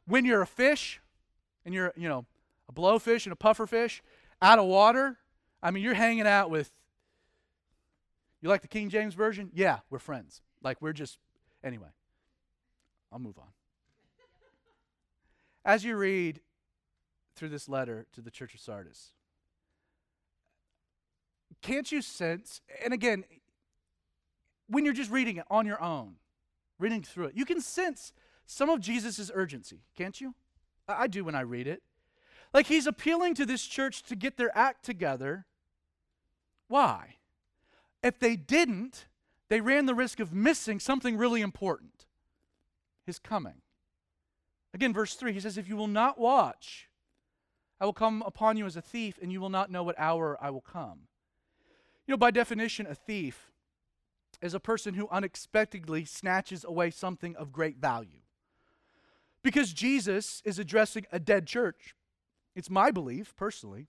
when 0.06 0.24
you're 0.24 0.42
a 0.42 0.46
fish 0.46 1.00
and 1.64 1.74
you're, 1.74 1.92
you 1.96 2.08
know, 2.08 2.24
a 2.68 2.72
blowfish 2.72 3.26
and 3.26 3.32
a 3.32 3.36
pufferfish 3.36 4.00
out 4.40 4.60
of 4.60 4.66
water, 4.66 5.18
I 5.60 5.72
mean, 5.72 5.82
you're 5.82 5.94
hanging 5.94 6.26
out 6.26 6.50
with 6.50 6.70
you 8.40 8.48
like 8.48 8.62
the 8.62 8.68
King 8.68 8.88
James 8.88 9.14
version? 9.14 9.50
Yeah, 9.52 9.80
we're 9.90 9.98
friends. 9.98 10.40
Like 10.62 10.80
we're 10.80 10.92
just 10.92 11.18
anyway. 11.64 11.88
I'll 13.12 13.18
move 13.18 13.38
on. 13.38 13.48
As 15.64 15.84
you 15.84 15.96
read 15.96 16.40
through 17.34 17.48
this 17.48 17.68
letter 17.68 18.06
to 18.12 18.20
the 18.20 18.30
church 18.30 18.54
of 18.54 18.60
Sardis, 18.60 19.12
can't 21.60 21.90
you 21.90 22.02
sense, 22.02 22.60
and 22.84 22.94
again, 22.94 23.24
when 24.68 24.84
you're 24.84 24.94
just 24.94 25.10
reading 25.10 25.38
it 25.38 25.44
on 25.50 25.66
your 25.66 25.82
own, 25.82 26.14
reading 26.78 27.02
through 27.02 27.26
it, 27.26 27.36
you 27.36 27.44
can 27.44 27.60
sense 27.60 28.12
some 28.46 28.70
of 28.70 28.80
Jesus' 28.80 29.30
urgency, 29.34 29.82
can't 29.96 30.20
you? 30.20 30.34
I, 30.88 31.02
I 31.02 31.06
do 31.06 31.24
when 31.24 31.34
I 31.34 31.40
read 31.40 31.66
it. 31.66 31.82
Like 32.54 32.66
he's 32.66 32.86
appealing 32.86 33.34
to 33.34 33.46
this 33.46 33.66
church 33.66 34.02
to 34.04 34.16
get 34.16 34.36
their 34.36 34.56
act 34.56 34.84
together. 34.84 35.46
Why? 36.68 37.16
If 38.02 38.18
they 38.18 38.36
didn't, 38.36 39.06
they 39.48 39.60
ran 39.60 39.86
the 39.86 39.94
risk 39.94 40.20
of 40.20 40.32
missing 40.32 40.80
something 40.80 41.16
really 41.16 41.40
important 41.40 42.06
his 43.04 43.18
coming. 43.18 43.62
Again, 44.74 44.92
verse 44.92 45.14
3, 45.14 45.32
he 45.32 45.40
says, 45.40 45.56
If 45.56 45.68
you 45.68 45.76
will 45.76 45.88
not 45.88 46.18
watch, 46.18 46.88
I 47.80 47.86
will 47.86 47.94
come 47.94 48.22
upon 48.26 48.56
you 48.56 48.66
as 48.66 48.76
a 48.76 48.82
thief, 48.82 49.18
and 49.20 49.32
you 49.32 49.40
will 49.40 49.48
not 49.48 49.70
know 49.70 49.82
what 49.82 49.98
hour 49.98 50.36
I 50.40 50.50
will 50.50 50.60
come. 50.60 51.08
You 52.06 52.12
know, 52.12 52.18
by 52.18 52.30
definition, 52.30 52.86
a 52.86 52.94
thief 52.94 53.50
is 54.40 54.54
a 54.54 54.60
person 54.60 54.94
who 54.94 55.08
unexpectedly 55.10 56.04
snatches 56.04 56.64
away 56.64 56.90
something 56.90 57.34
of 57.36 57.52
great 57.52 57.78
value. 57.78 58.20
Because 59.42 59.72
Jesus 59.72 60.42
is 60.44 60.58
addressing 60.58 61.06
a 61.12 61.18
dead 61.18 61.46
church. 61.46 61.94
It's 62.54 62.70
my 62.70 62.90
belief, 62.90 63.34
personally, 63.36 63.86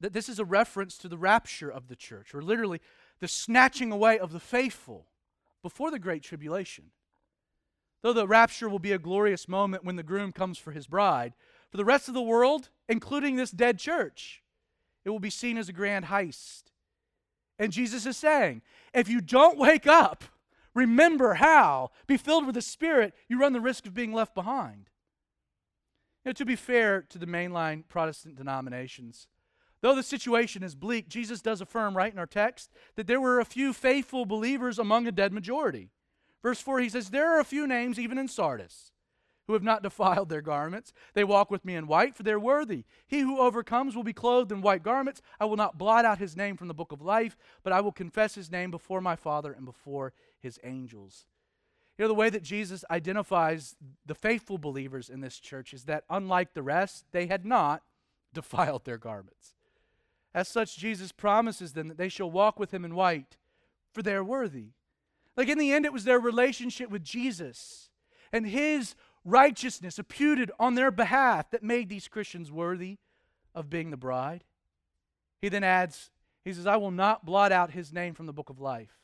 that 0.00 0.12
this 0.12 0.28
is 0.28 0.38
a 0.38 0.44
reference 0.44 0.98
to 0.98 1.08
the 1.08 1.18
rapture 1.18 1.70
of 1.70 1.88
the 1.88 1.96
church, 1.96 2.34
or 2.34 2.42
literally 2.42 2.80
the 3.20 3.28
snatching 3.28 3.92
away 3.92 4.18
of 4.18 4.32
the 4.32 4.40
faithful 4.40 5.06
before 5.62 5.90
the 5.90 5.98
Great 5.98 6.22
Tribulation. 6.22 6.86
Though 8.02 8.12
the 8.12 8.26
rapture 8.26 8.68
will 8.68 8.78
be 8.78 8.92
a 8.92 8.98
glorious 8.98 9.46
moment 9.46 9.84
when 9.84 9.96
the 9.96 10.02
groom 10.02 10.32
comes 10.32 10.58
for 10.58 10.72
his 10.72 10.86
bride, 10.86 11.34
for 11.70 11.76
the 11.76 11.84
rest 11.84 12.08
of 12.08 12.14
the 12.14 12.22
world, 12.22 12.70
including 12.88 13.36
this 13.36 13.50
dead 13.50 13.78
church, 13.78 14.42
it 15.04 15.10
will 15.10 15.20
be 15.20 15.30
seen 15.30 15.58
as 15.58 15.68
a 15.68 15.74
grand 15.74 16.06
heist. 16.06 16.64
And 17.60 17.72
Jesus 17.72 18.06
is 18.06 18.16
saying, 18.16 18.62
if 18.94 19.06
you 19.06 19.20
don't 19.20 19.58
wake 19.58 19.86
up, 19.86 20.24
remember 20.74 21.34
how, 21.34 21.90
be 22.06 22.16
filled 22.16 22.46
with 22.46 22.54
the 22.54 22.62
Spirit, 22.62 23.12
you 23.28 23.38
run 23.38 23.52
the 23.52 23.60
risk 23.60 23.84
of 23.84 23.92
being 23.92 24.14
left 24.14 24.34
behind. 24.34 24.88
You 26.24 26.30
know, 26.30 26.32
to 26.32 26.46
be 26.46 26.56
fair 26.56 27.02
to 27.02 27.18
the 27.18 27.26
mainline 27.26 27.86
Protestant 27.86 28.36
denominations, 28.36 29.28
though 29.82 29.94
the 29.94 30.02
situation 30.02 30.62
is 30.62 30.74
bleak, 30.74 31.10
Jesus 31.10 31.42
does 31.42 31.60
affirm 31.60 31.94
right 31.94 32.10
in 32.10 32.18
our 32.18 32.26
text 32.26 32.70
that 32.96 33.06
there 33.06 33.20
were 33.20 33.40
a 33.40 33.44
few 33.44 33.74
faithful 33.74 34.24
believers 34.24 34.78
among 34.78 35.06
a 35.06 35.12
dead 35.12 35.30
majority. 35.30 35.90
Verse 36.42 36.62
4, 36.62 36.80
he 36.80 36.88
says, 36.88 37.10
There 37.10 37.30
are 37.30 37.40
a 37.40 37.44
few 37.44 37.66
names 37.66 37.98
even 37.98 38.16
in 38.16 38.28
Sardis 38.28 38.90
who 39.46 39.52
have 39.54 39.62
not 39.62 39.82
defiled 39.82 40.28
their 40.28 40.42
garments. 40.42 40.92
They 41.14 41.24
walk 41.24 41.50
with 41.50 41.64
me 41.64 41.74
in 41.74 41.86
white, 41.86 42.14
for 42.14 42.22
they're 42.22 42.38
worthy. 42.38 42.84
He 43.06 43.20
who 43.20 43.40
overcomes 43.40 43.96
will 43.96 44.04
be 44.04 44.12
clothed 44.12 44.52
in 44.52 44.62
white 44.62 44.82
garments. 44.82 45.22
I 45.38 45.44
will 45.46 45.56
not 45.56 45.78
blot 45.78 46.04
out 46.04 46.18
his 46.18 46.36
name 46.36 46.56
from 46.56 46.68
the 46.68 46.74
book 46.74 46.92
of 46.92 47.02
life, 47.02 47.36
but 47.62 47.72
I 47.72 47.80
will 47.80 47.92
confess 47.92 48.34
his 48.34 48.50
name 48.50 48.70
before 48.70 49.00
my 49.00 49.16
Father 49.16 49.52
and 49.52 49.64
before 49.64 50.12
his 50.38 50.58
angels. 50.62 51.26
You 51.98 52.04
know, 52.04 52.08
the 52.08 52.14
way 52.14 52.30
that 52.30 52.42
Jesus 52.42 52.84
identifies 52.90 53.76
the 54.06 54.14
faithful 54.14 54.56
believers 54.56 55.10
in 55.10 55.20
this 55.20 55.38
church 55.38 55.74
is 55.74 55.84
that, 55.84 56.04
unlike 56.08 56.54
the 56.54 56.62
rest, 56.62 57.04
they 57.12 57.26
had 57.26 57.44
not 57.44 57.82
defiled 58.32 58.84
their 58.84 58.98
garments. 58.98 59.54
As 60.32 60.46
such, 60.46 60.78
Jesus 60.78 61.10
promises 61.10 61.72
them 61.72 61.88
that 61.88 61.98
they 61.98 62.08
shall 62.08 62.30
walk 62.30 62.58
with 62.58 62.72
him 62.72 62.84
in 62.84 62.94
white, 62.94 63.36
for 63.92 64.02
they 64.02 64.14
are 64.14 64.22
worthy. 64.22 64.68
Like 65.36 65.48
in 65.48 65.58
the 65.58 65.72
end, 65.72 65.84
it 65.84 65.92
was 65.92 66.04
their 66.04 66.20
relationship 66.20 66.88
with 66.88 67.02
Jesus 67.02 67.90
and 68.32 68.46
his 68.46 68.94
righteousness 69.24 69.98
imputed 69.98 70.50
on 70.58 70.74
their 70.74 70.90
behalf 70.90 71.50
that 71.50 71.62
made 71.62 71.88
these 71.88 72.08
Christians 72.08 72.50
worthy 72.50 72.98
of 73.54 73.70
being 73.70 73.90
the 73.90 73.96
bride. 73.96 74.44
He 75.40 75.48
then 75.48 75.64
adds, 75.64 76.10
he 76.44 76.52
says, 76.52 76.66
I 76.66 76.76
will 76.76 76.90
not 76.90 77.24
blot 77.24 77.52
out 77.52 77.72
his 77.72 77.92
name 77.92 78.14
from 78.14 78.26
the 78.26 78.32
book 78.32 78.50
of 78.50 78.60
life. 78.60 78.98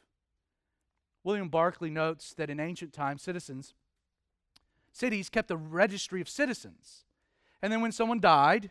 William 1.25 1.49
Barclay 1.49 1.91
notes 1.91 2.35
that 2.35 2.51
in 2.51 2.61
ancient 2.61 2.93
times, 2.93 3.23
citizens, 3.23 3.75
cities 4.93 5.29
kept 5.29 5.51
a 5.51 5.57
registry 5.57 6.21
of 6.21 6.29
citizens. 6.29 7.05
And 7.61 7.73
then 7.73 7.81
when 7.81 7.93
someone 7.93 8.21
died, 8.21 8.71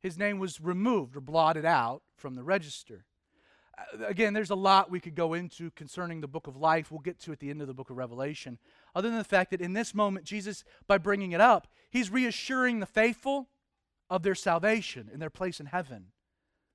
his 0.00 0.16
name 0.16 0.38
was 0.38 0.60
removed 0.60 1.16
or 1.16 1.20
blotted 1.20 1.64
out 1.64 2.02
from 2.16 2.34
the 2.34 2.42
register. 2.42 3.04
Uh, 3.80 4.06
again, 4.06 4.34
there's 4.34 4.50
a 4.50 4.56
lot 4.56 4.90
we 4.90 5.00
could 5.00 5.14
go 5.14 5.34
into 5.34 5.70
concerning 5.72 6.20
the 6.20 6.28
book 6.28 6.46
of 6.46 6.56
life. 6.56 6.90
We'll 6.90 7.00
get 7.00 7.18
to 7.20 7.32
at 7.32 7.40
the 7.40 7.50
end 7.50 7.60
of 7.60 7.66
the 7.66 7.74
book 7.74 7.90
of 7.90 7.96
Revelation 7.96 8.58
other 8.94 9.08
than 9.08 9.18
the 9.18 9.24
fact 9.24 9.50
that 9.50 9.60
in 9.60 9.72
this 9.72 9.94
moment, 9.94 10.24
Jesus, 10.24 10.64
by 10.86 10.98
bringing 10.98 11.32
it 11.32 11.40
up, 11.40 11.68
he's 11.90 12.10
reassuring 12.10 12.80
the 12.80 12.86
faithful 12.86 13.48
of 14.08 14.22
their 14.22 14.34
salvation 14.34 15.08
and 15.12 15.22
their 15.22 15.30
place 15.30 15.60
in 15.60 15.66
heaven. 15.66 16.06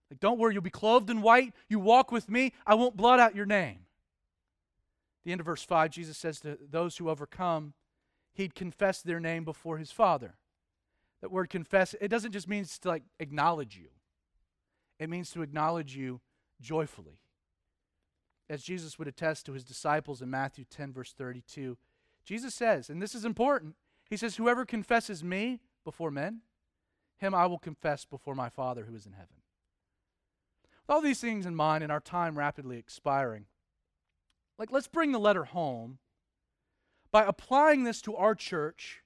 Like, 0.09 0.19
don't 0.19 0.39
worry, 0.39 0.53
you'll 0.53 0.63
be 0.63 0.69
clothed 0.69 1.09
in 1.09 1.21
white. 1.21 1.53
You 1.67 1.79
walk 1.79 2.11
with 2.11 2.29
me. 2.29 2.53
I 2.65 2.75
won't 2.75 2.95
blot 2.95 3.19
out 3.19 3.35
your 3.35 3.45
name. 3.45 3.79
the 5.23 5.31
end 5.31 5.41
of 5.41 5.45
verse 5.45 5.63
5, 5.63 5.91
Jesus 5.91 6.17
says 6.17 6.39
to 6.41 6.57
those 6.69 6.97
who 6.97 7.09
overcome, 7.09 7.73
he'd 8.33 8.55
confess 8.55 9.01
their 9.01 9.19
name 9.19 9.43
before 9.43 9.77
his 9.77 9.91
Father. 9.91 10.35
That 11.21 11.31
word 11.31 11.49
confess, 11.49 11.95
it 11.99 12.09
doesn't 12.09 12.33
just 12.33 12.47
mean 12.47 12.65
to 12.65 12.87
like 12.87 13.03
acknowledge 13.19 13.75
you, 13.77 13.87
it 14.99 15.09
means 15.09 15.31
to 15.31 15.41
acknowledge 15.41 15.95
you 15.95 16.21
joyfully. 16.61 17.19
As 18.49 18.63
Jesus 18.63 18.99
would 18.99 19.07
attest 19.07 19.45
to 19.45 19.53
his 19.53 19.63
disciples 19.63 20.21
in 20.21 20.29
Matthew 20.29 20.65
10, 20.69 20.93
verse 20.93 21.13
32, 21.13 21.77
Jesus 22.23 22.53
says, 22.53 22.89
and 22.89 23.01
this 23.01 23.15
is 23.15 23.25
important, 23.25 23.75
He 24.09 24.17
says, 24.17 24.35
Whoever 24.35 24.65
confesses 24.65 25.23
me 25.23 25.61
before 25.83 26.11
men, 26.11 26.41
him 27.17 27.33
I 27.33 27.45
will 27.45 27.59
confess 27.59 28.05
before 28.05 28.35
my 28.35 28.49
Father 28.49 28.85
who 28.85 28.95
is 28.95 29.05
in 29.05 29.13
heaven. 29.13 29.37
With 30.87 30.95
all 30.95 31.01
these 31.01 31.21
things 31.21 31.45
in 31.45 31.55
mind 31.55 31.83
and 31.83 31.91
our 31.91 31.99
time 31.99 32.37
rapidly 32.37 32.77
expiring, 32.77 33.45
like 34.57 34.71
let's 34.71 34.87
bring 34.87 35.11
the 35.11 35.19
letter 35.19 35.45
home 35.45 35.99
by 37.11 37.23
applying 37.23 37.83
this 37.83 38.01
to 38.03 38.15
our 38.15 38.35
church 38.35 39.01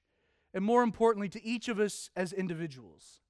and 0.54 0.64
more 0.64 0.84
importantly 0.84 1.30
to 1.30 1.46
each 1.46 1.68
of 1.68 1.80
us 1.80 2.10
as 2.16 2.34
individuals. 2.34 3.22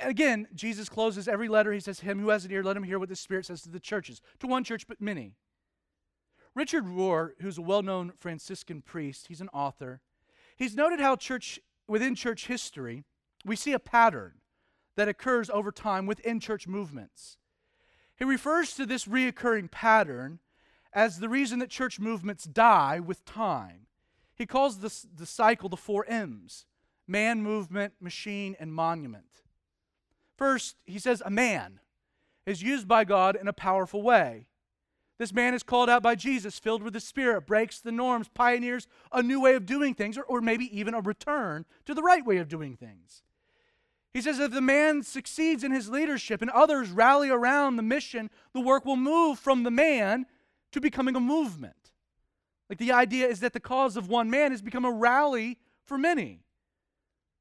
Again, 0.00 0.46
Jesus 0.54 0.88
closes 0.88 1.28
every 1.28 1.48
letter. 1.48 1.72
He 1.72 1.80
says, 1.80 2.00
Him 2.00 2.20
who 2.20 2.28
has 2.28 2.44
an 2.44 2.52
ear, 2.52 2.62
let 2.62 2.76
him 2.76 2.82
hear 2.82 2.98
what 2.98 3.08
the 3.08 3.16
Spirit 3.16 3.46
says 3.46 3.62
to 3.62 3.70
the 3.70 3.80
churches. 3.80 4.20
To 4.40 4.46
one 4.46 4.64
church, 4.64 4.86
but 4.86 5.00
many. 5.00 5.34
Richard 6.54 6.84
Rohr, 6.84 7.30
who's 7.40 7.58
a 7.58 7.62
well 7.62 7.82
known 7.82 8.12
Franciscan 8.18 8.82
priest, 8.82 9.28
he's 9.28 9.40
an 9.40 9.48
author, 9.50 10.00
he's 10.56 10.74
noted 10.74 11.00
how 11.00 11.16
church, 11.16 11.60
within 11.86 12.14
church 12.14 12.46
history, 12.46 13.04
we 13.44 13.56
see 13.56 13.72
a 13.72 13.78
pattern 13.78 14.34
that 14.96 15.08
occurs 15.08 15.48
over 15.50 15.70
time 15.70 16.06
within 16.06 16.40
church 16.40 16.66
movements. 16.66 17.38
He 18.16 18.24
refers 18.24 18.74
to 18.74 18.84
this 18.84 19.04
reoccurring 19.04 19.70
pattern 19.70 20.40
as 20.92 21.20
the 21.20 21.28
reason 21.28 21.60
that 21.60 21.70
church 21.70 22.00
movements 22.00 22.44
die 22.44 22.98
with 22.98 23.24
time. 23.24 23.86
He 24.34 24.46
calls 24.46 24.80
this 24.80 25.06
the 25.14 25.26
cycle 25.26 25.68
the 25.68 25.76
four 25.76 26.04
M's 26.06 26.66
man, 27.06 27.42
movement, 27.42 27.94
machine, 28.00 28.56
and 28.60 28.74
monument. 28.74 29.42
First, 30.38 30.76
he 30.86 31.00
says 31.00 31.20
a 31.26 31.30
man 31.30 31.80
is 32.46 32.62
used 32.62 32.86
by 32.86 33.04
God 33.04 33.36
in 33.36 33.48
a 33.48 33.52
powerful 33.52 34.02
way. 34.02 34.46
This 35.18 35.34
man 35.34 35.52
is 35.52 35.64
called 35.64 35.90
out 35.90 36.02
by 36.02 36.14
Jesus, 36.14 36.60
filled 36.60 36.84
with 36.84 36.92
the 36.92 37.00
Spirit, 37.00 37.44
breaks 37.44 37.80
the 37.80 37.90
norms, 37.90 38.28
pioneers 38.28 38.86
a 39.10 39.20
new 39.20 39.40
way 39.40 39.56
of 39.56 39.66
doing 39.66 39.94
things, 39.94 40.16
or, 40.16 40.22
or 40.22 40.40
maybe 40.40 40.78
even 40.78 40.94
a 40.94 41.00
return 41.00 41.66
to 41.86 41.92
the 41.92 42.04
right 42.04 42.24
way 42.24 42.36
of 42.36 42.48
doing 42.48 42.76
things. 42.76 43.24
He 44.14 44.22
says 44.22 44.38
if 44.38 44.52
the 44.52 44.60
man 44.60 45.02
succeeds 45.02 45.64
in 45.64 45.72
his 45.72 45.90
leadership 45.90 46.40
and 46.40 46.50
others 46.52 46.90
rally 46.90 47.30
around 47.30 47.76
the 47.76 47.82
mission, 47.82 48.30
the 48.54 48.60
work 48.60 48.84
will 48.84 48.96
move 48.96 49.40
from 49.40 49.64
the 49.64 49.70
man 49.72 50.26
to 50.70 50.80
becoming 50.80 51.16
a 51.16 51.20
movement. 51.20 51.90
Like 52.70 52.78
the 52.78 52.92
idea 52.92 53.26
is 53.26 53.40
that 53.40 53.52
the 53.52 53.60
cause 53.60 53.96
of 53.96 54.08
one 54.08 54.30
man 54.30 54.52
has 54.52 54.62
become 54.62 54.84
a 54.84 54.92
rally 54.92 55.58
for 55.84 55.98
many. 55.98 56.44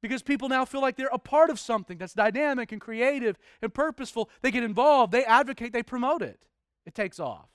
Because 0.02 0.22
people 0.22 0.48
now 0.48 0.64
feel 0.64 0.82
like 0.82 0.96
they're 0.96 1.10
a 1.12 1.18
part 1.18 1.50
of 1.50 1.60
something 1.60 1.98
that's 1.98 2.14
dynamic 2.14 2.72
and 2.72 2.80
creative 2.80 3.38
and 3.62 3.74
purposeful. 3.74 4.30
They 4.42 4.52
get 4.52 4.64
involved, 4.64 5.12
they 5.12 5.26
advocate, 5.26 5.74
they 5.74 5.84
promote 5.84 6.22
it. 6.22 6.46
It 6.86 6.94
takes 6.94 7.20
off. 7.20 7.50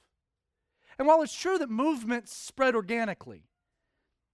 And 0.99 1.07
while 1.09 1.23
it's 1.23 1.35
true 1.35 1.59
that 1.59 1.71
movements 1.71 2.37
spread 2.37 2.75
organically, 2.75 3.45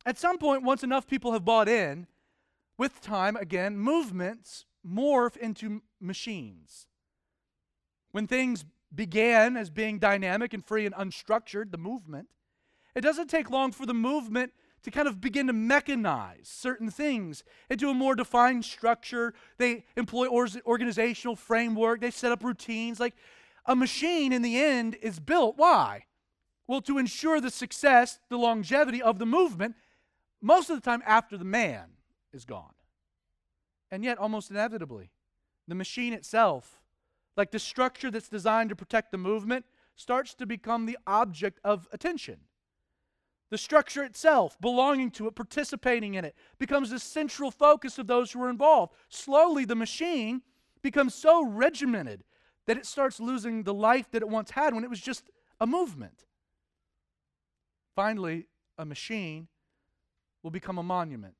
at 0.06 0.18
some 0.18 0.38
point, 0.38 0.62
once 0.62 0.82
enough 0.82 1.06
people 1.06 1.32
have 1.32 1.44
bought 1.44 1.68
in, 1.68 2.06
with 2.78 3.00
time, 3.00 3.36
again, 3.36 3.76
movements 3.76 4.64
morph 4.86 5.36
into 5.36 5.82
machines. 6.00 6.86
When 8.12 8.26
things 8.26 8.64
began 8.94 9.56
as 9.56 9.68
being 9.68 9.98
dynamic 9.98 10.54
and 10.54 10.64
free 10.64 10.86
and 10.86 10.94
unstructured, 10.94 11.72
the 11.72 11.78
movement, 11.78 12.28
it 12.94 13.02
doesn't 13.02 13.28
take 13.28 13.50
long 13.50 13.72
for 13.72 13.84
the 13.84 13.94
movement 13.94 14.52
to 14.82 14.90
kind 14.90 15.08
of 15.08 15.20
begin 15.20 15.46
to 15.48 15.52
mechanize 15.52 16.46
certain 16.46 16.90
things 16.90 17.44
into 17.68 17.88
a 17.88 17.94
more 17.94 18.14
defined 18.14 18.64
structure. 18.64 19.34
They 19.58 19.84
employ 19.96 20.28
organizational 20.28 21.36
framework, 21.36 22.00
they 22.00 22.10
set 22.10 22.32
up 22.32 22.44
routines. 22.44 23.00
Like 23.00 23.14
a 23.66 23.76
machine 23.76 24.32
in 24.32 24.42
the 24.42 24.58
end 24.58 24.96
is 25.02 25.20
built. 25.20 25.54
Why? 25.56 26.06
Well, 26.66 26.80
to 26.82 26.98
ensure 26.98 27.40
the 27.40 27.50
success, 27.50 28.18
the 28.28 28.36
longevity 28.36 29.00
of 29.02 29.18
the 29.18 29.26
movement, 29.26 29.74
most 30.40 30.70
of 30.70 30.76
the 30.76 30.82
time 30.82 31.02
after 31.06 31.36
the 31.36 31.44
man 31.44 31.88
is 32.32 32.44
gone. 32.44 32.74
And 33.90 34.04
yet, 34.04 34.18
almost 34.18 34.50
inevitably, 34.50 35.10
the 35.66 35.74
machine 35.74 36.12
itself, 36.12 36.80
like 37.36 37.50
the 37.50 37.58
structure 37.58 38.10
that's 38.10 38.28
designed 38.28 38.68
to 38.68 38.76
protect 38.76 39.12
the 39.12 39.18
movement, 39.18 39.64
starts 39.96 40.34
to 40.34 40.46
become 40.46 40.86
the 40.86 40.98
object 41.06 41.58
of 41.64 41.88
attention. 41.90 42.40
The 43.50 43.58
structure 43.58 44.04
itself, 44.04 44.60
belonging 44.60 45.10
to 45.12 45.26
it, 45.26 45.34
participating 45.34 46.14
in 46.14 46.24
it, 46.24 46.34
becomes 46.58 46.90
the 46.90 46.98
central 46.98 47.50
focus 47.50 47.98
of 47.98 48.06
those 48.06 48.32
who 48.32 48.42
are 48.42 48.50
involved. 48.50 48.92
Slowly, 49.08 49.64
the 49.64 49.74
machine 49.74 50.42
becomes 50.82 51.14
so 51.14 51.44
regimented 51.44 52.24
that 52.66 52.76
it 52.76 52.84
starts 52.84 53.18
losing 53.18 53.62
the 53.62 53.72
life 53.72 54.10
that 54.10 54.22
it 54.22 54.28
once 54.28 54.50
had 54.50 54.74
when 54.74 54.84
it 54.84 54.90
was 54.90 55.00
just 55.00 55.30
a 55.60 55.66
movement. 55.66 56.24
Finally, 57.96 58.46
a 58.76 58.84
machine 58.84 59.48
will 60.42 60.50
become 60.50 60.78
a 60.78 60.82
monument. 60.82 61.34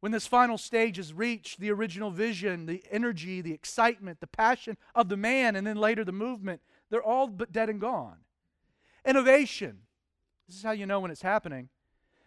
When 0.00 0.12
this 0.12 0.26
final 0.26 0.58
stage 0.58 0.98
is 0.98 1.14
reached, 1.14 1.58
the 1.58 1.70
original 1.70 2.10
vision, 2.10 2.66
the 2.66 2.82
energy, 2.90 3.40
the 3.40 3.54
excitement, 3.54 4.20
the 4.20 4.26
passion 4.26 4.76
of 4.94 5.08
the 5.08 5.16
man, 5.16 5.56
and 5.56 5.66
then 5.66 5.76
later 5.76 6.04
the 6.04 6.12
movement, 6.12 6.60
they're 6.90 7.02
all 7.02 7.28
but 7.28 7.52
dead 7.52 7.70
and 7.70 7.80
gone. 7.80 8.18
Innovation 9.06 9.78
this 10.46 10.56
is 10.56 10.62
how 10.62 10.72
you 10.72 10.86
know 10.86 11.00
when 11.00 11.10
it's 11.10 11.22
happening. 11.22 11.68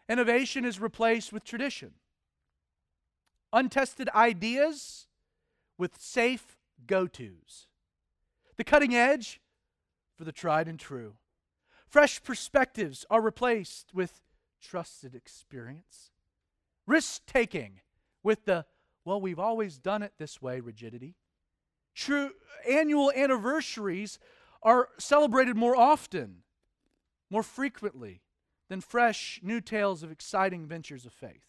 Innovation 0.08 0.66
is 0.66 0.80
replaced 0.80 1.34
with 1.34 1.44
tradition. 1.44 1.92
Untested 3.52 4.10
ideas 4.14 5.08
with 5.78 6.00
safe 6.00 6.58
go 6.88 7.08
tos. 7.08 7.68
The 8.58 8.64
cutting 8.64 8.96
edge 8.96 9.42
for 10.16 10.24
the 10.24 10.32
tried 10.32 10.68
and 10.68 10.80
true. 10.80 11.16
Fresh 11.88 12.24
perspectives 12.24 13.06
are 13.10 13.22
replaced 13.22 13.94
with 13.94 14.22
trusted 14.62 15.16
experience. 15.16 16.12
Risk 16.88 17.26
taking 17.26 17.82
with 18.24 18.46
the, 18.46 18.66
well, 19.04 19.20
we've 19.20 19.40
always 19.40 19.78
done 19.78 20.04
it 20.04 20.14
this 20.18 20.42
way 20.42 20.60
rigidity. 20.60 21.16
True 21.94 22.32
annual 22.70 23.12
anniversaries 23.16 24.20
are 24.62 24.90
celebrated 24.98 25.56
more 25.56 25.76
often 25.76 26.44
more 27.30 27.44
frequently 27.44 28.22
than 28.70 28.82
fresh 28.82 29.40
new 29.44 29.62
tales 29.62 30.04
of 30.04 30.12
exciting 30.12 30.66
ventures 30.66 31.06
of 31.06 31.14
faith. 31.14 31.46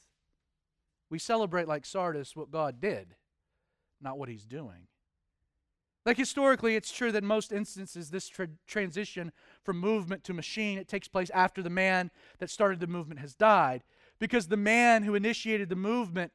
We 1.10 1.18
celebrate 1.18 1.68
like 1.68 1.86
Sardis 1.86 2.34
what 2.34 2.50
God 2.50 2.80
did, 2.80 3.14
not 4.00 4.18
what 4.18 4.28
he's 4.28 4.44
doing. 4.44 4.88
Like 6.04 6.16
historically, 6.16 6.76
it's 6.76 6.92
true 6.92 7.10
that 7.10 7.22
in 7.22 7.28
most 7.28 7.52
instances, 7.52 8.10
this 8.10 8.28
tra- 8.28 8.48
transition 8.66 9.32
from 9.64 9.80
movement 9.80 10.22
to 10.24 10.32
machine, 10.32 10.78
it 10.78 10.86
takes 10.86 11.08
place 11.08 11.30
after 11.30 11.62
the 11.62 11.70
man 11.70 12.12
that 12.38 12.48
started 12.48 12.78
the 12.78 12.86
movement 12.86 13.20
has 13.20 13.34
died. 13.34 13.82
Because 14.20 14.46
the 14.46 14.56
man 14.56 15.02
who 15.02 15.16
initiated 15.16 15.68
the 15.68 15.76
movement, 15.76 16.32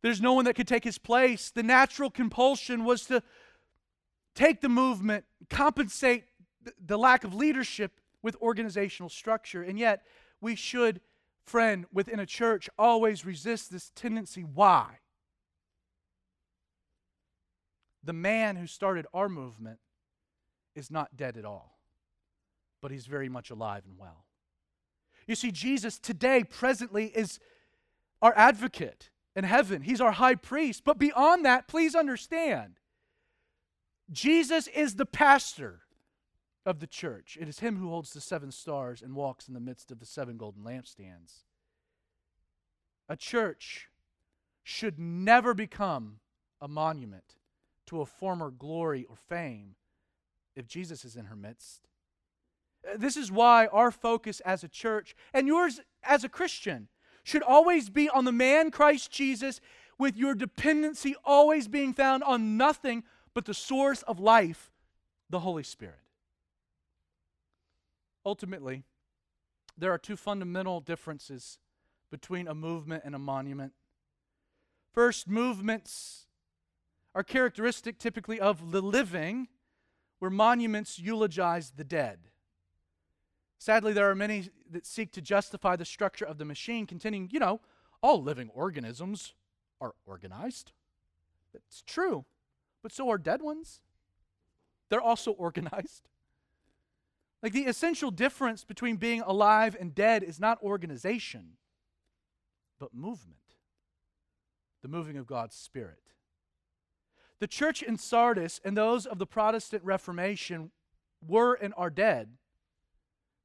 there's 0.00 0.22
no 0.22 0.32
one 0.32 0.46
that 0.46 0.54
could 0.54 0.66
take 0.66 0.84
his 0.84 0.98
place. 0.98 1.50
The 1.50 1.62
natural 1.62 2.10
compulsion 2.10 2.84
was 2.84 3.04
to 3.06 3.22
take 4.34 4.62
the 4.62 4.70
movement, 4.70 5.26
compensate 5.50 6.24
the 6.84 6.98
lack 6.98 7.24
of 7.24 7.34
leadership 7.34 8.00
with 8.22 8.36
organizational 8.36 9.08
structure. 9.08 9.62
And 9.62 9.78
yet, 9.78 10.04
we 10.40 10.54
should, 10.54 11.00
friend, 11.44 11.86
within 11.92 12.20
a 12.20 12.26
church, 12.26 12.68
always 12.78 13.24
resist 13.24 13.70
this 13.70 13.90
tendency. 13.94 14.42
Why? 14.42 14.98
The 18.04 18.12
man 18.12 18.56
who 18.56 18.66
started 18.66 19.06
our 19.14 19.28
movement 19.28 19.78
is 20.74 20.90
not 20.90 21.16
dead 21.16 21.36
at 21.36 21.44
all, 21.44 21.78
but 22.80 22.90
he's 22.90 23.06
very 23.06 23.28
much 23.28 23.50
alive 23.50 23.82
and 23.86 23.98
well. 23.98 24.24
You 25.26 25.34
see, 25.36 25.52
Jesus 25.52 25.98
today, 25.98 26.42
presently, 26.42 27.06
is 27.06 27.38
our 28.20 28.32
advocate 28.36 29.10
in 29.36 29.44
heaven. 29.44 29.82
He's 29.82 30.00
our 30.00 30.12
high 30.12 30.34
priest. 30.34 30.82
But 30.84 30.98
beyond 30.98 31.44
that, 31.44 31.68
please 31.68 31.94
understand 31.94 32.78
Jesus 34.10 34.66
is 34.68 34.96
the 34.96 35.06
pastor 35.06 35.81
of 36.64 36.80
the 36.80 36.86
church. 36.86 37.36
It 37.40 37.48
is 37.48 37.58
him 37.58 37.76
who 37.76 37.88
holds 37.88 38.12
the 38.12 38.20
seven 38.20 38.52
stars 38.52 39.02
and 39.02 39.14
walks 39.14 39.48
in 39.48 39.54
the 39.54 39.60
midst 39.60 39.90
of 39.90 39.98
the 39.98 40.06
seven 40.06 40.36
golden 40.36 40.62
lampstands. 40.62 41.44
A 43.08 43.16
church 43.16 43.88
should 44.62 44.98
never 44.98 45.54
become 45.54 46.20
a 46.60 46.68
monument 46.68 47.36
to 47.86 48.00
a 48.00 48.06
former 48.06 48.50
glory 48.50 49.04
or 49.08 49.16
fame 49.16 49.74
if 50.54 50.66
Jesus 50.66 51.04
is 51.04 51.16
in 51.16 51.26
her 51.26 51.36
midst. 51.36 51.88
This 52.96 53.16
is 53.16 53.30
why 53.30 53.66
our 53.66 53.90
focus 53.90 54.40
as 54.40 54.62
a 54.62 54.68
church 54.68 55.14
and 55.32 55.46
yours 55.46 55.80
as 56.02 56.24
a 56.24 56.28
Christian 56.28 56.88
should 57.24 57.42
always 57.42 57.90
be 57.90 58.08
on 58.08 58.24
the 58.24 58.32
man 58.32 58.70
Christ 58.70 59.10
Jesus, 59.10 59.60
with 59.98 60.16
your 60.16 60.34
dependency 60.34 61.14
always 61.24 61.68
being 61.68 61.92
found 61.92 62.24
on 62.24 62.56
nothing 62.56 63.04
but 63.34 63.44
the 63.44 63.54
source 63.54 64.02
of 64.02 64.18
life, 64.18 64.70
the 65.30 65.40
Holy 65.40 65.62
Spirit. 65.62 66.01
Ultimately, 68.24 68.84
there 69.76 69.92
are 69.92 69.98
two 69.98 70.16
fundamental 70.16 70.80
differences 70.80 71.58
between 72.10 72.46
a 72.46 72.54
movement 72.54 73.02
and 73.04 73.14
a 73.14 73.18
monument. 73.18 73.72
First, 74.92 75.28
movements 75.28 76.26
are 77.14 77.24
characteristic 77.24 77.98
typically 77.98 78.38
of 78.38 78.70
the 78.70 78.82
living, 78.82 79.48
where 80.18 80.30
monuments 80.30 80.98
eulogize 80.98 81.72
the 81.76 81.84
dead. 81.84 82.18
Sadly, 83.58 83.92
there 83.92 84.10
are 84.10 84.14
many 84.14 84.48
that 84.70 84.86
seek 84.86 85.12
to 85.12 85.20
justify 85.20 85.76
the 85.76 85.84
structure 85.84 86.24
of 86.24 86.38
the 86.38 86.44
machine, 86.44 86.86
contending, 86.86 87.28
you 87.32 87.38
know, 87.38 87.60
all 88.02 88.22
living 88.22 88.50
organisms 88.54 89.34
are 89.80 89.94
organized. 90.06 90.72
That's 91.52 91.82
true, 91.82 92.24
but 92.82 92.92
so 92.92 93.08
are 93.10 93.18
dead 93.18 93.42
ones. 93.42 93.80
They're 94.88 95.00
also 95.00 95.30
organized. 95.38 96.08
Like 97.42 97.52
the 97.52 97.64
essential 97.64 98.10
difference 98.10 98.62
between 98.64 98.96
being 98.96 99.20
alive 99.20 99.76
and 99.78 99.94
dead 99.94 100.22
is 100.22 100.38
not 100.38 100.62
organization, 100.62 101.56
but 102.78 102.94
movement. 102.94 103.38
The 104.82 104.88
moving 104.88 105.16
of 105.16 105.26
God's 105.26 105.56
Spirit. 105.56 105.98
The 107.40 107.46
church 107.48 107.82
in 107.82 107.98
Sardis 107.98 108.60
and 108.64 108.76
those 108.76 109.06
of 109.06 109.18
the 109.18 109.26
Protestant 109.26 109.82
Reformation 109.84 110.70
were 111.26 111.54
and 111.54 111.74
are 111.76 111.90
dead 111.90 112.28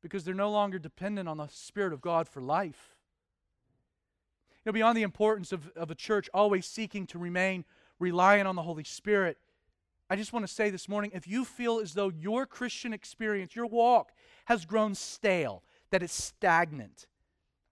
because 0.04 0.24
they're 0.24 0.36
no 0.36 0.52
longer 0.52 0.78
dependent 0.78 1.28
on 1.28 1.38
the 1.38 1.48
Spirit 1.48 1.93
of 1.93 2.02
God 2.02 2.28
for 2.28 2.41
life. 2.41 2.95
You 4.64 4.70
know, 4.70 4.74
beyond 4.74 4.98
the 4.98 5.04
importance 5.04 5.52
of, 5.52 5.72
of 5.76 5.89
a 5.89 5.95
church 5.95 6.30
always 6.34 6.66
seeking 6.66 7.08
to 7.08 7.18
remain 7.18 7.66
reliant 8.00 8.48
on 8.48 8.56
the 8.56 8.62
Holy 8.62 8.84
Spirit, 8.84 9.38
I 10.10 10.16
just 10.16 10.32
want 10.32 10.47
to 10.47 10.53
say 10.53 10.70
this 10.70 10.88
morning 10.88 11.12
if 11.14 11.28
you 11.28 11.43
feel 11.43 11.80
as 11.80 11.93
though 11.93 12.10
your 12.10 12.45
Christian 12.45 12.93
experience, 12.93 13.55
your 13.55 13.66
walk, 13.66 14.12
has 14.45 14.66
grown 14.66 14.95
stale, 14.95 15.64
that 15.91 16.03
it's 16.03 16.14
stagnant, 16.14 17.08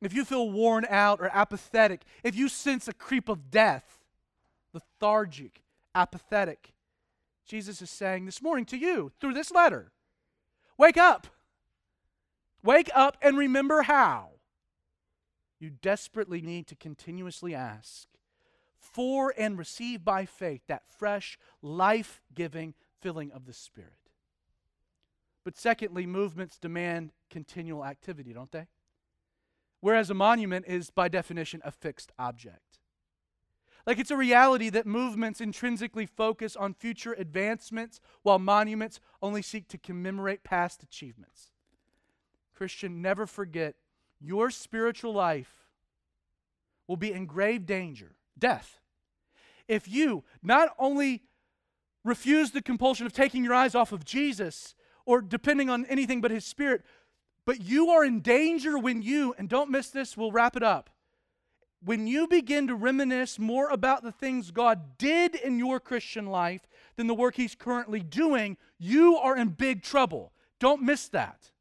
if 0.01 0.13
you 0.13 0.25
feel 0.25 0.51
worn 0.51 0.85
out 0.89 1.19
or 1.19 1.29
apathetic, 1.33 2.03
if 2.23 2.35
you 2.35 2.47
sense 2.47 2.87
a 2.87 2.93
creep 2.93 3.29
of 3.29 3.49
death, 3.49 3.99
lethargic, 4.73 5.63
apathetic, 5.95 6.73
Jesus 7.45 7.81
is 7.81 7.89
saying 7.89 8.25
this 8.25 8.41
morning 8.41 8.65
to 8.65 8.77
you 8.77 9.11
through 9.19 9.33
this 9.33 9.51
letter 9.51 9.91
wake 10.77 10.97
up. 10.97 11.27
Wake 12.63 12.89
up 12.95 13.17
and 13.21 13.37
remember 13.37 13.83
how. 13.83 14.31
You 15.59 15.69
desperately 15.69 16.41
need 16.41 16.67
to 16.67 16.75
continuously 16.75 17.55
ask 17.55 18.07
for 18.93 19.33
and 19.37 19.57
receive 19.57 20.05
by 20.05 20.25
faith 20.25 20.61
that 20.67 20.83
fresh, 20.87 21.37
life 21.61 22.21
giving 22.33 22.73
filling 23.01 23.31
of 23.31 23.45
the 23.45 23.53
Spirit. 23.53 23.91
But 25.43 25.57
secondly, 25.57 26.05
movements 26.05 26.57
demand 26.57 27.11
continual 27.29 27.85
activity, 27.85 28.33
don't 28.33 28.51
they? 28.51 28.67
Whereas 29.79 30.09
a 30.09 30.15
monument 30.15 30.65
is, 30.67 30.89
by 30.89 31.07
definition, 31.07 31.61
a 31.63 31.71
fixed 31.71 32.11
object. 32.17 32.79
Like 33.85 33.99
it's 33.99 34.09
a 34.09 34.17
reality 34.17 34.69
that 34.71 34.87
movements 34.87 35.39
intrinsically 35.39 36.07
focus 36.07 36.55
on 36.55 36.73
future 36.73 37.13
advancements, 37.13 38.01
while 38.23 38.39
monuments 38.39 38.99
only 39.21 39.43
seek 39.43 39.67
to 39.67 39.77
commemorate 39.77 40.43
past 40.43 40.81
achievements. 40.81 41.51
Christian, 42.55 43.01
never 43.01 43.27
forget 43.27 43.75
your 44.19 44.49
spiritual 44.49 45.13
life 45.13 45.67
will 46.87 46.97
be 46.97 47.11
in 47.11 47.25
grave 47.27 47.65
danger, 47.65 48.15
death, 48.37 48.79
if 49.67 49.87
you 49.87 50.23
not 50.43 50.69
only 50.77 51.23
refuse 52.03 52.51
the 52.51 52.61
compulsion 52.61 53.05
of 53.05 53.13
taking 53.13 53.43
your 53.43 53.53
eyes 53.53 53.75
off 53.75 53.91
of 53.91 54.05
Jesus 54.05 54.75
or 55.05 55.21
depending 55.21 55.69
on 55.69 55.85
anything 55.85 56.21
but 56.21 56.31
His 56.31 56.45
Spirit, 56.45 56.83
but 57.45 57.61
you 57.61 57.89
are 57.89 58.03
in 58.03 58.21
danger 58.21 58.77
when 58.77 59.01
you, 59.01 59.35
and 59.37 59.47
don't 59.47 59.69
miss 59.69 59.89
this, 59.89 60.17
we'll 60.17 60.31
wrap 60.31 60.55
it 60.55 60.63
up. 60.63 60.89
When 61.83 62.07
you 62.07 62.27
begin 62.27 62.67
to 62.67 62.75
reminisce 62.75 63.37
more 63.37 63.69
about 63.69 64.01
the 64.01 64.11
things 64.11 64.49
God 64.49 64.97
did 64.97 65.35
in 65.35 65.59
your 65.59 65.79
Christian 65.79 66.25
life 66.25 66.61
than 66.95 67.05
the 67.05 67.13
work 67.13 67.35
He's 67.35 67.53
currently 67.53 67.99
doing, 67.99 68.57
you 68.79 69.17
are 69.17 69.37
in 69.37 69.49
big 69.49 69.83
trouble. 69.83 70.31
Don't 70.59 70.81
miss 70.81 71.07
that. 71.09 71.51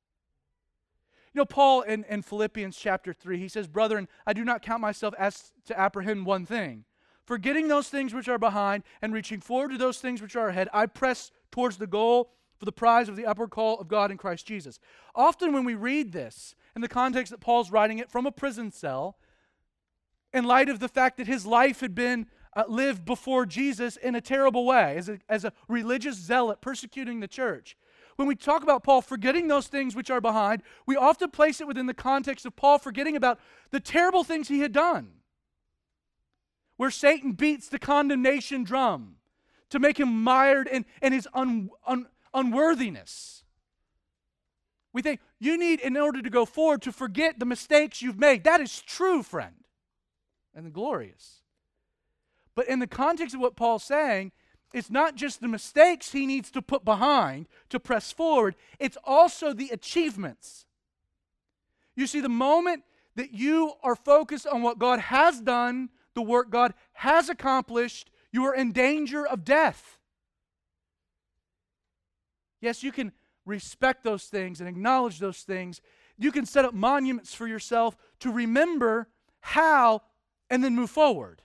You 1.35 1.41
know, 1.41 1.47
Paul 1.47 1.83
in, 1.83 2.05
in 2.09 2.23
Philippians 2.23 2.77
chapter 2.77 3.13
3, 3.13 3.39
he 3.39 3.49
says, 3.49 3.67
Brethren, 3.67 4.09
I 4.25 4.33
do 4.33 4.45
not 4.45 4.63
count 4.63 4.81
myself 4.81 5.15
as 5.19 5.53
to 5.67 5.79
apprehend 5.79 6.27
one 6.27 6.47
thing. 6.47 6.85
Forgetting 7.27 7.67
those 7.67 7.89
things 7.89 8.15
which 8.15 8.29
are 8.29 8.39
behind 8.39 8.85
and 9.03 9.13
reaching 9.13 9.41
forward 9.41 9.73
to 9.73 9.79
those 9.79 9.99
things 9.99 10.23
which 10.23 10.37
are 10.37 10.49
ahead, 10.49 10.69
I 10.73 10.87
press 10.87 11.33
towards 11.51 11.79
the 11.79 11.89
goal 11.89 12.31
for 12.59 12.67
the 12.67 12.73
prize 12.73 13.09
of 13.09 13.17
the 13.17 13.27
upward 13.27 13.51
call 13.51 13.81
of 13.81 13.89
God 13.89 14.13
in 14.13 14.17
Christ 14.17 14.47
Jesus. 14.47 14.79
Often, 15.15 15.53
when 15.53 15.65
we 15.65 15.75
read 15.75 16.13
this 16.13 16.55
in 16.77 16.83
the 16.83 16.89
context 16.89 17.33
that 17.33 17.41
Paul's 17.41 17.71
writing 17.71 17.99
it 17.99 18.11
from 18.11 18.27
a 18.27 18.33
prison 18.33 18.71
cell, 18.71 19.17
in 20.33 20.45
light 20.45 20.69
of 20.69 20.79
the 20.79 20.89
fact 20.89 21.17
that 21.17 21.27
his 21.27 21.47
life 21.47 21.81
had 21.81 21.95
been 21.97 22.27
uh, 22.55 22.65
lived 22.69 23.05
before 23.05 23.45
Jesus 23.45 23.97
in 23.97 24.15
a 24.15 24.21
terrible 24.21 24.67
way, 24.67 24.97
as 24.97 25.09
a, 25.09 25.19
as 25.29 25.45
a 25.45 25.53
religious 25.67 26.17
zealot 26.17 26.61
persecuting 26.61 27.19
the 27.19 27.29
church, 27.29 27.77
when 28.17 28.29
we 28.29 28.35
talk 28.35 28.63
about 28.63 28.85
Paul 28.85 29.03
forgetting 29.03 29.49
those 29.49 29.67
things 29.67 29.97
which 29.97 30.11
are 30.11 30.21
behind, 30.21 30.63
we 30.87 30.97
often 30.97 31.31
place 31.31 31.61
it 31.61 31.67
within 31.67 31.87
the 31.87 31.95
context 31.95 32.47
of 32.47 32.57
Paul 32.57 32.79
forgetting 32.79 33.17
about 33.17 33.41
the 33.71 33.81
terrible 33.81 34.25
things 34.25 34.49
he 34.49 34.61
had 34.61 34.73
done. 34.73 35.13
Where 36.77 36.91
Satan 36.91 37.33
beats 37.33 37.69
the 37.69 37.79
condemnation 37.79 38.65
drum 38.65 39.17
to 39.71 39.79
make 39.79 39.99
him 39.99 40.23
mired 40.23 40.69
in, 40.69 40.85
in 41.03 41.13
his 41.13 41.29
un, 41.35 41.71
un, 41.87 42.07
unworthiness. 42.33 43.45
We 44.93 45.03
think 45.03 45.21
you 45.41 45.59
need, 45.59 45.81
in 45.81 45.97
order 45.97 46.23
to 46.23 46.31
go 46.31 46.45
forward, 46.45 46.83
to 46.83 46.93
forget 46.93 47.39
the 47.39 47.47
mistakes 47.47 48.01
you've 48.01 48.19
made. 48.19 48.45
That 48.45 48.61
is 48.61 48.81
true, 48.81 49.23
friend, 49.23 49.65
and 50.55 50.73
glorious. 50.73 51.41
But 52.55 52.69
in 52.69 52.79
the 52.79 52.87
context 52.87 53.35
of 53.35 53.41
what 53.41 53.57
Paul's 53.57 53.83
saying, 53.83 54.31
it's 54.75 54.91
not 54.91 55.15
just 55.15 55.41
the 55.41 55.49
mistakes 55.49 56.11
he 56.11 56.27
needs 56.27 56.51
to 56.51 56.61
put 56.61 56.85
behind 56.85 57.47
to 57.71 57.79
press 57.79 58.11
forward, 58.11 58.57
it's 58.81 58.99
also 59.05 59.53
the 59.53 59.71
achievements. 59.71 60.67
You 61.95 62.09
see, 62.09 62.21
the 62.21 62.29
moment 62.29 62.83
that 63.15 63.33
you 63.33 63.75
are 63.85 63.95
focused 63.95 64.49
on 64.49 64.63
what 64.63 64.81
God 64.81 64.99
has 64.99 65.41
done, 65.41 65.91
the 66.15 66.23
work 66.23 66.51
God 66.51 66.75
has 66.95 67.29
accomplished, 67.29 68.11
you 68.33 68.45
are 68.45 68.55
in 68.55 68.73
danger 68.73 69.25
of 69.25 69.45
death. 69.45 69.99
Yes, 72.61 72.83
you 72.83 72.91
can 72.91 73.13
respect 73.47 74.03
those 74.03 74.25
things 74.25 74.59
and 74.59 74.69
acknowledge 74.69 75.21
those 75.21 75.39
things. 75.39 75.81
You 76.19 76.33
can 76.33 76.47
set 76.47 76.65
up 76.65 76.75
monuments 76.75 77.33
for 77.33 77.47
yourself 77.47 77.97
to 78.21 78.33
remember 78.33 79.07
how 79.41 80.03
and 80.51 80.65
then 80.65 80.75
move 80.75 80.91
forward. 80.91 81.43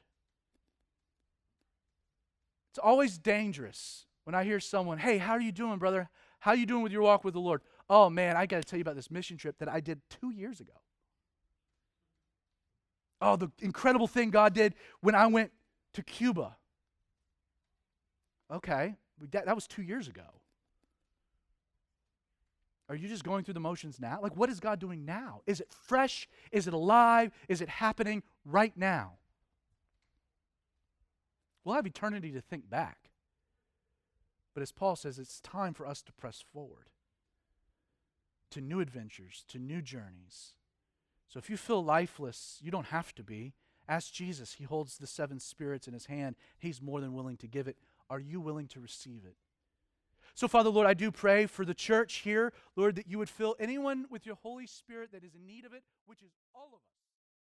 It's 2.71 2.79
always 2.79 3.17
dangerous 3.17 4.05
when 4.25 4.35
I 4.35 4.43
hear 4.43 4.59
someone, 4.59 4.97
hey, 4.97 5.17
how 5.17 5.33
are 5.33 5.41
you 5.41 5.51
doing, 5.51 5.79
brother? 5.79 6.09
How 6.39 6.51
are 6.51 6.57
you 6.57 6.65
doing 6.65 6.83
with 6.83 6.91
your 6.91 7.01
walk 7.01 7.23
with 7.23 7.33
the 7.33 7.39
Lord? 7.39 7.61
Oh, 7.89 8.09
man, 8.09 8.37
I 8.37 8.45
got 8.45 8.61
to 8.61 8.63
tell 8.63 8.77
you 8.77 8.81
about 8.81 8.95
this 8.95 9.09
mission 9.09 9.37
trip 9.37 9.57
that 9.59 9.67
I 9.67 9.79
did 9.79 10.01
two 10.09 10.31
years 10.31 10.59
ago. 10.59 10.73
Oh, 13.21 13.35
the 13.35 13.51
incredible 13.59 14.07
thing 14.07 14.29
God 14.29 14.53
did 14.53 14.75
when 15.01 15.15
I 15.15 15.27
went 15.27 15.51
to 15.93 16.03
Cuba. 16.03 16.55
Okay, 18.51 18.95
that, 19.31 19.45
that 19.45 19.55
was 19.55 19.67
two 19.67 19.81
years 19.81 20.07
ago. 20.07 20.23
Are 22.87 22.95
you 22.95 23.07
just 23.07 23.23
going 23.23 23.43
through 23.43 23.53
the 23.53 23.59
motions 23.59 23.99
now? 23.99 24.19
Like, 24.21 24.35
what 24.35 24.49
is 24.49 24.59
God 24.59 24.79
doing 24.79 25.05
now? 25.05 25.41
Is 25.45 25.59
it 25.59 25.67
fresh? 25.69 26.27
Is 26.51 26.67
it 26.67 26.73
alive? 26.73 27.31
Is 27.47 27.61
it 27.61 27.69
happening 27.69 28.23
right 28.45 28.75
now? 28.75 29.18
We'll 31.63 31.75
have 31.75 31.85
eternity 31.85 32.31
to 32.31 32.41
think 32.41 32.69
back. 32.69 33.11
But 34.53 34.63
as 34.63 34.71
Paul 34.71 34.95
says, 34.95 35.19
it's 35.19 35.39
time 35.39 35.73
for 35.73 35.85
us 35.85 36.01
to 36.03 36.13
press 36.13 36.43
forward 36.53 36.89
to 38.51 38.61
new 38.61 38.79
adventures, 38.79 39.45
to 39.47 39.59
new 39.59 39.81
journeys. 39.81 40.53
So 41.27 41.37
if 41.37 41.49
you 41.49 41.57
feel 41.57 41.83
lifeless, 41.83 42.57
you 42.61 42.71
don't 42.71 42.87
have 42.87 43.13
to 43.15 43.23
be. 43.23 43.53
Ask 43.87 44.11
Jesus. 44.11 44.53
He 44.53 44.63
holds 44.63 44.97
the 44.97 45.07
seven 45.07 45.39
spirits 45.39 45.87
in 45.87 45.93
his 45.93 46.07
hand. 46.07 46.35
He's 46.57 46.81
more 46.81 47.01
than 47.01 47.13
willing 47.13 47.37
to 47.37 47.47
give 47.47 47.67
it. 47.67 47.77
Are 48.09 48.19
you 48.19 48.41
willing 48.41 48.67
to 48.69 48.79
receive 48.79 49.21
it? 49.25 49.35
So, 50.35 50.47
Father, 50.47 50.69
Lord, 50.69 50.87
I 50.87 50.93
do 50.93 51.11
pray 51.11 51.45
for 51.45 51.65
the 51.65 51.73
church 51.73 52.17
here, 52.17 52.53
Lord, 52.75 52.95
that 52.95 53.07
you 53.07 53.17
would 53.17 53.29
fill 53.29 53.55
anyone 53.59 54.05
with 54.09 54.25
your 54.25 54.35
Holy 54.35 54.67
Spirit 54.67 55.11
that 55.11 55.23
is 55.23 55.35
in 55.35 55.45
need 55.45 55.65
of 55.65 55.73
it, 55.73 55.83
which 56.05 56.21
is 56.21 56.31
all 56.55 56.69
of 56.73 56.79
us. 56.79 56.98